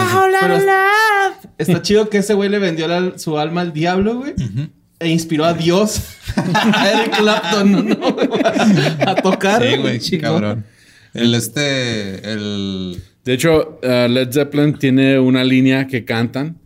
está 1.57 1.81
chido 1.81 2.09
que 2.09 2.19
ese 2.19 2.35
güey 2.35 2.47
le 2.47 2.59
vendió 2.59 2.87
la- 2.87 3.17
su 3.17 3.39
alma 3.39 3.61
al 3.61 3.73
diablo, 3.73 4.17
güey. 4.19 4.33
E 4.99 5.07
inspiró 5.09 5.45
a 5.45 5.53
Dios, 5.53 6.01
a 6.35 6.89
Eric 6.91 7.17
Clapton, 7.17 7.71
¿no? 7.71 7.81
¿no? 7.83 8.15
A 9.07 9.15
tocar. 9.15 9.63
Sí, 9.63 9.77
güey, 9.77 9.99
cabrón. 10.21 10.63
El 11.15 11.33
este, 11.33 12.31
el... 12.31 13.01
De 13.25 13.33
hecho, 13.33 13.79
uh, 13.81 14.07
Led 14.07 14.31
Zeppelin 14.31 14.77
tiene 14.77 15.17
una 15.17 15.43
línea 15.43 15.87
que 15.87 16.05
cantan 16.05 16.59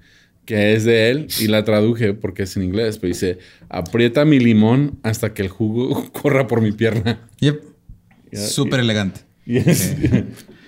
que 0.45 0.73
es 0.73 0.83
de 0.83 1.09
él 1.09 1.27
y 1.39 1.47
la 1.47 1.63
traduje 1.63 2.13
porque 2.13 2.43
es 2.43 2.57
en 2.57 2.63
inglés, 2.63 2.97
pero 2.97 3.09
dice, 3.09 3.39
aprieta 3.69 4.25
mi 4.25 4.39
limón 4.39 4.99
hasta 5.03 5.33
que 5.33 5.41
el 5.41 5.49
jugo 5.49 6.09
corra 6.21 6.47
por 6.47 6.61
mi 6.61 6.71
pierna. 6.71 7.27
Yep. 7.39 7.61
Súper 8.33 8.79
elegante. 8.79 9.21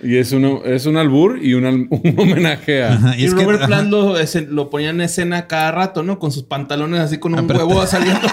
Y 0.06 0.16
es, 0.16 0.32
uno, 0.32 0.62
es 0.64 0.86
un 0.86 0.96
albur 0.96 1.38
y 1.42 1.54
un, 1.54 1.64
al- 1.66 1.88
un 1.90 2.14
homenaje 2.18 2.84
a... 2.84 2.94
Ajá, 2.94 3.16
Y, 3.18 3.24
es 3.24 3.34
que- 3.34 3.42
Robert 3.42 3.58
ajá. 3.60 3.66
Plant 3.66 3.90
lo, 3.90 4.14
lo 4.50 4.70
ponía 4.70 4.90
en 4.90 5.00
escena 5.00 5.46
cada 5.46 5.72
rato, 5.72 6.02
¿no? 6.02 6.18
Con 6.18 6.32
sus 6.32 6.44
pantalones 6.44 7.00
así 7.00 7.18
con 7.18 7.32
un 7.34 7.40
Apretado. 7.40 7.66
huevo 7.68 7.86
saliendo 7.86 8.26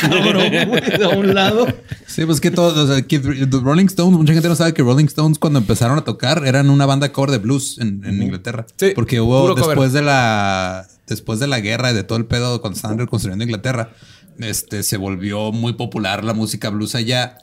cabrón, 0.00 0.34
güey, 0.68 0.98
de 0.98 1.06
un 1.16 1.34
lado. 1.34 1.66
Sí, 2.06 2.24
pues 2.24 2.40
que 2.40 2.50
todos, 2.50 2.76
o 2.76 2.86
sea, 2.92 3.02
que 3.02 3.18
Rolling 3.18 3.86
Stones, 3.86 4.18
mucha 4.18 4.32
gente 4.32 4.48
no 4.48 4.54
sabe 4.56 4.72
que 4.74 4.82
Rolling 4.82 5.06
Stones 5.06 5.38
cuando 5.38 5.58
empezaron 5.58 5.98
a 5.98 6.02
tocar 6.04 6.46
eran 6.46 6.70
una 6.70 6.86
banda 6.86 7.12
cover 7.12 7.30
de 7.30 7.38
blues 7.38 7.78
en, 7.78 8.02
en 8.04 8.22
Inglaterra. 8.22 8.66
Sí, 8.76 8.92
porque 8.94 9.20
hubo 9.20 9.48
cover. 9.48 9.64
después 9.66 9.92
de 9.92 10.02
la 10.02 10.86
después 11.06 11.40
de 11.40 11.46
la 11.46 11.60
guerra 11.60 11.90
y 11.90 11.94
de 11.94 12.02
todo 12.04 12.18
el 12.18 12.26
pedo 12.26 12.60
cuando 12.60 12.76
estaban 12.76 12.98
reconstruyendo 12.98 13.42
Inglaterra, 13.42 13.90
este 14.38 14.82
se 14.82 14.96
volvió 14.96 15.52
muy 15.52 15.72
popular 15.74 16.24
la 16.24 16.34
música 16.34 16.70
blues 16.70 16.94
allá, 16.94 17.38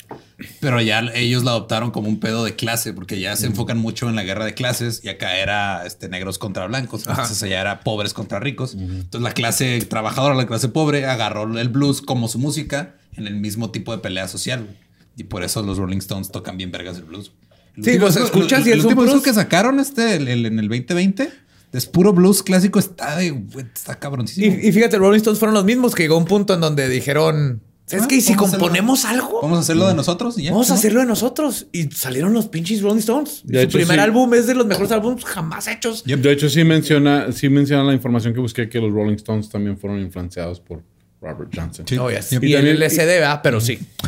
pero 0.60 0.82
ya 0.82 1.00
ellos 1.14 1.44
la 1.44 1.52
adoptaron 1.52 1.92
como 1.92 2.10
un 2.10 2.20
pedo 2.20 2.44
de 2.44 2.56
clase 2.56 2.94
porque 2.94 3.20
ya 3.20 3.36
se 3.36 3.48
enfocan 3.48 3.78
mucho 3.78 4.10
en 4.10 4.16
la 4.16 4.24
guerra 4.24 4.46
de 4.46 4.54
clases 4.54 5.02
y 5.04 5.10
acá 5.10 5.38
era 5.38 5.86
este 5.86 6.10
negros 6.10 6.38
contra 6.38 6.68
blancos, 6.68 7.06
entonces 7.08 7.42
allá 7.44 7.62
era 7.62 7.80
pobres 7.82 8.14
contra 8.14 8.40
ricos. 8.40 8.74
Entonces 8.76 9.22
la 9.22 9.34
clase 9.34 9.80
trabajadora, 9.90 10.36
la 10.36 10.48
clase 10.48 10.70
pobre 10.70 11.06
agarró 11.06 11.58
el 11.58 11.70
blues 11.70 12.02
como 12.02 12.28
su 12.28 12.40
música 12.40 12.96
en 13.16 13.28
el 13.28 13.36
mismo 13.36 13.72
tipo 13.72 13.92
de 13.92 14.00
pelea 14.00 14.28
social. 14.28 14.78
Y 15.18 15.24
por 15.24 15.44
eso 15.44 15.64
los 15.64 15.78
Rolling 15.78 16.00
Stones 16.00 16.30
tocan 16.32 16.58
bien 16.58 16.72
vergas 16.72 16.98
el 16.98 17.04
blues. 17.04 17.32
El 17.78 17.84
Sí, 17.86 17.98
los 17.98 18.14
disco- 18.16 18.26
escuchas 18.26 18.68
y 18.68 18.72
el 18.72 18.86
último 18.86 19.22
que 19.22 19.34
sacaron 19.34 19.80
este 19.80 20.16
el- 20.18 20.28
el- 20.28 20.46
en 20.46 20.60
el 20.60 20.68
2020 20.68 21.30
es 21.76 21.86
puro 21.86 22.14
blues 22.14 22.42
clásico. 22.44 22.80
Está 22.80 23.22
está 23.22 24.00
cabroncísimo. 24.00 24.56
Y, 24.62 24.68
y 24.68 24.72
fíjate, 24.72 24.98
Rolling 24.98 25.18
Stones 25.18 25.40
fueron 25.40 25.54
los 25.54 25.66
mismos 25.66 25.94
que 25.96 26.04
llegó 26.04 26.16
a 26.16 26.20
un 26.20 26.26
punto 26.26 26.54
en 26.54 26.62
donde 26.62 26.88
dijeron: 26.90 27.62
¿Sabes 27.86 28.08
qué? 28.08 28.16
¿Y 28.16 28.22
si 28.22 28.34
hacerlo. 28.34 28.50
componemos 28.52 29.06
algo? 29.06 29.42
Vamos 29.42 29.58
a 29.60 29.62
hacerlo 29.62 29.88
de 29.88 29.94
nosotros 29.94 30.38
y 30.40 30.44
ya. 30.44 30.52
Vamos 30.52 30.72
a 30.72 30.74
hacerlo 30.74 31.02
de 31.02 31.06
nosotros. 31.06 31.68
Y 31.72 31.84
salieron 31.92 32.34
los 32.34 32.48
pinches 32.48 32.82
Rolling 32.82 32.98
Stones. 33.00 33.42
De 33.44 33.60
Su 33.60 33.64
hecho, 33.66 33.78
primer 33.78 33.96
sí. 33.98 34.02
álbum 34.02 34.34
es 34.34 34.48
de 34.48 34.56
los 34.56 34.66
mejores 34.66 34.92
álbumes 34.92 35.24
jamás 35.26 35.68
hechos. 35.68 36.04
De 36.04 36.32
hecho, 36.32 36.50
sí 36.50 36.64
menciona, 36.64 37.32
sí 37.32 37.50
menciona 37.50 37.84
la 37.84 37.94
información 37.94 38.34
que 38.34 38.40
busqué 38.40 38.68
que 38.70 38.80
los 38.80 38.92
Rolling 38.92 39.16
Stones 39.16 39.50
también 39.50 39.78
fueron 39.78 40.00
influenciados 40.02 40.60
por 40.60 40.82
Robert 41.22 41.52
Johnson. 41.56 41.86
Sí. 41.88 41.98
Oh, 41.98 42.10
yes. 42.10 42.30
Yep. 42.32 42.44
Y, 42.44 42.48
Y 42.48 42.54
el 42.54 42.66
también- 42.66 42.78
LSD, 42.90 43.06
¿verdad? 43.20 43.40
Pero 43.44 43.62
sí. 43.62 43.80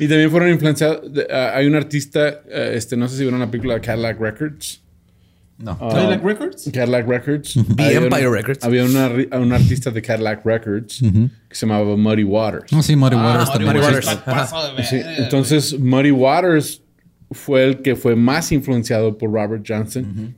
Y 0.00 0.06
también 0.06 0.30
fueron 0.30 0.50
influenciados. 0.50 1.00
hay 1.54 1.66
un 1.66 1.74
artista, 1.74 2.28
eh, 2.48 2.72
este, 2.74 2.96
no 2.96 3.08
sé 3.08 3.16
si 3.16 3.22
vieron 3.22 3.40
la 3.40 3.50
película 3.50 3.80
Cadillac 3.80 4.20
Records. 4.20 4.82
No. 5.58 5.76
Ah, 5.80 5.88
Cadillac 5.92 6.22
Records. 6.24 6.70
Cadillac 6.72 7.06
Records. 7.08 7.54
The 7.76 7.82
Había 7.82 7.98
Empire 7.98 8.28
un- 8.28 8.34
Records. 8.34 8.64
Había 8.64 8.84
un 8.84 9.52
artista 9.52 9.90
de 9.90 10.00
Cadillac 10.02 10.44
Records 10.46 11.00
que 11.00 11.54
se 11.54 11.66
llamaba 11.66 11.96
Muddy 11.96 12.22
Waters. 12.24 12.72
No, 12.72 12.82
sí, 12.82 12.94
Muddy 12.94 13.16
Ah, 13.18 13.26
Waters 13.32 13.52
también. 13.52 13.72
Muddy. 13.72 13.84
Waters. 13.84 14.88
Sí, 14.88 15.00
entonces, 15.18 15.78
Muddy 15.78 16.12
Waters 16.12 16.80
fue 17.32 17.64
el 17.64 17.82
que 17.82 17.96
fue 17.96 18.14
más 18.16 18.52
influenciado 18.52 19.18
por 19.18 19.32
Robert 19.32 19.64
Johnson. 19.66 20.34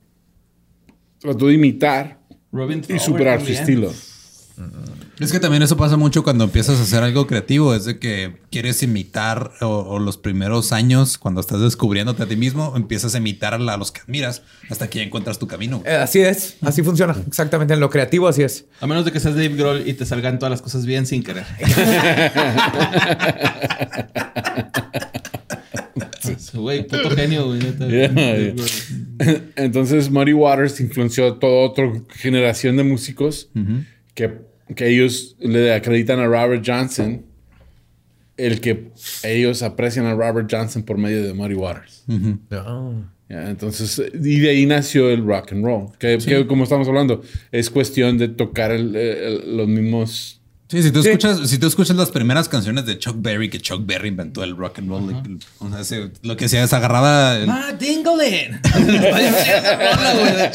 trató 1.18 1.46
de 1.48 1.54
imitar 1.54 2.18
Robin 2.50 2.82
y 2.88 2.98
superar 2.98 3.40
su 3.44 3.52
estilo. 3.52 3.92
Es 5.18 5.32
que 5.32 5.40
también 5.40 5.62
eso 5.62 5.76
pasa 5.76 5.96
mucho 5.96 6.22
cuando 6.22 6.44
empiezas 6.44 6.78
a 6.78 6.82
hacer 6.82 7.02
algo 7.02 7.26
creativo, 7.26 7.74
es 7.74 7.84
de 7.86 7.98
que 7.98 8.36
quieres 8.50 8.82
imitar 8.82 9.52
o, 9.60 9.66
o 9.66 9.98
los 9.98 10.16
primeros 10.18 10.72
años 10.72 11.18
cuando 11.18 11.40
estás 11.40 11.60
descubriéndote 11.60 12.22
a 12.22 12.26
ti 12.26 12.36
mismo, 12.36 12.74
empiezas 12.76 13.14
a 13.14 13.18
imitar 13.18 13.54
a, 13.54 13.58
la- 13.58 13.74
a 13.74 13.76
los 13.76 13.90
que 13.92 14.00
admiras 14.00 14.42
hasta 14.68 14.88
que 14.90 14.98
ya 14.98 15.04
encuentras 15.04 15.38
tu 15.38 15.46
camino. 15.46 15.82
Eh, 15.86 15.94
así 15.94 16.20
es, 16.20 16.56
así 16.62 16.82
funciona. 16.82 17.16
Exactamente, 17.26 17.74
en 17.74 17.80
lo 17.80 17.88
creativo 17.90 18.28
así 18.28 18.42
es. 18.42 18.66
A 18.80 18.86
menos 18.86 19.04
de 19.04 19.12
que 19.12 19.20
seas 19.20 19.34
Dave 19.34 19.54
Grohl 19.56 19.86
y 19.88 19.94
te 19.94 20.04
salgan 20.06 20.38
todas 20.38 20.50
las 20.50 20.62
cosas 20.62 20.84
bien 20.86 21.06
sin 21.06 21.22
querer. 21.22 21.44
Güey, 26.52 26.86
puto 26.86 27.10
genio, 27.10 27.46
güey. 27.46 27.60
Yeah. 27.88 28.54
Entonces 29.56 30.10
Muddy 30.10 30.32
Waters 30.32 30.80
influenció 30.80 31.26
a 31.28 31.38
toda 31.38 31.68
otra 31.68 31.90
generación 32.10 32.76
de 32.76 32.82
músicos 32.84 33.48
que, 34.14 34.30
que 34.74 34.88
ellos 34.88 35.36
le 35.40 35.72
acreditan 35.72 36.18
a 36.20 36.26
Robert 36.26 36.62
Johnson 36.66 37.24
el 38.36 38.60
que 38.60 38.88
ellos 39.22 39.62
aprecian 39.62 40.06
a 40.06 40.14
Robert 40.14 40.48
Johnson 40.50 40.82
por 40.82 40.96
medio 40.96 41.22
de 41.22 41.34
Muddy 41.34 41.54
Waters. 41.54 42.04
Ya, 43.28 43.48
entonces, 43.50 44.02
y 44.14 44.40
de 44.40 44.50
ahí 44.50 44.66
nació 44.66 45.08
el 45.10 45.24
rock 45.24 45.52
and 45.52 45.64
roll, 45.64 45.86
que, 45.98 46.18
que 46.18 46.46
como 46.48 46.64
estamos 46.64 46.88
hablando, 46.88 47.22
es 47.52 47.70
cuestión 47.70 48.18
de 48.18 48.28
tocar 48.28 48.72
el- 48.72 48.96
el- 48.96 49.56
los 49.56 49.68
mismos... 49.68 50.39
Sí, 50.70 50.84
si 50.84 50.92
tú, 50.92 51.00
Escuchas, 51.00 51.50
si 51.50 51.58
tú 51.58 51.66
escuchas 51.66 51.96
las 51.96 52.10
primeras 52.12 52.48
canciones 52.48 52.86
de 52.86 52.96
Chuck 52.96 53.16
Berry, 53.18 53.50
que 53.50 53.58
Chuck 53.60 53.84
Berry 53.84 54.06
inventó 54.10 54.44
el 54.44 54.56
rock 54.56 54.78
and 54.78 54.88
roll, 54.88 55.38
o 55.58 55.68
sea, 55.68 55.82
se- 55.82 56.12
lo 56.22 56.36
que 56.36 56.44
hacía 56.44 56.62
es 56.62 56.72
agarraba 56.72 57.36
el, 57.38 57.50
¡Ah, 57.50 57.72
Dingolin! 57.76 58.60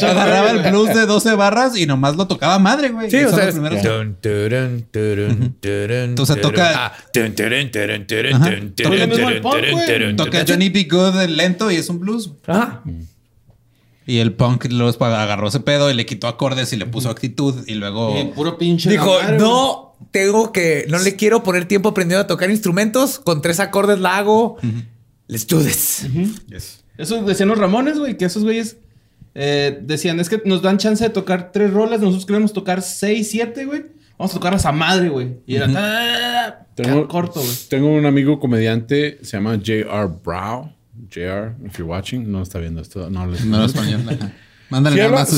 agarraba 0.01 0.51
el 0.51 0.71
blues 0.71 0.93
de 0.93 1.05
12 1.05 1.33
barras 1.35 1.77
y 1.77 1.85
nomás 1.85 2.15
lo 2.15 2.27
tocaba 2.27 2.57
madre, 2.59 2.89
güey. 2.89 3.11
Sí, 3.11 3.17
Y 3.17 3.23
o 3.25 3.29
sea, 3.29 3.45
los 3.47 3.55
es- 3.55 3.55
Entonces 6.05 6.39
toca- 6.41 6.93
Toca. 10.15 10.45
Johnny 10.47 10.69
B. 10.69 10.87
Good 10.89 11.23
lento 11.29 11.69
y 11.71 11.75
es 11.75 11.89
un 11.89 11.99
blues. 11.99 12.31
Ajá. 12.47 12.83
Y 14.07 14.19
el 14.19 14.33
punk 14.33 14.65
luego 14.69 15.03
agarró 15.03 15.47
ese 15.47 15.59
pedo 15.61 15.89
y 15.89 15.95
le 15.95 16.05
quitó 16.05 16.27
acordes 16.27 16.71
y 16.73 16.75
le 16.77 16.85
puso 16.85 17.09
actitud 17.09 17.63
y 17.67 17.73
luego... 17.73 18.15
Eh, 18.15 18.31
puro 18.35 18.55
pinche. 18.57 18.89
Dijo, 18.89 19.19
madre, 19.19 19.37
no 19.39 19.84
tengo 20.11 20.51
que, 20.51 20.85
no 20.89 20.99
le 20.99 21.15
quiero 21.15 21.43
poner 21.43 21.65
tiempo 21.67 21.89
aprendiendo 21.89 22.23
a 22.23 22.27
tocar 22.27 22.49
instrumentos. 22.49 23.19
Con 23.19 23.41
tres 23.41 23.59
acordes 23.59 23.99
la 23.99 24.17
hago. 24.17 24.57
Let's 25.27 25.47
do 25.47 25.59
this. 25.61 26.07
Yes. 26.47 26.83
Eso 26.97 27.23
decían 27.23 27.49
los 27.49 27.57
Ramones, 27.57 27.97
güey, 27.99 28.17
que 28.17 28.25
esos 28.25 28.43
güeyes 28.43 28.77
eh, 29.33 29.79
decían, 29.81 30.19
es 30.19 30.29
que 30.29 30.41
nos 30.45 30.61
dan 30.61 30.77
chance 30.77 31.03
de 31.03 31.09
tocar 31.09 31.51
tres 31.51 31.71
rolas, 31.73 31.99
nosotros 31.99 32.25
queremos 32.25 32.53
tocar 32.53 32.81
seis, 32.81 33.29
siete, 33.31 33.65
güey. 33.65 33.83
Vamos 34.17 34.31
a 34.31 34.35
tocarlas 34.35 34.65
a 34.65 34.71
madre, 34.71 35.09
güey. 35.09 35.39
Y 35.45 35.55
era 35.55 35.67
"Ah", 35.75 36.65
Tengo, 36.75 37.05
corto, 37.09 37.41
güey. 37.41 37.53
tengo 37.67 37.89
un 37.89 38.05
amigo 38.05 38.39
comediante, 38.39 39.17
se 39.23 39.35
llama 39.35 39.55
J.R. 39.57 40.07
Brow. 40.23 40.71
J.R., 41.13 41.53
if 41.65 41.77
you're 41.77 41.83
watching, 41.91 42.31
no 42.31 42.41
está 42.41 42.59
viendo 42.59 42.81
esto, 42.81 43.09
no 43.09 43.27
les 43.27 43.43
No 43.43 43.65
español. 43.65 44.03
Mándale 44.75 44.95
Sí 44.95 44.99
nada 44.99 45.09
habla, 45.09 45.19
más. 45.21 45.31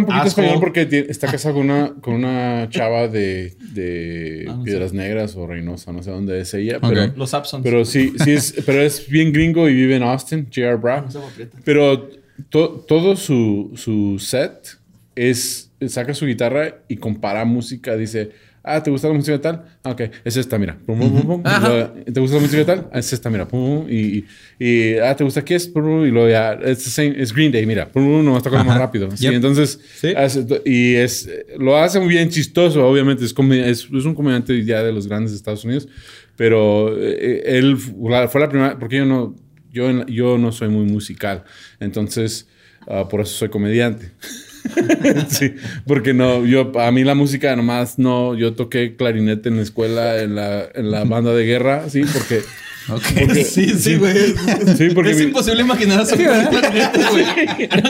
un 0.00 0.06
poquito 0.06 0.26
español 0.26 0.56
porque 0.60 1.06
está 1.08 1.28
casado 1.30 1.54
con 1.54 1.70
una, 1.70 1.94
con 2.00 2.14
una 2.14 2.68
chava 2.70 3.06
de, 3.08 3.54
de 3.72 4.46
Ah, 4.48 4.52
no 4.52 4.58
sé. 4.58 4.64
Piedras 4.70 4.92
Negras 4.92 5.36
o 5.36 5.46
Reynosa, 5.46 5.92
no 5.92 6.02
sé 6.02 6.10
dónde 6.10 6.40
es 6.40 6.52
ella. 6.54 6.78
Pero. 6.80 7.06
Los 7.16 7.32
Absons. 7.34 7.62
pero 7.62 7.84
sí, 7.84 8.12
sí 8.22 8.32
es, 8.32 8.54
pero 8.66 8.82
es 8.82 9.08
bien 9.08 9.32
gringo 9.32 9.68
y 9.68 9.74
vive 9.74 9.96
en 9.96 10.02
Austin, 10.02 10.44
J.R. 10.46 10.76
Brown. 10.76 11.04
Guaprieta. 11.12 11.58
Pero 11.64 12.08
to- 12.48 12.84
todo 12.88 13.14
su, 13.16 13.70
su 13.76 14.18
set 14.18 14.76
es, 15.14 15.70
saca 15.88 16.12
su 16.14 16.26
guitarra 16.26 16.78
y 16.88 16.96
compara 16.96 17.44
música, 17.44 17.96
dice, 17.96 18.30
ah, 18.62 18.82
¿te 18.82 18.90
gusta 18.90 19.08
la 19.08 19.14
música 19.14 19.40
tal? 19.40 19.64
Ah, 19.82 19.90
ok, 19.90 20.02
es 20.24 20.36
esta, 20.36 20.58
mira. 20.58 20.78
Pum, 20.86 20.98
pum, 20.98 21.26
pum, 21.26 21.42
¿Te 21.42 22.20
gusta 22.20 22.36
la 22.36 22.42
música 22.42 22.64
tal? 22.64 22.88
Es 22.92 23.12
esta, 23.12 23.30
mira. 23.30 23.46
Y, 23.88 24.24
y, 24.58 24.96
ah, 24.98 25.14
¿te 25.16 25.24
gusta 25.24 25.44
Kiss? 25.44 25.68
Pum, 25.68 26.04
y 26.06 26.10
luego 26.10 26.28
ya, 26.28 26.52
es, 26.54 26.98
es 26.98 27.32
Green 27.32 27.52
Day, 27.52 27.66
mira. 27.66 27.88
Nomás 27.94 28.42
toca 28.42 28.62
más 28.62 28.76
rápido. 28.78 29.10
Sí, 29.16 29.24
Yep. 29.24 29.34
entonces, 29.34 29.80
hace- 30.16 30.46
y 30.64 30.94
es, 30.94 31.28
lo 31.58 31.76
hace 31.76 31.98
muy 32.00 32.08
bien 32.08 32.28
chistoso, 32.28 32.86
obviamente, 32.86 33.24
es, 33.24 33.34
es, 33.38 33.88
es 33.92 34.04
un 34.04 34.14
comediante 34.14 34.64
ya 34.64 34.82
de 34.82 34.92
los 34.92 35.06
grandes 35.06 35.32
de 35.32 35.36
Estados 35.36 35.64
Unidos, 35.64 35.88
pero 36.36 36.96
eh, 36.98 37.42
él 37.44 37.76
fue 37.76 38.40
la, 38.40 38.48
primera, 38.48 38.78
porque 38.78 38.96
yo 38.96 39.04
no, 39.06 39.36
yo, 39.70 40.06
yo 40.06 40.38
no 40.38 40.52
soy 40.52 40.68
muy 40.68 40.84
musical, 40.84 41.44
entonces, 41.78 42.48
ah, 42.88 43.08
por 43.08 43.20
eso 43.20 43.32
soy 43.34 43.48
comediante. 43.48 44.12
sí, 45.28 45.54
porque 45.86 46.12
no, 46.14 46.44
yo, 46.44 46.72
a 46.80 46.90
mí 46.92 47.04
la 47.04 47.14
música 47.14 47.54
nomás 47.56 47.98
no, 47.98 48.34
yo 48.34 48.54
toqué 48.54 48.96
clarinete 48.96 49.48
en 49.48 49.56
la 49.56 49.62
escuela, 49.62 50.18
en 50.20 50.34
la, 50.34 50.64
en 50.74 50.90
la 50.90 51.04
banda 51.04 51.32
de 51.34 51.44
guerra, 51.44 51.84
sí, 51.88 52.02
porque... 52.12 52.42
porque- 52.86 53.44
Sí, 53.44 53.68
sí, 53.78 53.96
güey. 53.96 54.34
Sí, 54.76 54.90
porque 54.94 55.10
es 55.12 55.18
mi- 55.18 55.24
imposible 55.24 55.60
imaginar 55.62 56.00
un 56.00 56.06
clarinete, 56.06 56.98
güey. 57.10 57.24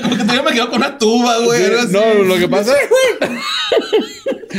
Como 0.02 0.10
que 0.10 0.16
te 0.18 0.24
hubiera 0.24 0.40
imaginado 0.42 0.70
con 0.70 0.78
una 0.78 0.98
tuba, 0.98 1.38
güey. 1.44 1.62
No, 1.90 2.14
lo 2.24 2.36
que 2.38 2.48
pasa 2.48 2.72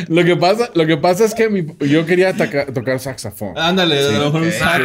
lo 0.07 0.23
que 0.23 0.35
pasa, 0.37 0.69
lo 0.73 0.85
que 0.87 0.97
pasa 0.97 1.25
es 1.25 1.33
que 1.33 1.49
mi- 1.49 1.65
yo 1.87 2.05
quería 2.05 2.33
tocar 2.73 2.99
saxofón. 2.99 3.57
Ándale, 3.57 3.99
a 3.99 4.11
lo 4.11 4.25
mejor 4.25 4.41
un 4.43 4.51
sax. 4.51 4.83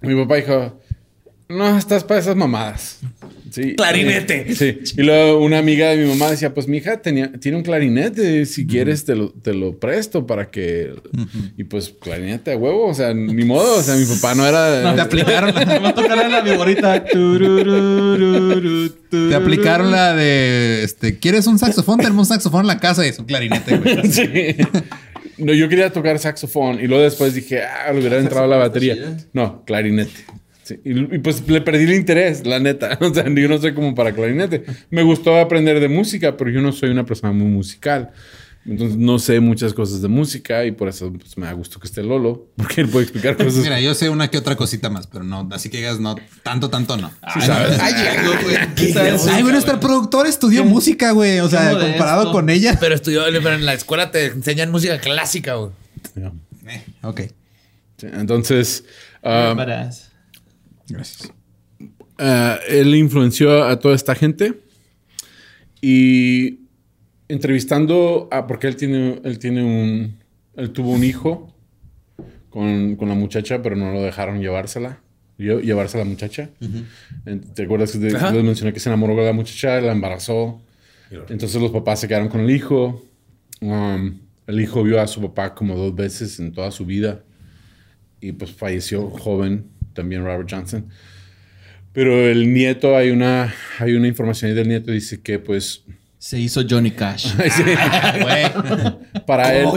Mi 0.00 0.14
papá 0.22 0.36
dijo, 0.36 0.80
no, 1.48 1.76
estás 1.76 2.04
para 2.04 2.20
esas 2.20 2.36
mamadas. 2.36 2.98
Sí. 3.52 3.76
Clarinete. 3.76 4.54
Sí. 4.54 4.78
Y 4.96 5.02
luego 5.02 5.44
una 5.44 5.58
amiga 5.58 5.90
de 5.90 5.98
mi 5.98 6.08
mamá 6.08 6.30
decía, 6.30 6.54
pues 6.54 6.68
mi 6.68 6.78
hija 6.78 7.02
tenía, 7.02 7.30
tiene 7.32 7.58
un 7.58 7.62
clarinete, 7.62 8.46
si 8.46 8.66
quieres 8.66 9.04
te 9.04 9.14
lo, 9.14 9.30
te 9.30 9.52
lo 9.52 9.78
presto 9.78 10.26
para 10.26 10.50
que... 10.50 10.94
Y 11.58 11.64
pues 11.64 11.94
clarinete 12.00 12.52
a 12.52 12.56
huevo, 12.56 12.86
o 12.86 12.94
sea, 12.94 13.12
ni 13.12 13.44
modo, 13.44 13.78
o 13.78 13.82
sea, 13.82 13.96
mi 13.96 14.06
papá 14.06 14.34
no 14.34 14.46
era... 14.46 14.94
Te 14.94 15.00
aplicaron, 15.00 15.54
Me 15.54 15.78
va 15.78 15.90
a 15.90 15.94
tocar 15.94 16.30
la 16.30 16.40
viborita. 16.40 17.04
Te 19.10 19.34
aplicaron 19.34 19.90
la 19.90 20.14
de, 20.14 20.82
este, 20.84 21.18
¿quieres 21.18 21.46
un 21.46 21.58
saxofón? 21.58 21.98
Tenemos 21.98 22.30
un 22.30 22.34
saxofón 22.34 22.62
en 22.62 22.68
la 22.68 22.80
casa 22.80 23.04
y 23.04 23.10
es 23.10 23.18
un 23.18 23.26
clarinete, 23.26 23.76
güey. 23.76 23.92
Sí. 24.12 24.56
No, 25.38 25.52
yo 25.52 25.68
quería 25.68 25.90
tocar 25.90 26.18
saxofón 26.18 26.80
y 26.80 26.86
luego 26.86 27.02
después 27.02 27.34
dije, 27.34 27.62
ah, 27.62 27.92
le 27.92 28.00
hubiera 28.00 28.18
entrado 28.18 28.46
la 28.46 28.56
batería. 28.56 29.16
No, 29.32 29.64
clarinete. 29.64 30.24
Sí, 30.62 30.78
Y, 30.84 31.16
y 31.16 31.18
pues 31.18 31.46
le 31.48 31.60
perdí 31.60 31.84
el 31.84 31.94
interés, 31.94 32.46
la 32.46 32.58
neta. 32.58 32.98
O 33.00 33.12
sea, 33.12 33.24
yo 33.28 33.48
no 33.48 33.58
soy 33.58 33.74
como 33.74 33.94
para 33.94 34.12
clarinete. 34.12 34.64
Me 34.90 35.02
gustó 35.02 35.38
aprender 35.38 35.80
de 35.80 35.88
música, 35.88 36.36
pero 36.36 36.50
yo 36.50 36.60
no 36.60 36.72
soy 36.72 36.90
una 36.90 37.04
persona 37.04 37.32
muy 37.32 37.48
musical. 37.48 38.12
Entonces 38.64 38.96
no 38.96 39.18
sé 39.18 39.40
muchas 39.40 39.74
cosas 39.74 40.02
de 40.02 40.08
música 40.08 40.64
y 40.64 40.70
por 40.70 40.86
eso 40.86 41.12
pues, 41.12 41.36
me 41.36 41.46
da 41.46 41.52
gusto 41.52 41.80
que 41.80 41.88
esté 41.88 42.04
Lolo, 42.04 42.46
porque 42.56 42.82
él 42.82 42.88
puede 42.88 43.04
explicar 43.04 43.36
cosas. 43.44 43.56
Mira, 43.56 43.80
yo 43.80 43.92
sé 43.94 44.08
una 44.08 44.28
que 44.28 44.38
otra 44.38 44.54
cosita 44.54 44.88
más, 44.88 45.08
pero 45.08 45.24
no, 45.24 45.48
así 45.50 45.68
que 45.68 45.78
digas, 45.78 45.98
no, 45.98 46.14
tanto, 46.44 46.70
tanto 46.70 46.96
no. 46.96 47.10
Sí 47.34 47.40
sabes. 47.40 47.78
Ay, 47.80 47.92
güey. 48.44 48.92
¿Sabes? 48.92 49.26
Ay, 49.26 49.42
bueno, 49.42 49.58
hasta 49.58 49.72
el 49.72 49.80
productor 49.80 50.28
estudió 50.28 50.64
música, 50.64 51.10
güey. 51.10 51.40
O 51.40 51.48
sea, 51.48 51.72
comparado 51.72 52.30
con 52.30 52.50
ella. 52.50 52.76
Pero 52.78 52.94
estudió, 52.94 53.24
pero 53.24 53.54
en 53.54 53.66
la 53.66 53.74
escuela 53.74 54.12
te 54.12 54.26
enseñan 54.26 54.70
música 54.70 54.98
clásica, 55.00 55.54
güey. 55.54 55.72
Ya. 56.14 56.32
Eh, 56.68 56.84
ok. 57.02 57.20
Sí, 57.96 58.06
Entonces, 58.12 58.84
Badass. 59.22 60.11
Gracias. 60.92 61.32
Ah, 62.18 62.58
él 62.68 62.94
influenció 62.94 63.64
a 63.64 63.78
toda 63.78 63.94
esta 63.94 64.14
gente 64.14 64.54
y 65.80 66.60
entrevistando 67.28 68.28
a, 68.30 68.46
porque 68.46 68.66
él 68.68 68.76
tiene, 68.76 69.20
él 69.24 69.38
tiene 69.38 69.62
un, 69.64 70.18
él 70.54 70.70
tuvo 70.70 70.90
un 70.92 71.02
hijo 71.04 71.52
con, 72.50 72.96
con 72.96 73.08
la 73.08 73.14
muchacha, 73.14 73.62
pero 73.62 73.76
no 73.76 73.92
lo 73.92 74.02
dejaron 74.02 74.40
llevársela, 74.40 75.00
lle- 75.38 75.62
llevarse 75.62 75.96
a 75.96 76.00
la 76.00 76.10
muchacha. 76.10 76.50
¿Te 77.54 77.62
acuerdas 77.64 77.92
que 77.92 77.98
te- 77.98 78.10
les 78.32 78.44
mencioné 78.44 78.72
que 78.72 78.80
se 78.80 78.88
enamoró 78.88 79.16
de 79.16 79.24
la 79.24 79.32
muchacha, 79.32 79.80
la 79.80 79.92
embarazó? 79.92 80.60
Entonces 81.28 81.60
los 81.60 81.70
papás 81.72 82.00
se 82.00 82.08
quedaron 82.08 82.28
con 82.28 82.40
el 82.42 82.50
hijo. 82.50 83.04
Um, 83.60 84.18
el 84.46 84.60
hijo 84.60 84.82
vio 84.82 85.00
a 85.00 85.06
su 85.06 85.20
papá 85.22 85.54
como 85.54 85.76
dos 85.76 85.94
veces 85.94 86.38
en 86.40 86.52
toda 86.52 86.70
su 86.70 86.84
vida 86.84 87.22
y 88.20 88.32
pues 88.32 88.50
falleció 88.52 89.08
joven 89.10 89.66
también 89.92 90.24
Robert 90.24 90.48
Johnson. 90.50 90.88
Pero 91.92 92.26
el 92.26 92.52
nieto, 92.52 92.96
hay 92.96 93.10
una, 93.10 93.54
hay 93.78 93.92
una 93.94 94.08
información 94.08 94.50
ahí 94.50 94.56
del 94.56 94.68
nieto, 94.68 94.90
dice 94.90 95.20
que 95.20 95.38
pues 95.38 95.84
Se 96.18 96.38
hizo 96.38 96.62
Johnny 96.68 96.90
Cash. 96.92 97.34
para 99.26 99.54
él, 99.54 99.68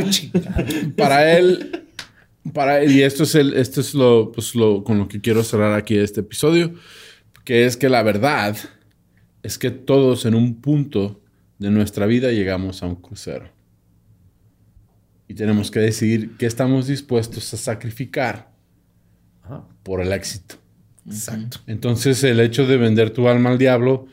para 0.95 1.37
él, 1.37 1.83
para 2.53 2.81
él, 2.81 2.91
y 2.91 3.03
esto 3.03 3.23
es, 3.23 3.35
el, 3.35 3.53
esto 3.53 3.81
es 3.81 3.93
lo, 3.93 4.31
pues 4.31 4.55
lo 4.55 4.83
con 4.83 4.97
lo 4.97 5.07
que 5.07 5.19
quiero 5.19 5.43
cerrar 5.43 5.73
aquí 5.73 5.97
este 5.97 6.21
episodio, 6.21 6.73
que 7.43 7.65
es 7.65 7.75
que 7.75 7.89
la 7.89 8.03
verdad 8.03 8.55
es 9.43 9.57
que 9.57 9.71
todos 9.71 10.25
en 10.25 10.35
un 10.35 10.61
punto 10.61 11.21
de 11.59 11.69
nuestra 11.69 12.05
vida 12.05 12.31
llegamos 12.31 12.81
a 12.81 12.87
un 12.87 12.95
crucero. 12.95 13.49
Y 15.27 15.33
tenemos 15.33 15.71
que 15.71 15.79
decidir 15.79 16.37
qué 16.37 16.45
estamos 16.45 16.87
dispuestos 16.87 17.53
a 17.53 17.57
sacrificar 17.57 18.54
por 19.83 20.01
el 20.01 20.11
éxito. 20.11 20.55
Exacto. 21.05 21.59
Entonces, 21.67 22.23
el 22.23 22.39
hecho 22.39 22.65
de 22.65 22.77
vender 22.77 23.11
tu 23.11 23.27
alma 23.27 23.51
al 23.51 23.57
diablo 23.57 24.07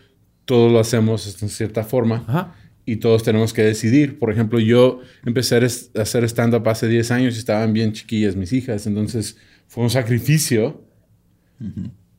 todos 0.45 0.73
lo 0.73 0.81
hacemos 0.81 1.43
en 1.43 1.49
cierta 1.49 1.85
forma 1.85 2.25
Ajá. 2.27 2.55
y 2.85 2.97
todos 2.97 3.23
tenemos 3.23 3.53
que 3.53 3.63
decidir. 3.63 4.19
Por 4.19 4.31
ejemplo, 4.31 4.59
yo 4.59 5.01
empecé 5.25 5.57
a 5.57 6.03
hacer 6.03 6.25
stand-up 6.25 6.69
hace 6.69 6.89
10 6.89 7.11
años 7.11 7.37
y 7.37 7.39
estaban 7.39 7.73
bien 7.73 7.93
chiquillas 7.93 8.37
mis 8.37 8.53
hijas, 8.53 8.87
entonces 8.87 9.37
fue 9.69 9.85
un 9.85 9.91
sacrificio 9.91 10.85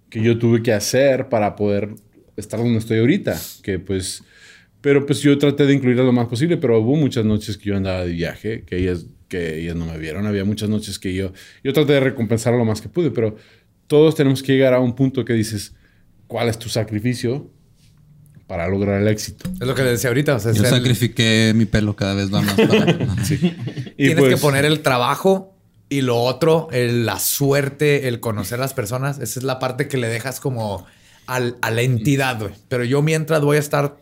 que 0.09 0.24
yo 0.24 0.39
tuve 0.39 0.64
que 0.64 0.72
hacer 0.72 1.28
para 1.28 1.55
poder 1.55 1.95
estar 2.38 2.59
donde 2.59 2.80
estoy 2.80 2.99
ahorita, 2.99 3.38
que 3.61 3.78
pues, 3.78 4.24
pero 4.80 5.05
pues 5.05 5.20
yo 5.20 5.38
traté 5.38 5.66
de 5.66 5.74
incluirlas 5.74 6.05
lo 6.05 6.14
más 6.14 6.28
posible, 6.28 6.55
pero 6.57 6.80
hubo 6.80 6.95
muchas 6.95 7.26
noches 7.26 7.57
que 7.57 7.70
yo 7.70 7.76
andaba 7.76 8.05
de 8.05 8.14
viaje, 8.14 8.64
que 8.64 8.78
ellas, 8.78 9.05
que 9.34 9.59
ellas 9.61 9.75
no 9.75 9.86
me 9.88 9.97
vieron, 9.97 10.27
había 10.27 10.45
muchas 10.45 10.69
noches 10.69 10.99
que 10.99 11.13
yo, 11.13 11.31
yo 11.63 11.73
traté 11.73 11.93
de 11.93 11.99
recompensar 12.01 12.53
lo 12.53 12.65
más 12.65 12.81
que 12.81 12.89
pude, 12.89 13.09
pero 13.09 13.36
todos 13.88 14.13
tenemos 14.15 14.43
que 14.43 14.53
llegar 14.53 14.73
a 14.75 14.79
un 14.79 14.93
punto 14.95 15.25
que 15.25 15.34
dices, 15.34 15.73
¿cuál 16.27 16.49
es 16.49 16.59
tu 16.59 16.69
sacrificio 16.69 17.49
para 18.47 18.67
lograr 18.67 19.01
el 19.01 19.07
éxito? 19.07 19.49
Es 19.59 19.67
lo 19.67 19.73
que 19.73 19.84
le 19.84 19.89
decía 19.91 20.09
ahorita. 20.09 20.36
O 20.36 20.39
sea, 20.39 20.51
Yo 20.51 20.63
el- 20.63 20.69
sacrifiqué 20.69 21.53
mi 21.55 21.65
pelo 21.65 21.95
cada 21.95 22.13
vez 22.13 22.34
va 22.34 22.41
más 22.41 22.53
para... 22.67 22.91
Y 22.91 24.05
tienes 24.05 24.15
pues- 24.19 24.36
que 24.36 24.38
poner 24.41 24.65
el 24.65 24.81
trabajo 24.81 25.55
y 25.89 26.01
lo 26.01 26.17
otro, 26.21 26.67
el- 26.71 27.05
la 27.05 27.19
suerte, 27.19 28.07
el 28.07 28.19
conocer 28.19 28.59
a 28.59 28.61
las 28.61 28.73
personas. 28.73 29.19
Esa 29.19 29.39
es 29.39 29.43
la 29.43 29.59
parte 29.59 29.88
que 29.88 29.97
le 29.97 30.07
dejas 30.07 30.39
como 30.39 30.86
al- 31.27 31.57
a 31.61 31.71
la 31.71 31.81
entidad, 31.81 32.39
güey. 32.39 32.53
Pero 32.67 32.84
yo 32.84 33.01
mientras 33.01 33.41
voy 33.41 33.57
a 33.57 33.59
estar 33.59 33.97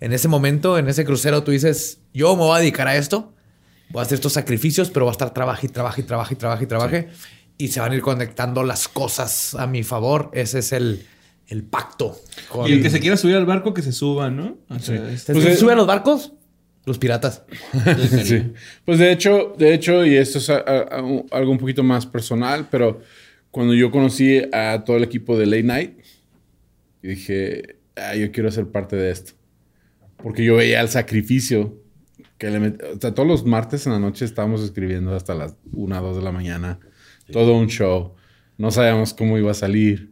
en 0.00 0.12
ese 0.12 0.28
momento, 0.28 0.78
en 0.78 0.88
ese 0.88 1.04
crucero, 1.04 1.42
tú 1.42 1.50
dices, 1.52 1.98
yo 2.12 2.36
me 2.36 2.42
voy 2.42 2.56
a 2.56 2.60
dedicar 2.60 2.88
a 2.88 2.96
esto, 2.96 3.33
voy 3.94 4.00
a 4.00 4.02
hacer 4.02 4.16
estos 4.16 4.34
sacrificios, 4.34 4.90
pero 4.90 5.06
voy 5.06 5.12
a 5.12 5.12
estar 5.12 5.32
trabaje 5.32 5.66
y 5.66 5.70
trabaje 5.70 6.02
y 6.02 6.04
trabaje 6.04 6.34
y 6.34 6.36
trabaje 6.36 6.64
y 6.64 6.66
trabaje. 6.66 7.08
Y 7.56 7.68
se 7.68 7.80
van 7.80 7.92
a 7.92 7.94
ir 7.94 8.02
conectando 8.02 8.62
las 8.64 8.88
cosas 8.88 9.54
a 9.54 9.66
mi 9.66 9.82
favor. 9.84 10.30
Ese 10.34 10.58
es 10.58 10.72
el, 10.72 11.06
el 11.46 11.62
pacto. 11.62 12.20
con- 12.50 12.68
Y 12.68 12.72
el 12.72 12.82
que 12.82 12.90
se 12.90 13.00
quiera 13.00 13.16
subir 13.16 13.36
al 13.36 13.46
barco, 13.46 13.72
que 13.72 13.80
se 13.82 13.92
suba, 13.92 14.28
¿no? 14.30 14.58
O 14.68 14.78
sea, 14.80 14.96
este- 15.10 15.32
¿Se 15.32 15.40
Pues, 15.40 15.58
suben 15.58 15.76
los 15.78 15.86
barcos? 15.86 16.32
Los 16.84 16.98
piratas. 16.98 17.42
Sí. 18.24 18.52
Pues 18.84 18.98
de 18.98 19.10
hecho, 19.12 19.54
de 19.56 19.72
hecho, 19.72 20.04
y 20.04 20.16
esto 20.16 20.38
es 20.38 20.50
a- 20.50 20.56
a- 20.58 20.98
a 20.98 21.02
un- 21.02 21.26
algo 21.30 21.52
un 21.52 21.58
poquito 21.58 21.82
más 21.82 22.04
personal, 22.06 22.66
pero 22.70 23.00
cuando 23.50 23.72
yo 23.72 23.90
conocí 23.92 24.42
a 24.52 24.82
todo 24.84 24.96
el 24.96 25.04
equipo 25.04 25.38
de 25.38 25.46
Late 25.46 25.62
Night, 25.62 25.98
dije, 27.02 27.76
ah, 27.96 28.14
yo 28.16 28.30
quiero 28.32 28.50
ser 28.50 28.66
parte 28.68 28.96
de 28.96 29.10
esto. 29.10 29.32
Porque 30.16 30.44
yo 30.44 30.56
veía 30.56 30.80
el 30.80 30.88
sacrificio 30.88 31.76
que 32.38 32.50
le 32.50 32.60
met- 32.60 32.82
O 32.96 33.00
sea, 33.00 33.14
todos 33.14 33.28
los 33.28 33.44
martes 33.44 33.86
en 33.86 33.92
la 33.92 33.98
noche 33.98 34.24
estábamos 34.24 34.62
escribiendo 34.62 35.14
hasta 35.14 35.34
las 35.34 35.54
1, 35.72 36.00
2 36.02 36.16
de 36.16 36.22
la 36.22 36.32
mañana. 36.32 36.78
Todo 37.32 37.56
un 37.56 37.68
show. 37.68 38.14
No 38.58 38.70
sabíamos 38.70 39.14
cómo 39.14 39.38
iba 39.38 39.50
a 39.50 39.54
salir. 39.54 40.10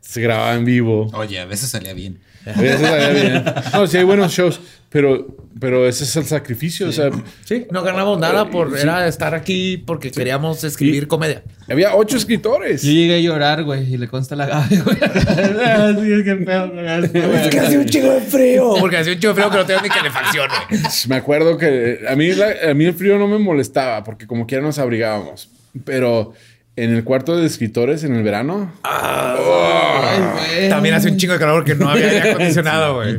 Se 0.00 0.20
grababa 0.20 0.54
en 0.54 0.64
vivo. 0.64 1.10
Oye, 1.12 1.38
a 1.40 1.44
veces 1.44 1.70
salía 1.70 1.92
bien. 1.92 2.20
A 2.46 2.60
veces 2.60 2.80
salía 2.80 3.08
bien. 3.10 3.44
No, 3.72 3.86
sí 3.86 3.96
hay 3.98 4.04
buenos 4.04 4.32
shows, 4.32 4.60
pero, 4.90 5.36
pero 5.58 5.88
ese 5.88 6.04
es 6.04 6.14
el 6.16 6.24
sacrificio. 6.26 6.88
O 6.88 6.92
sea, 6.92 7.10
Sí, 7.44 7.66
no 7.70 7.82
ganamos 7.82 8.18
nada 8.18 8.50
por 8.50 8.74
Sí. 8.76 8.82
era 8.82 9.06
estar 9.06 9.34
aquí 9.34 9.78
porque 9.78 10.10
queríamos 10.10 10.62
escribir 10.64 11.06
comedia. 11.08 11.42
había 11.68 11.94
ocho 11.94 12.16
escritores. 12.16 12.82
Yo 12.82 12.90
llegué 12.92 13.14
a 13.16 13.20
llorar, 13.20 13.62
güey, 13.62 13.94
y 13.94 13.96
le 13.96 14.08
consta 14.08 14.34
la 14.36 14.46
gabe, 14.48 14.76
güey. 14.80 14.96
Así 15.00 16.12
es 16.12 16.24
que 16.24 16.34
pedo 16.44 16.70
con 16.70 16.88
esto, 16.88 17.18
güey. 17.28 17.58
hacía 17.58 17.78
un 17.78 17.86
chingo 17.86 18.10
de 18.12 18.20
frío. 18.20 18.74
Porque 18.80 18.96
hacía 18.96 19.12
un 19.14 19.18
chingo 19.20 19.34
de 19.34 19.40
frío 19.40 19.50
que 19.52 19.56
no 19.58 19.66
tengo 19.66 19.80
ni 19.82 19.88
calefacción, 19.88 20.48
güey. 20.70 20.80
Me 21.08 21.14
acuerdo 21.16 21.56
que 21.56 22.00
a 22.08 22.16
mí, 22.16 22.32
la- 22.32 22.70
a 22.70 22.74
mí 22.74 22.84
el 22.84 22.94
frío 22.94 23.16
no 23.18 23.28
me 23.28 23.38
molestaba 23.38 24.02
porque 24.04 24.26
como 24.26 24.46
quiera 24.46 24.62
nos 24.64 24.78
abrigábamos. 24.78 25.48
Pero 25.84 26.32
en 26.74 26.92
el 26.94 27.04
cuarto 27.04 27.36
de 27.36 27.46
escritores 27.46 28.02
en 28.02 28.14
el 28.16 28.22
verano, 28.24 28.72
Ay, 28.82 30.18
güey. 30.56 30.68
También 30.68 30.94
hace 30.96 31.08
un 31.10 31.16
chingo 31.16 31.34
de 31.34 31.38
calor 31.38 31.62
porque 31.62 31.74
no 31.76 31.88
había 31.90 32.08
aire 32.08 32.30
acondicionado, 32.32 32.94
güey. 32.96 33.18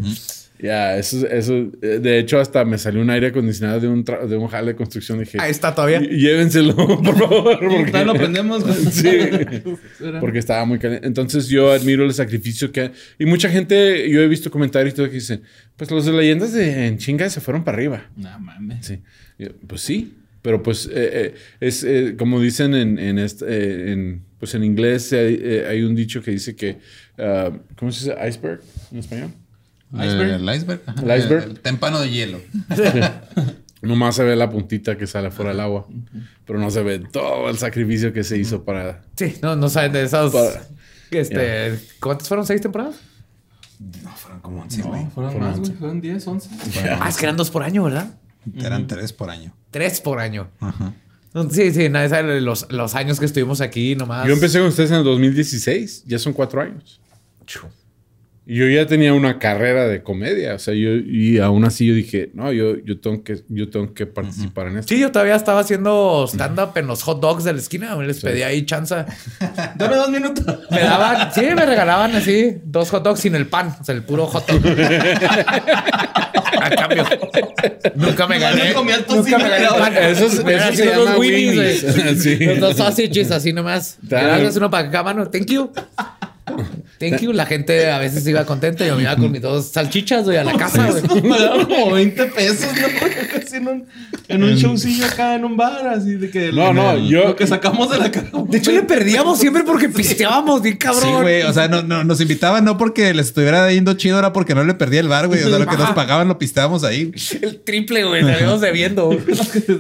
Ya, 0.62 0.97
eso, 0.97 1.28
eso, 1.28 1.72
eh, 1.82 1.99
de 2.01 2.20
hecho 2.20 2.39
hasta 2.39 2.64
me 2.66 2.78
salió 2.78 3.01
un 3.01 3.09
aire 3.09 3.28
acondicionado 3.28 3.80
de 3.80 3.88
un, 3.88 4.05
tra- 4.05 4.26
de 4.28 4.38
un 4.38 4.47
jale 4.47 4.68
de 4.74 4.76
construcción. 4.76 5.20
Dije, 5.20 5.38
Ahí 5.41 5.51
está 5.51 5.74
todavía. 5.74 5.99
"Llé- 6.01 6.09
llévenselo, 6.18 6.76
por 7.03 7.18
favor. 7.18 7.59
Porque, 7.59 8.05
lo 8.05 8.14
prendemos. 8.14 8.64
Sí. 8.91 9.09
porque 10.20 10.39
estaba 10.39 10.66
muy 10.66 10.80
caliente. 10.80 11.07
Entonces 11.07 11.47
yo 11.47 11.72
admiro 11.72 12.03
el 12.05 12.14
sacrificio 12.14 12.72
que... 12.72 12.91
Y 13.20 13.26
mucha 13.26 13.49
gente, 13.49 14.09
yo 14.09 14.22
he 14.22 14.28
visto 14.28 14.51
comentarios 14.51 14.93
y 14.93 14.95
todo 14.97 15.07
que 15.07 15.14
dicen, 15.16 15.41
pues 15.78 15.89
los 15.91 16.05
de 16.05 16.12
leyendas 16.14 16.53
de 16.53 16.88
en 16.88 16.97
chinga 16.97 17.30
se 17.30 17.41
fueron 17.41 17.64
para 17.64 17.78
arriba. 17.78 18.09
No 18.16 18.39
mames. 18.39 18.86
Sí. 18.86 18.99
Yo, 19.39 19.47
Pues 19.68 19.82
sí, 19.82 20.14
pero 20.41 20.62
pues 20.64 20.86
eh, 20.88 20.91
eh, 20.93 21.34
es 21.59 21.84
eh, 21.84 22.16
como 22.18 22.39
dicen 22.41 22.74
en, 22.76 22.99
en, 22.99 23.20
este, 23.20 23.45
eh, 23.47 23.91
en, 23.93 24.22
pues 24.39 24.53
en 24.55 24.64
inglés 24.64 25.12
hay, 25.14 25.39
eh, 25.41 25.66
hay 25.70 25.82
un 25.84 25.95
dicho 25.95 26.22
que 26.22 26.32
dice 26.32 26.55
que, 26.55 26.78
ah, 27.18 27.51
¿cómo 27.78 27.91
se 27.91 28.09
dice? 28.09 28.28
Iceberg 28.28 28.62
en 28.91 28.97
español. 28.99 29.32
Iceberg. 29.94 30.30
Eh, 30.30 30.36
El 30.36 30.56
iceberg. 30.56 30.82
ajá. 30.86 31.02
El 31.02 31.20
iceberg. 31.20 31.44
El 31.44 31.60
témpano 31.60 32.00
de 32.00 32.10
hielo. 32.10 32.39
Nomás 33.82 34.16
se 34.16 34.24
ve 34.24 34.36
la 34.36 34.50
puntita 34.50 34.96
que 34.96 35.08
sale 35.08 35.32
fuera 35.32 35.52
del 35.52 35.60
agua, 35.60 35.88
pero 36.46 36.60
no 36.60 36.70
se 36.70 36.84
ve 36.84 37.00
todo 37.00 37.50
el 37.50 37.58
sacrificio 37.58 38.14
que 38.14 38.24
se 38.24 38.38
hizo 38.38 38.64
para... 38.64 39.02
Sí, 39.16 39.36
no, 39.42 39.56
no 39.56 39.70
saben 39.70 39.92
de 39.92 40.04
esas. 40.04 40.32
Para- 40.32 40.68
Este, 41.10 41.80
¿Cuántas 42.00 42.28
fueron? 42.28 42.46
¿Seis 42.46 42.62
temporadas? 42.62 42.96
No, 44.04 44.12
fueron 44.16 44.39
como 44.42 44.62
11, 44.62 44.82
güey. 44.84 45.04
No, 45.06 45.10
fueron 45.10 45.39
más, 45.39 45.60
güey. 45.60 45.72
Fueron 45.72 46.00
10, 46.00 46.28
11. 46.28 46.50
Ah, 47.00 47.08
es 47.10 47.18
que 47.18 47.26
eran 47.26 47.36
dos 47.38 47.50
por 47.50 47.64
año, 47.64 47.84
¿verdad? 47.84 48.14
Eran 48.56 48.86
tres 48.86 49.12
por 49.14 49.32
año. 49.32 49.52
Tres 49.72 50.00
por 50.00 50.20
año. 50.20 50.52
Ajá. 50.60 50.94
Sí, 51.50 51.72
sí, 51.74 51.89
nadie 51.89 52.10
sabe 52.10 52.39
los, 52.39 52.72
los 52.72 52.94
años 52.94 53.20
que 53.20 53.26
estuvimos 53.26 53.62
aquí 53.62 53.96
nomás. 53.96 54.28
Yo 54.28 54.34
empecé 54.34 54.60
con 54.60 54.68
ustedes 54.68 54.92
en 54.92 54.98
el 54.98 55.04
2016, 55.06 56.04
ya 56.06 56.20
son 56.20 56.34
cuatro 56.34 56.62
años. 56.62 57.02
Y 57.42 57.46
yo 58.46 58.68
ya 58.68 58.88
tenía 58.88 59.14
una 59.14 59.38
carrera 59.39 59.88
de 59.88 60.02
comedia, 60.02 60.56
o 60.56 60.60
sea, 60.60 60.74
yo, 60.74 60.89
y 60.96 61.38
aún 61.39 61.64
así 61.64 61.86
yo 61.86 61.94
dije, 61.94 62.32
no, 62.34 62.52
yo, 62.52 62.76
yo, 62.84 63.00
tengo, 63.00 63.24
que, 63.24 63.42
yo 63.48 63.70
tengo 63.70 63.94
que 63.94 64.08
participar 64.08 64.68
en 64.68 64.78
esto. 64.80 64.94
Sí, 64.94 65.00
yo 65.00 65.12
todavía 65.12 65.36
estaba 65.36 65.60
haciendo 65.60 66.26
stand-up 66.28 66.72
en 66.76 66.88
los 66.88 67.04
hot 67.04 67.22
dogs 67.22 67.44
de 67.44 67.54
la 67.54 67.60
esquina. 67.60 67.96
Les 67.98 68.20
pedí 68.20 68.42
ahí 68.42 68.66
chanza. 68.66 69.06
Dame 69.78 69.96
dos 69.96 70.10
minutos. 70.10 70.44
Me 70.72 70.80
daban, 70.82 71.32
sí, 71.34 71.42
me 71.56 71.66
regalaban 71.66 72.16
así 72.16 72.56
dos 72.66 72.89
hot 72.89 73.04
dogs 73.04 73.20
sin 73.20 73.36
el 73.36 73.46
pan, 73.48 73.76
o 73.80 73.84
sea, 73.84 73.94
el 73.96 74.04
puro 74.04 74.26
hot 74.28 74.48
dog. 74.50 74.62
A 76.62 76.70
cambio. 76.70 77.06
Nunca 77.96 78.28
me 78.28 78.38
gané. 78.38 78.66
me 78.66 78.74
comí 78.74 78.92
el 78.92 79.06
Nunca 79.08 79.38
me 79.38 79.50
gané 79.50 79.68
pan. 79.68 79.98
Eso 79.98 80.26
es- 80.26 80.44
Me 80.44 80.56
eso 80.56 80.74
se 80.74 80.86
los 80.86 81.06
llama 81.06 81.18
Winnies, 81.18 81.84
Winnies. 81.84 82.22
Sí. 82.22 82.38
Los 82.46 82.60
dos 82.60 82.76
sausages 82.76 83.32
así 83.32 83.54
nomás. 83.54 83.98
Gracias 84.04 84.58
uno 84.58 84.70
para 84.70 84.89
cada 84.92 85.04
mano. 85.06 85.30
Thank 85.30 85.48
you. 85.48 85.72
Thank 87.10 87.22
you. 87.22 87.34
La 87.34 87.45
gente 87.45 87.89
a 87.91 87.97
veces 87.97 88.26
iba 88.28 88.45
contenta. 88.45 88.86
Yo 88.86 88.95
me 88.95 89.02
iba 89.04 89.16
con 89.16 89.32
mis 89.32 89.41
dos 89.41 89.68
salchichas, 89.72 90.24
güey, 90.26 90.38
a 90.38 90.43
la 90.43 90.54
casa, 90.54 90.88
güey. 90.89 91.22
Me 91.24 91.38
daban 91.39 91.66
como 91.66 91.91
20 91.91 92.26
pesos, 92.28 92.68
¿no? 92.74 93.38
Así 93.41 93.56
en 93.58 93.68
un, 93.68 93.86
en 94.28 94.43
un 94.43 94.56
showcillo 94.56 95.06
acá 95.06 95.36
en 95.36 95.43
un 95.45 95.58
bar, 95.58 95.88
así 95.88 96.16
de 96.16 96.30
que. 96.30 96.52
No, 96.52 96.72
no, 96.74 96.97
yo- 96.97 97.30
Lo 97.30 97.36
que 97.36 97.45
sacamos 97.47 97.89
de 97.91 97.97
la 97.97 98.12
cara. 98.12 98.30
De 98.47 98.58
hecho, 98.58 98.72
le 98.72 98.84
perdíamos 98.84 99.39
siempre 99.39 99.64
porque 99.64 99.89
pisteábamos 99.89 100.62
bien 100.62 100.78
cabrón. 100.78 101.02
Sí, 101.04 101.22
güey. 101.22 101.41
O 101.43 101.54
sea, 101.54 101.68
no, 101.68 101.82
no, 101.84 102.04
nos 102.04 102.22
invitaban 102.22 102.64
no 102.64 102.78
porque 102.78 103.14
les 103.14 103.28
estuviera 103.28 103.72
yendo 103.72 103.93
chido, 103.95 104.20
era 104.20 104.32
porque 104.34 104.56
no 104.56 104.64
le 104.64 104.74
perdía 104.74 104.99
el 105.02 105.08
bar, 105.08 105.28
güey. 105.28 105.41
O 105.43 105.49
sea, 105.49 105.60
lo 105.60 105.66
que 105.68 105.78
nos 105.78 105.91
pagaban 105.91 106.28
lo 106.28 106.38
pisteábamos 106.38 106.84
ahí. 106.84 107.12
El 107.41 107.60
triple, 107.62 108.04
güey. 108.06 108.22
Salimos 108.22 108.62
debiendo. 108.62 109.10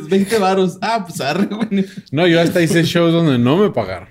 20 0.09 0.37
varos. 0.39 0.77
Ah, 0.81 1.05
pues 1.07 1.21
arre, 1.21 1.45
güey. 1.45 1.85
No, 2.11 2.27
yo 2.27 2.41
hasta 2.41 2.61
hice 2.61 2.83
shows 2.83 3.13
donde 3.13 3.37
no 3.37 3.57
me 3.57 3.69
pagaron. 3.69 4.09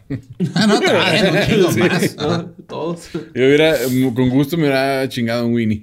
Ah, 0.54 0.66
no, 0.66 0.74
un 0.76 1.46
chingo 1.46 1.72
Sí. 1.72 1.80
más. 1.80 2.16
No, 2.16 2.44
Todos. 2.68 2.99
Yo 3.12 3.20
hubiera, 3.34 3.76
con 4.14 4.30
gusto 4.30 4.56
me 4.56 4.64
hubiera 4.64 5.08
chingado 5.08 5.46
un 5.46 5.54
Winnie. 5.54 5.82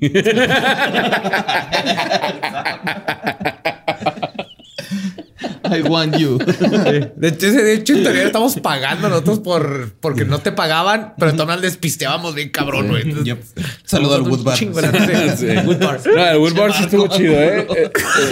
I 5.70 5.82
want 5.82 6.18
you. 6.18 6.38
De 6.38 7.28
hecho, 7.28 7.52
de 7.52 7.74
hecho, 7.74 7.94
en 7.94 8.04
teoría 8.04 8.24
estamos 8.24 8.56
pagando 8.60 9.10
nosotros 9.10 9.40
por 9.40 9.92
porque 10.00 10.26
no 10.26 10.40
te 10.40 10.52
pagaban, 10.52 11.14
pero 11.18 11.32
entonces 11.32 11.62
despisteábamos 11.62 12.36
bien 12.36 12.50
cabrón, 12.50 12.88
güey. 12.88 13.04
Yep. 13.24 13.44
Saludo 13.84 14.16
al 14.16 14.22
Wood 14.22 14.44
Bar. 14.44 14.58
Chingo, 14.58 14.80
la 14.82 14.92
neta, 14.92 15.36
sí. 15.36 15.48
Sí. 15.48 15.58
Wood. 15.66 15.78
No, 16.16 16.28
el 16.28 16.38
Wood 16.38 16.54
Bar 16.56 16.74
sí 16.74 16.84
estuvo 16.84 17.08
chido, 17.08 17.34
¿eh? 17.34 17.68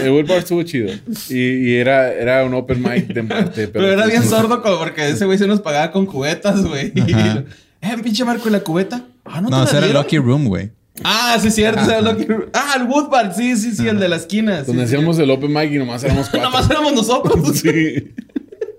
El 0.03 0.23
Bar 0.23 0.37
estuvo 0.37 0.63
chido. 0.63 0.93
Y, 1.29 1.71
y 1.71 1.75
era, 1.75 2.13
era 2.13 2.45
un 2.45 2.53
open 2.53 2.81
mic 2.81 3.07
de 3.07 3.21
Marte. 3.21 3.67
Pero 3.67 3.91
era 3.91 4.05
bien 4.05 4.23
sordo 4.23 4.61
como 4.61 4.77
porque 4.77 5.09
ese 5.09 5.25
güey 5.25 5.37
se 5.37 5.47
nos 5.47 5.61
pagaba 5.61 5.91
con 5.91 6.05
cubetas, 6.05 6.63
güey. 6.63 6.93
Ajá. 7.13 7.43
Eh, 7.85 7.97
pinche 8.03 8.25
Marco, 8.25 8.47
¿y 8.49 8.51
la 8.51 8.61
cubeta? 8.61 9.03
Ah, 9.25 9.41
no, 9.41 9.49
No, 9.49 9.59
te 9.59 9.63
ese 9.65 9.73
la 9.73 9.77
era 9.77 9.85
el 9.87 9.91
dieron? 9.91 10.03
Lucky 10.03 10.17
Room, 10.17 10.45
güey. 10.47 10.71
Ah, 11.03 11.37
sí, 11.39 11.49
es 11.49 11.55
cierto. 11.55 11.81
ese 11.81 11.89
era 11.91 11.99
el 11.99 12.05
Lucky 12.05 12.25
Room. 12.25 12.45
Ah, 12.53 12.73
el 12.77 12.83
Wood 12.83 13.09
Bar. 13.09 13.33
Sí, 13.35 13.55
sí, 13.57 13.75
sí, 13.75 13.87
el 13.87 13.99
de 13.99 14.07
la 14.09 14.15
esquina. 14.15 14.63
Donde 14.63 14.87
sí. 14.87 14.95
hacíamos 14.95 15.19
el 15.19 15.29
open 15.29 15.53
mic 15.53 15.71
y 15.71 15.77
nomás 15.77 16.03
éramos 16.03 16.29
cuatro. 16.31 16.49
Nomás 16.49 16.69
éramos 16.69 16.93
nosotros. 16.93 17.59
Sí. 17.61 18.13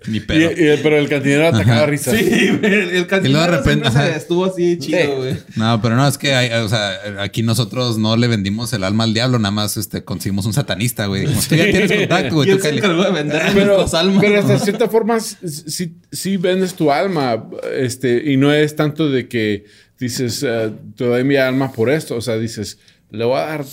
Ni 0.08 0.20
pedo. 0.20 0.50
y- 0.52 0.78
pero 0.82 0.98
el 0.98 1.08
cantinero 1.08 1.48
atacaba 1.48 1.86
risa. 1.86 2.10
Sí, 2.16 2.24
güey. 2.60 2.96
El 2.96 3.06
cantinero 3.06 3.40
de 3.42 3.46
repente, 3.58 3.90
se 3.90 3.98
ajá. 3.98 4.16
estuvo 4.16 4.44
así 4.44 4.74
Sí. 4.74 4.78
chido, 4.78 5.16
güey. 5.16 5.36
No, 5.56 5.80
pero 5.82 5.96
no, 5.96 6.06
es 6.06 6.16
que 6.18 6.34
hay, 6.34 6.50
o 6.62 6.68
sea, 6.68 6.98
aquí 7.20 7.42
nosotros 7.42 7.98
no 7.98 8.16
le 8.16 8.28
vendimos 8.28 8.72
el 8.72 8.84
alma 8.84 9.04
al 9.04 9.14
diablo, 9.14 9.38
nada 9.38 9.50
más 9.50 9.76
este, 9.76 10.04
conseguimos 10.04 10.46
un 10.46 10.52
satanista, 10.52 11.06
güey. 11.06 11.22
Dijimos, 11.22 11.48
tú 11.48 11.54
ya 11.56 11.64
tienes 11.64 11.92
contacto, 11.92 12.34
güey. 12.36 12.48
Tú 12.50 12.56
se 12.56 12.62
cáele". 12.62 12.78
encargó 12.78 13.02
de 13.04 13.10
vender 13.10 13.42
Pero, 13.54 13.86
almas. 13.94 14.20
pero 14.24 14.38
hasta 14.40 14.58
cierta 14.58 14.88
forma 14.88 15.18
sí, 15.20 15.94
sí 16.12 16.36
vendes 16.36 16.74
tu 16.74 16.90
alma. 16.92 17.48
Este, 17.76 18.30
y 18.32 18.36
no 18.36 18.52
es 18.52 18.76
tanto 18.76 19.08
de 19.10 19.28
que, 19.28 19.64
dices, 19.98 20.42
eh, 20.46 20.70
te 20.96 21.04
doy 21.04 21.24
mi 21.24 21.36
alma 21.36 21.72
por 21.72 21.90
esto. 21.90 22.16
O 22.16 22.20
sea, 22.20 22.36
dices, 22.36 22.78
le 23.10 23.24
voy 23.24 23.38
a 23.38 23.46
dar 23.46 23.64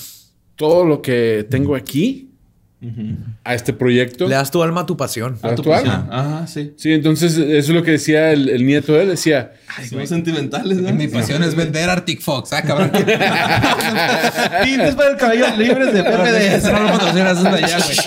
todo 0.55 0.85
lo 0.85 1.01
que 1.01 1.45
tengo 1.49 1.75
aquí 1.75 2.29
a 3.43 3.53
este 3.55 3.73
proyecto. 3.73 4.27
Le 4.27 4.35
das 4.35 4.51
tu 4.51 4.61
alma 4.63 4.81
a 4.81 4.85
tu 4.85 4.97
pasión. 4.97 5.37
a 5.41 5.55
Tu 5.55 5.61
tu 5.63 5.69
pasión. 5.69 5.91
alma. 5.93 6.07
Ajá, 6.11 6.47
sí. 6.47 6.73
Sí, 6.77 6.91
entonces 6.93 7.33
eso 7.37 7.47
es 7.47 7.69
lo 7.69 7.83
que 7.83 7.91
decía 7.91 8.31
el, 8.31 8.49
el 8.49 8.65
nieto 8.65 8.93
de 8.93 9.03
él. 9.03 9.09
Decía, 9.09 9.53
Somos 9.89 10.09
sentimentales, 10.09 10.77
¿no? 10.79 10.91
Mi 10.95 11.07
pasión 11.07 11.43
es 11.43 11.55
vender 11.55 11.89
Arctic 11.89 12.21
Fox. 12.21 12.53
Ah, 12.53 12.61
cabrón. 12.61 12.91
Tintes 14.63 14.95
para 14.95 15.11
el 15.11 15.17
cabello 15.17 15.45
libres 15.57 15.93
de 15.93 16.03
PPD. 16.03 16.71
No 16.71 16.79
lo 16.83 16.91
patrocinas 16.91 17.43
desde 17.43 17.65
allá, 17.65 17.77
güey. 17.77 17.97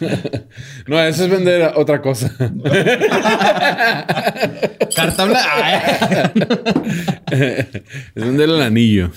no, 0.86 1.00
eso 1.02 1.24
es 1.24 1.30
vender 1.30 1.72
otra 1.74 2.00
cosa. 2.02 2.30
Carta 4.94 5.24
blanca. 5.24 6.32
es 7.30 8.24
vender 8.24 8.48
el 8.48 8.62
anillo. 8.62 9.10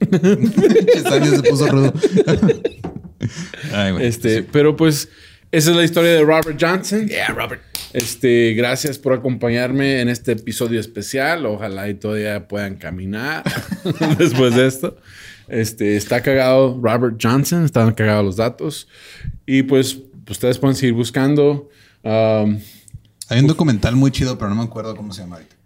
Se 0.00 1.42
puso 1.48 1.66
rudo. 1.68 1.92
Ay, 3.72 3.92
güey. 3.92 4.06
Este, 4.06 4.42
pero 4.42 4.76
pues 4.76 5.08
esa 5.52 5.70
es 5.70 5.76
la 5.76 5.84
historia 5.84 6.12
de 6.12 6.22
Robert 6.22 6.56
Johnson. 6.60 7.08
Yeah, 7.08 7.28
Robert. 7.28 7.62
Este, 7.92 8.54
gracias 8.54 8.98
por 8.98 9.12
acompañarme 9.12 10.00
en 10.00 10.08
este 10.08 10.32
episodio 10.32 10.78
especial. 10.78 11.44
Ojalá 11.46 11.88
y 11.88 11.94
todavía 11.94 12.46
puedan 12.46 12.76
caminar 12.76 13.42
después 14.18 14.54
de 14.54 14.66
esto. 14.66 14.96
Este, 15.48 15.96
está 15.96 16.22
cagado 16.22 16.78
Robert 16.80 17.16
Johnson, 17.20 17.64
están 17.64 17.92
cagados 17.94 18.24
los 18.24 18.36
datos. 18.36 18.86
Y 19.44 19.64
pues 19.64 19.98
ustedes 20.28 20.58
pueden 20.58 20.76
seguir 20.76 20.94
buscando. 20.94 21.68
Um, 22.04 22.60
Hay 23.28 23.40
un 23.40 23.48
documental 23.48 23.96
muy 23.96 24.12
chido, 24.12 24.38
pero 24.38 24.50
no 24.50 24.56
me 24.56 24.62
acuerdo 24.62 24.94
cómo 24.94 25.12
se 25.12 25.22
llama 25.22 25.36
ahorita. 25.36 25.56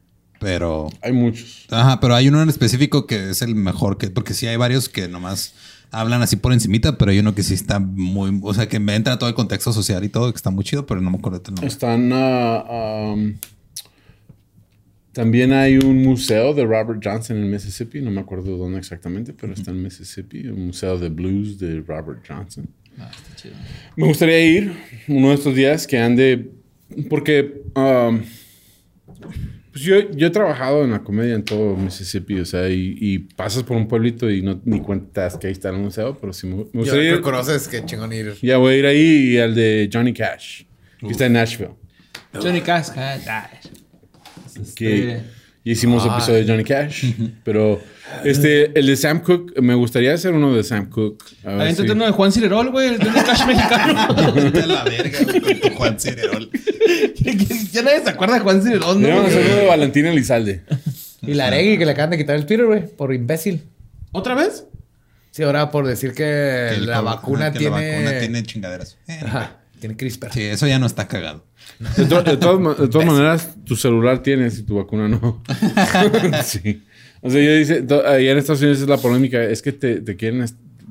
Pero. 0.41 0.89
hay 1.03 1.13
muchos. 1.13 1.67
Ajá, 1.71 2.01
pero 2.01 2.15
hay 2.15 2.29
uno 2.29 2.43
en 2.43 2.49
específico 2.49 3.07
que 3.07 3.31
es 3.31 3.43
el 3.43 3.55
mejor 3.55 3.99
que. 3.99 4.09
Porque 4.09 4.33
sí 4.33 4.47
hay 4.47 4.57
varios 4.57 4.89
que 4.89 5.09
nomás 5.09 5.55
hablan 5.95 6.23
así 6.23 6.37
por 6.37 6.53
encimita, 6.53 6.99
pero 6.99 7.11
hay 7.11 7.19
uno 7.19 7.35
que 7.35 7.43
sí 7.43 7.55
está 7.55 7.79
muy. 7.79 8.39
O 8.43 8.55
sea, 8.55 8.69
que 8.69 8.79
me 8.81 8.95
entra 8.95 9.19
todo 9.19 9.29
el 9.29 9.35
contexto 9.35 9.73
social 9.73 10.05
y 10.05 10.09
todo, 10.09 10.31
que 10.33 10.37
está 10.37 10.51
muy 10.51 10.65
chido, 10.65 10.87
pero 10.87 11.01
no 11.01 11.11
me 11.11 11.19
acuerdo 11.19 11.41
el 11.45 11.55
nombre. 11.55 11.67
Están. 11.67 12.11
ah, 12.13 13.13
um, 13.15 13.35
también 15.13 15.53
hay 15.53 15.79
un 15.79 16.03
museo 16.03 16.55
de 16.55 16.65
Robert 16.65 17.01
Johnson 17.03 17.37
en 17.37 17.51
Mississippi. 17.51 18.01
No 18.01 18.11
me 18.11 18.21
acuerdo 18.21 18.57
dónde 18.57 18.79
exactamente, 18.79 19.33
pero 19.33 19.53
está 19.53 19.71
en 19.71 19.83
Mississippi. 19.83 20.49
Un 20.49 20.67
museo 20.67 20.99
de 20.99 21.09
blues 21.09 21.59
de 21.59 21.81
Robert 21.81 22.25
Johnson. 22.27 22.69
Me 23.97 24.07
gustaría 24.07 24.45
ir 24.45 24.73
uno 25.09 25.29
de 25.29 25.35
estos 25.35 25.55
días 25.55 25.87
que 25.87 25.99
ande. 25.99 26.51
Porque. 27.09 27.63
um, 27.77 28.21
pues 29.75 29.85
yo, 29.85 30.11
yo 30.13 30.29
he 30.29 30.31
trabajado 30.31 30.85
en 30.85 30.93
la 30.93 31.01
comedia 31.03 31.35
en 31.35 31.45
todo 31.45 31.75
Mississippi, 31.77 32.39
o 32.39 32.45
sea, 32.45 32.69
y, 32.71 32.97
y 33.01 33.19
pasas 33.19 33.65
por 33.65 33.77
un 33.77 33.89
pueblito 33.89 34.31
y 34.31 34.41
no 34.41 34.61
ni 34.65 34.81
cuentas 34.81 35.37
que 35.37 35.49
ahí 35.49 35.53
está 35.53 35.71
el 35.71 35.79
museo, 35.79 36.17
pero 36.21 36.33
sí 36.33 36.47
me, 36.47 36.55
me 36.57 36.63
Yo 36.63 36.69
gustaría 36.75 37.11
que 37.11 37.17
ir. 37.17 37.21
conoces 37.23 37.67
que 37.67 37.85
chingón 37.85 38.13
ir. 38.13 38.35
Ya 38.41 38.57
voy 38.59 38.75
a 38.75 38.79
ir 38.79 38.87
ahí 38.87 39.33
y 39.35 39.39
al 39.39 39.55
de 39.55 39.91
Johnny 39.93 40.13
Cash, 40.15 40.63
que 41.01 41.09
está 41.09 41.27
en 41.27 41.33
Nashville. 41.33 41.73
Johnny 42.33 42.61
Cash. 42.61 42.91
que 44.77 44.99
Este- 45.11 45.23
ya 45.65 45.73
hicimos 45.73 46.05
Ah. 46.07 46.15
episodio 46.15 46.45
de 46.45 46.47
Johnny 46.53 46.65
Cash, 46.65 47.07
pero 47.43 47.81
este, 48.23 48.79
el 48.79 48.87
de 48.87 48.97
Sam 48.97 49.23
Cooke, 49.23 49.61
me 49.63 49.75
gustaría 49.75 50.13
hacer 50.15 50.35
uno 50.35 50.55
de 50.55 50.63
Sam 50.63 50.89
ver 51.43 51.61
Aviéntate 51.61 51.89
si- 51.89 51.93
uno 51.95 52.05
de 52.07 52.13
Juan 52.13 52.31
Cirerol, 52.33 52.71
güey. 52.71 52.89
El 52.95 52.99
Johnny 52.99 53.21
Cash 53.25 53.47
mexicano. 53.47 54.15
La 54.67 54.85
verga, 54.85 55.19
güey, 55.25 55.41
con 55.41 55.61
tu 55.61 55.69
Juan 55.77 55.99
Cirerol. 55.99 56.51
Ya 57.75 57.83
nadie 57.83 58.03
se 58.03 58.11
acuerda 58.11 58.35
de 58.35 58.41
Juan 58.41 58.63
Cirerol, 58.63 59.01
¿no? 59.01 59.09
Uno 59.21 59.29
de 59.29 59.67
Valentín 59.67 60.07
Elizalde. 60.07 60.63
Y 61.23 61.35
la 61.35 61.47
Aregui 61.49 61.79
que 61.79 61.85
le 61.87 61.93
acaban 61.93 62.11
de 62.11 62.19
quitar 62.19 62.37
el 62.37 62.47
Twitter, 62.47 62.67
güey, 62.67 62.87
por 62.87 63.13
imbécil. 63.15 63.63
¿Otra 64.13 64.35
vez? 64.35 64.65
Sí, 65.31 65.43
ahora 65.43 65.71
por 65.71 65.87
decir 65.87 66.13
que, 66.13 66.77
la 66.81 67.01
vacuna 67.01 67.53
que 67.53 67.59
tiene. 67.59 67.91
La 67.93 67.97
vacuna 68.03 68.19
tiene 68.21 68.43
chingaderas. 68.45 68.99
Eh, 69.09 69.19
Ajá, 69.25 69.57
tiene 69.81 69.97
CRISPR. 69.97 70.33
Sí, 70.33 70.43
eso 70.43 70.67
ya 70.67 70.79
no 70.79 70.87
está 70.87 71.09
cagado. 71.09 71.45
De, 71.97 72.05
to- 72.05 72.23
de 72.23 72.37
todas, 72.37 72.61
ma- 72.61 72.75
de 72.75 72.89
todas 72.89 73.07
maneras, 73.07 73.49
tu 73.65 73.75
celular 73.75 74.23
tienes 74.23 74.59
y 74.59 74.63
tu 74.63 74.77
vacuna 74.77 75.09
no. 75.09 75.43
sí. 76.45 76.83
O 77.21 77.31
sea, 77.31 77.41
yo 77.43 77.55
dice, 77.57 77.85
allá 78.07 78.33
en 78.33 78.39
Estados 78.39 78.61
Unidos 78.61 78.81
es 78.83 78.89
la 78.89 78.99
polémica, 78.99 79.43
es 79.43 79.63
que 79.63 79.73
te, 79.73 80.01
te 80.03 80.15
quieren, 80.15 80.45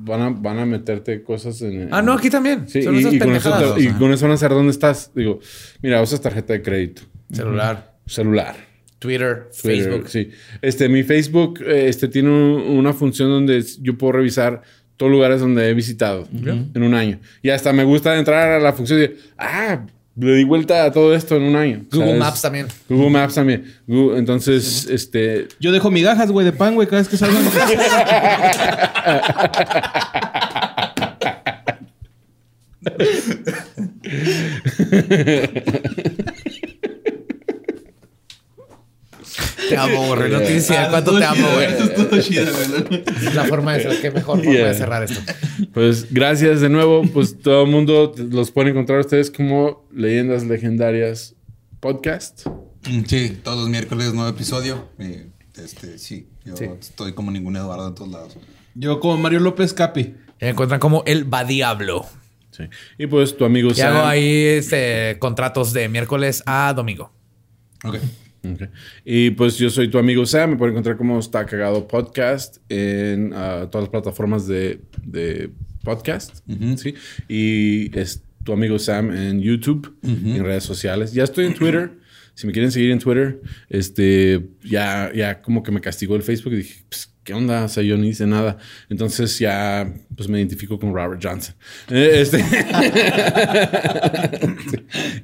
van 0.04 0.20
a, 0.22 0.30
van 0.30 0.58
a 0.58 0.66
meterte 0.66 1.22
cosas 1.22 1.60
en... 1.62 1.88
Ah, 1.92 2.02
no, 2.02 2.12
aquí 2.12 2.30
también. 2.30 2.68
Sí, 2.68 2.82
Son 2.82 2.94
y, 2.94 2.98
esas 3.00 3.14
y 3.14 3.18
con 3.18 3.32
eso 3.34 3.78
y 3.78 3.88
con 3.88 4.10
van 4.10 4.30
a 4.32 4.36
saber 4.36 4.56
dónde 4.56 4.70
estás. 4.72 5.10
Digo, 5.14 5.40
mira, 5.82 6.00
usas 6.02 6.20
tarjeta 6.20 6.52
de 6.52 6.62
crédito, 6.62 7.02
Celular, 7.32 7.96
celular. 8.06 8.54
Twitter, 8.98 9.48
Twitter, 9.60 9.82
Facebook. 9.84 10.08
Sí. 10.08 10.30
Este, 10.62 10.88
mi 10.88 11.02
Facebook 11.02 11.60
eh, 11.66 11.88
este, 11.88 12.08
tiene 12.08 12.28
un- 12.30 12.78
una 12.78 12.92
función 12.92 13.28
donde 13.28 13.62
yo 13.80 13.98
puedo 13.98 14.12
revisar 14.12 14.62
todos 14.96 15.10
los 15.10 15.16
lugares 15.18 15.40
donde 15.40 15.68
he 15.68 15.74
visitado 15.74 16.26
en 16.32 16.82
un 16.82 16.94
año. 16.94 17.18
Y 17.42 17.50
hasta 17.50 17.72
me 17.72 17.84
gusta 17.84 18.16
entrar 18.18 18.52
a 18.52 18.60
la 18.60 18.72
función 18.72 19.00
de, 19.00 19.16
ah, 19.36 19.84
le 20.16 20.36
di 20.36 20.44
vuelta 20.44 20.84
a 20.84 20.92
todo 20.92 21.14
esto 21.14 21.36
en 21.36 21.42
un 21.42 21.56
año. 21.56 21.84
Google 21.90 22.06
¿Sabes? 22.06 22.18
Maps 22.20 22.42
también. 22.42 22.66
Google 22.88 23.10
Maps 23.10 23.34
también. 23.34 23.64
Google- 23.86 24.18
entonces, 24.18 24.86
este... 24.88 25.48
Yo 25.60 25.72
dejo 25.72 25.90
migajas, 25.90 26.30
güey, 26.30 26.46
de 26.46 26.52
pan, 26.52 26.74
güey, 26.74 26.86
cada 26.86 27.02
vez 27.02 27.08
que 27.08 27.16
salgo. 27.16 27.38
Te 39.68 39.76
amo, 39.76 40.06
güey. 40.16 40.30
Noticia. 40.30 40.88
¿Cuánto 40.90 41.18
te 41.18 41.24
amo, 41.24 41.46
güey? 41.54 41.66
Eso 41.72 41.84
estuvo 41.84 42.20
chido, 42.20 42.46
güey. 42.52 43.04
Es 43.26 43.34
la 43.34 43.44
forma 43.44 43.74
de 43.74 43.82
cerrar. 43.82 44.00
Qué 44.00 44.10
mejor 44.10 44.38
forma 44.38 44.52
Yeah. 44.52 44.68
de 44.68 44.74
cerrar 44.74 45.02
esto. 45.04 45.20
Pues 45.72 46.12
gracias 46.12 46.60
de 46.60 46.68
nuevo. 46.68 47.02
Pues 47.12 47.38
todo 47.40 47.64
el 47.64 47.70
mundo 47.70 48.14
los 48.30 48.50
puede 48.50 48.70
encontrar 48.70 49.00
ustedes 49.00 49.30
como 49.30 49.86
Leyendas 49.92 50.44
Legendarias 50.44 51.34
Podcast. 51.80 52.46
Sí, 53.06 53.38
todos 53.42 53.60
los 53.60 53.68
miércoles 53.68 54.12
nuevo 54.14 54.28
episodio. 54.30 54.88
Y, 54.98 55.32
este, 55.60 55.98
sí, 55.98 56.28
yo 56.44 56.56
Sí. 56.56 56.66
estoy 56.80 57.12
como 57.14 57.30
ningún 57.30 57.56
Eduardo 57.56 57.88
en 57.88 57.94
todos 57.94 58.10
lados. 58.10 58.36
Yo 58.74 59.00
como 59.00 59.16
Mario 59.16 59.40
López 59.40 59.72
Capi. 59.72 60.14
Me 60.40 60.48
encuentran 60.50 60.80
como 60.80 61.02
el 61.06 61.32
Va 61.32 61.44
Diablo. 61.44 62.04
Sí. 62.50 62.64
Y 62.98 63.06
pues 63.06 63.36
tu 63.36 63.44
amigo 63.44 63.70
Y 63.70 63.74
Sam. 63.74 63.96
hago 63.96 64.06
ahí 64.06 64.44
este, 64.44 65.16
contratos 65.18 65.72
de 65.72 65.88
miércoles 65.88 66.42
a 66.46 66.72
domingo. 66.74 67.12
Ok. 67.84 67.96
Y 69.04 69.30
pues 69.30 69.56
yo 69.58 69.70
soy 69.70 69.88
tu 69.88 69.98
amigo 69.98 70.26
Sam. 70.26 70.50
Me 70.50 70.56
pueden 70.56 70.74
encontrar 70.74 70.96
como 70.96 71.18
Está 71.18 71.46
Cagado 71.46 71.86
Podcast 71.86 72.58
en 72.68 73.32
ah, 73.34 73.68
todas 73.70 73.84
las 73.84 73.90
plataformas 73.90 74.46
de, 74.46 74.80
de 75.04 75.50
podcast. 75.82 76.40
¿sí? 76.76 76.94
Y 77.28 77.96
es 77.98 78.22
tu 78.42 78.52
amigo 78.52 78.78
Sam 78.78 79.10
en 79.14 79.40
YouTube, 79.40 79.96
en 80.02 80.44
redes 80.44 80.64
sociales. 80.64 81.12
Ya 81.12 81.24
estoy 81.24 81.46
en 81.46 81.54
Twitter. 81.54 81.92
Si 82.34 82.48
me 82.48 82.52
quieren 82.52 82.72
seguir 82.72 82.90
en 82.90 82.98
Twitter, 82.98 83.40
este, 83.68 84.44
ya, 84.64 85.12
ya 85.14 85.40
como 85.40 85.62
que 85.62 85.70
me 85.70 85.80
castigó 85.80 86.16
el 86.16 86.22
Facebook 86.22 86.52
y 86.54 86.56
dije, 86.56 86.84
pues, 86.88 87.13
¿qué 87.24 87.34
onda? 87.34 87.64
O 87.64 87.68
sea, 87.68 87.82
yo 87.82 87.96
ni 87.96 88.08
hice 88.08 88.26
nada. 88.26 88.58
Entonces 88.88 89.38
ya, 89.38 89.92
pues 90.16 90.28
me 90.28 90.38
identifico 90.38 90.78
con 90.78 90.94
Robert 90.94 91.20
Johnson. 91.22 91.54
Eh, 91.90 92.20
Este. 92.20 92.44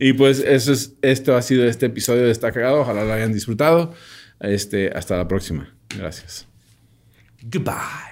Y 0.01 0.15
pues 0.15 0.41
eso 0.41 0.73
es, 0.73 0.95
esto 1.03 1.37
ha 1.37 1.43
sido 1.43 1.65
este 1.67 1.87
episodio 1.87 2.23
de 2.23 2.31
Está 2.31 2.53
Cagado. 2.53 2.81
Ojalá 2.81 3.05
lo 3.05 3.13
hayan 3.13 3.33
disfrutado. 3.33 3.95
Este, 4.41 4.91
hasta 4.95 5.17
la 5.17 5.29
próxima. 5.29 5.73
Gracias. 5.97 6.47
Goodbye. 7.43 8.10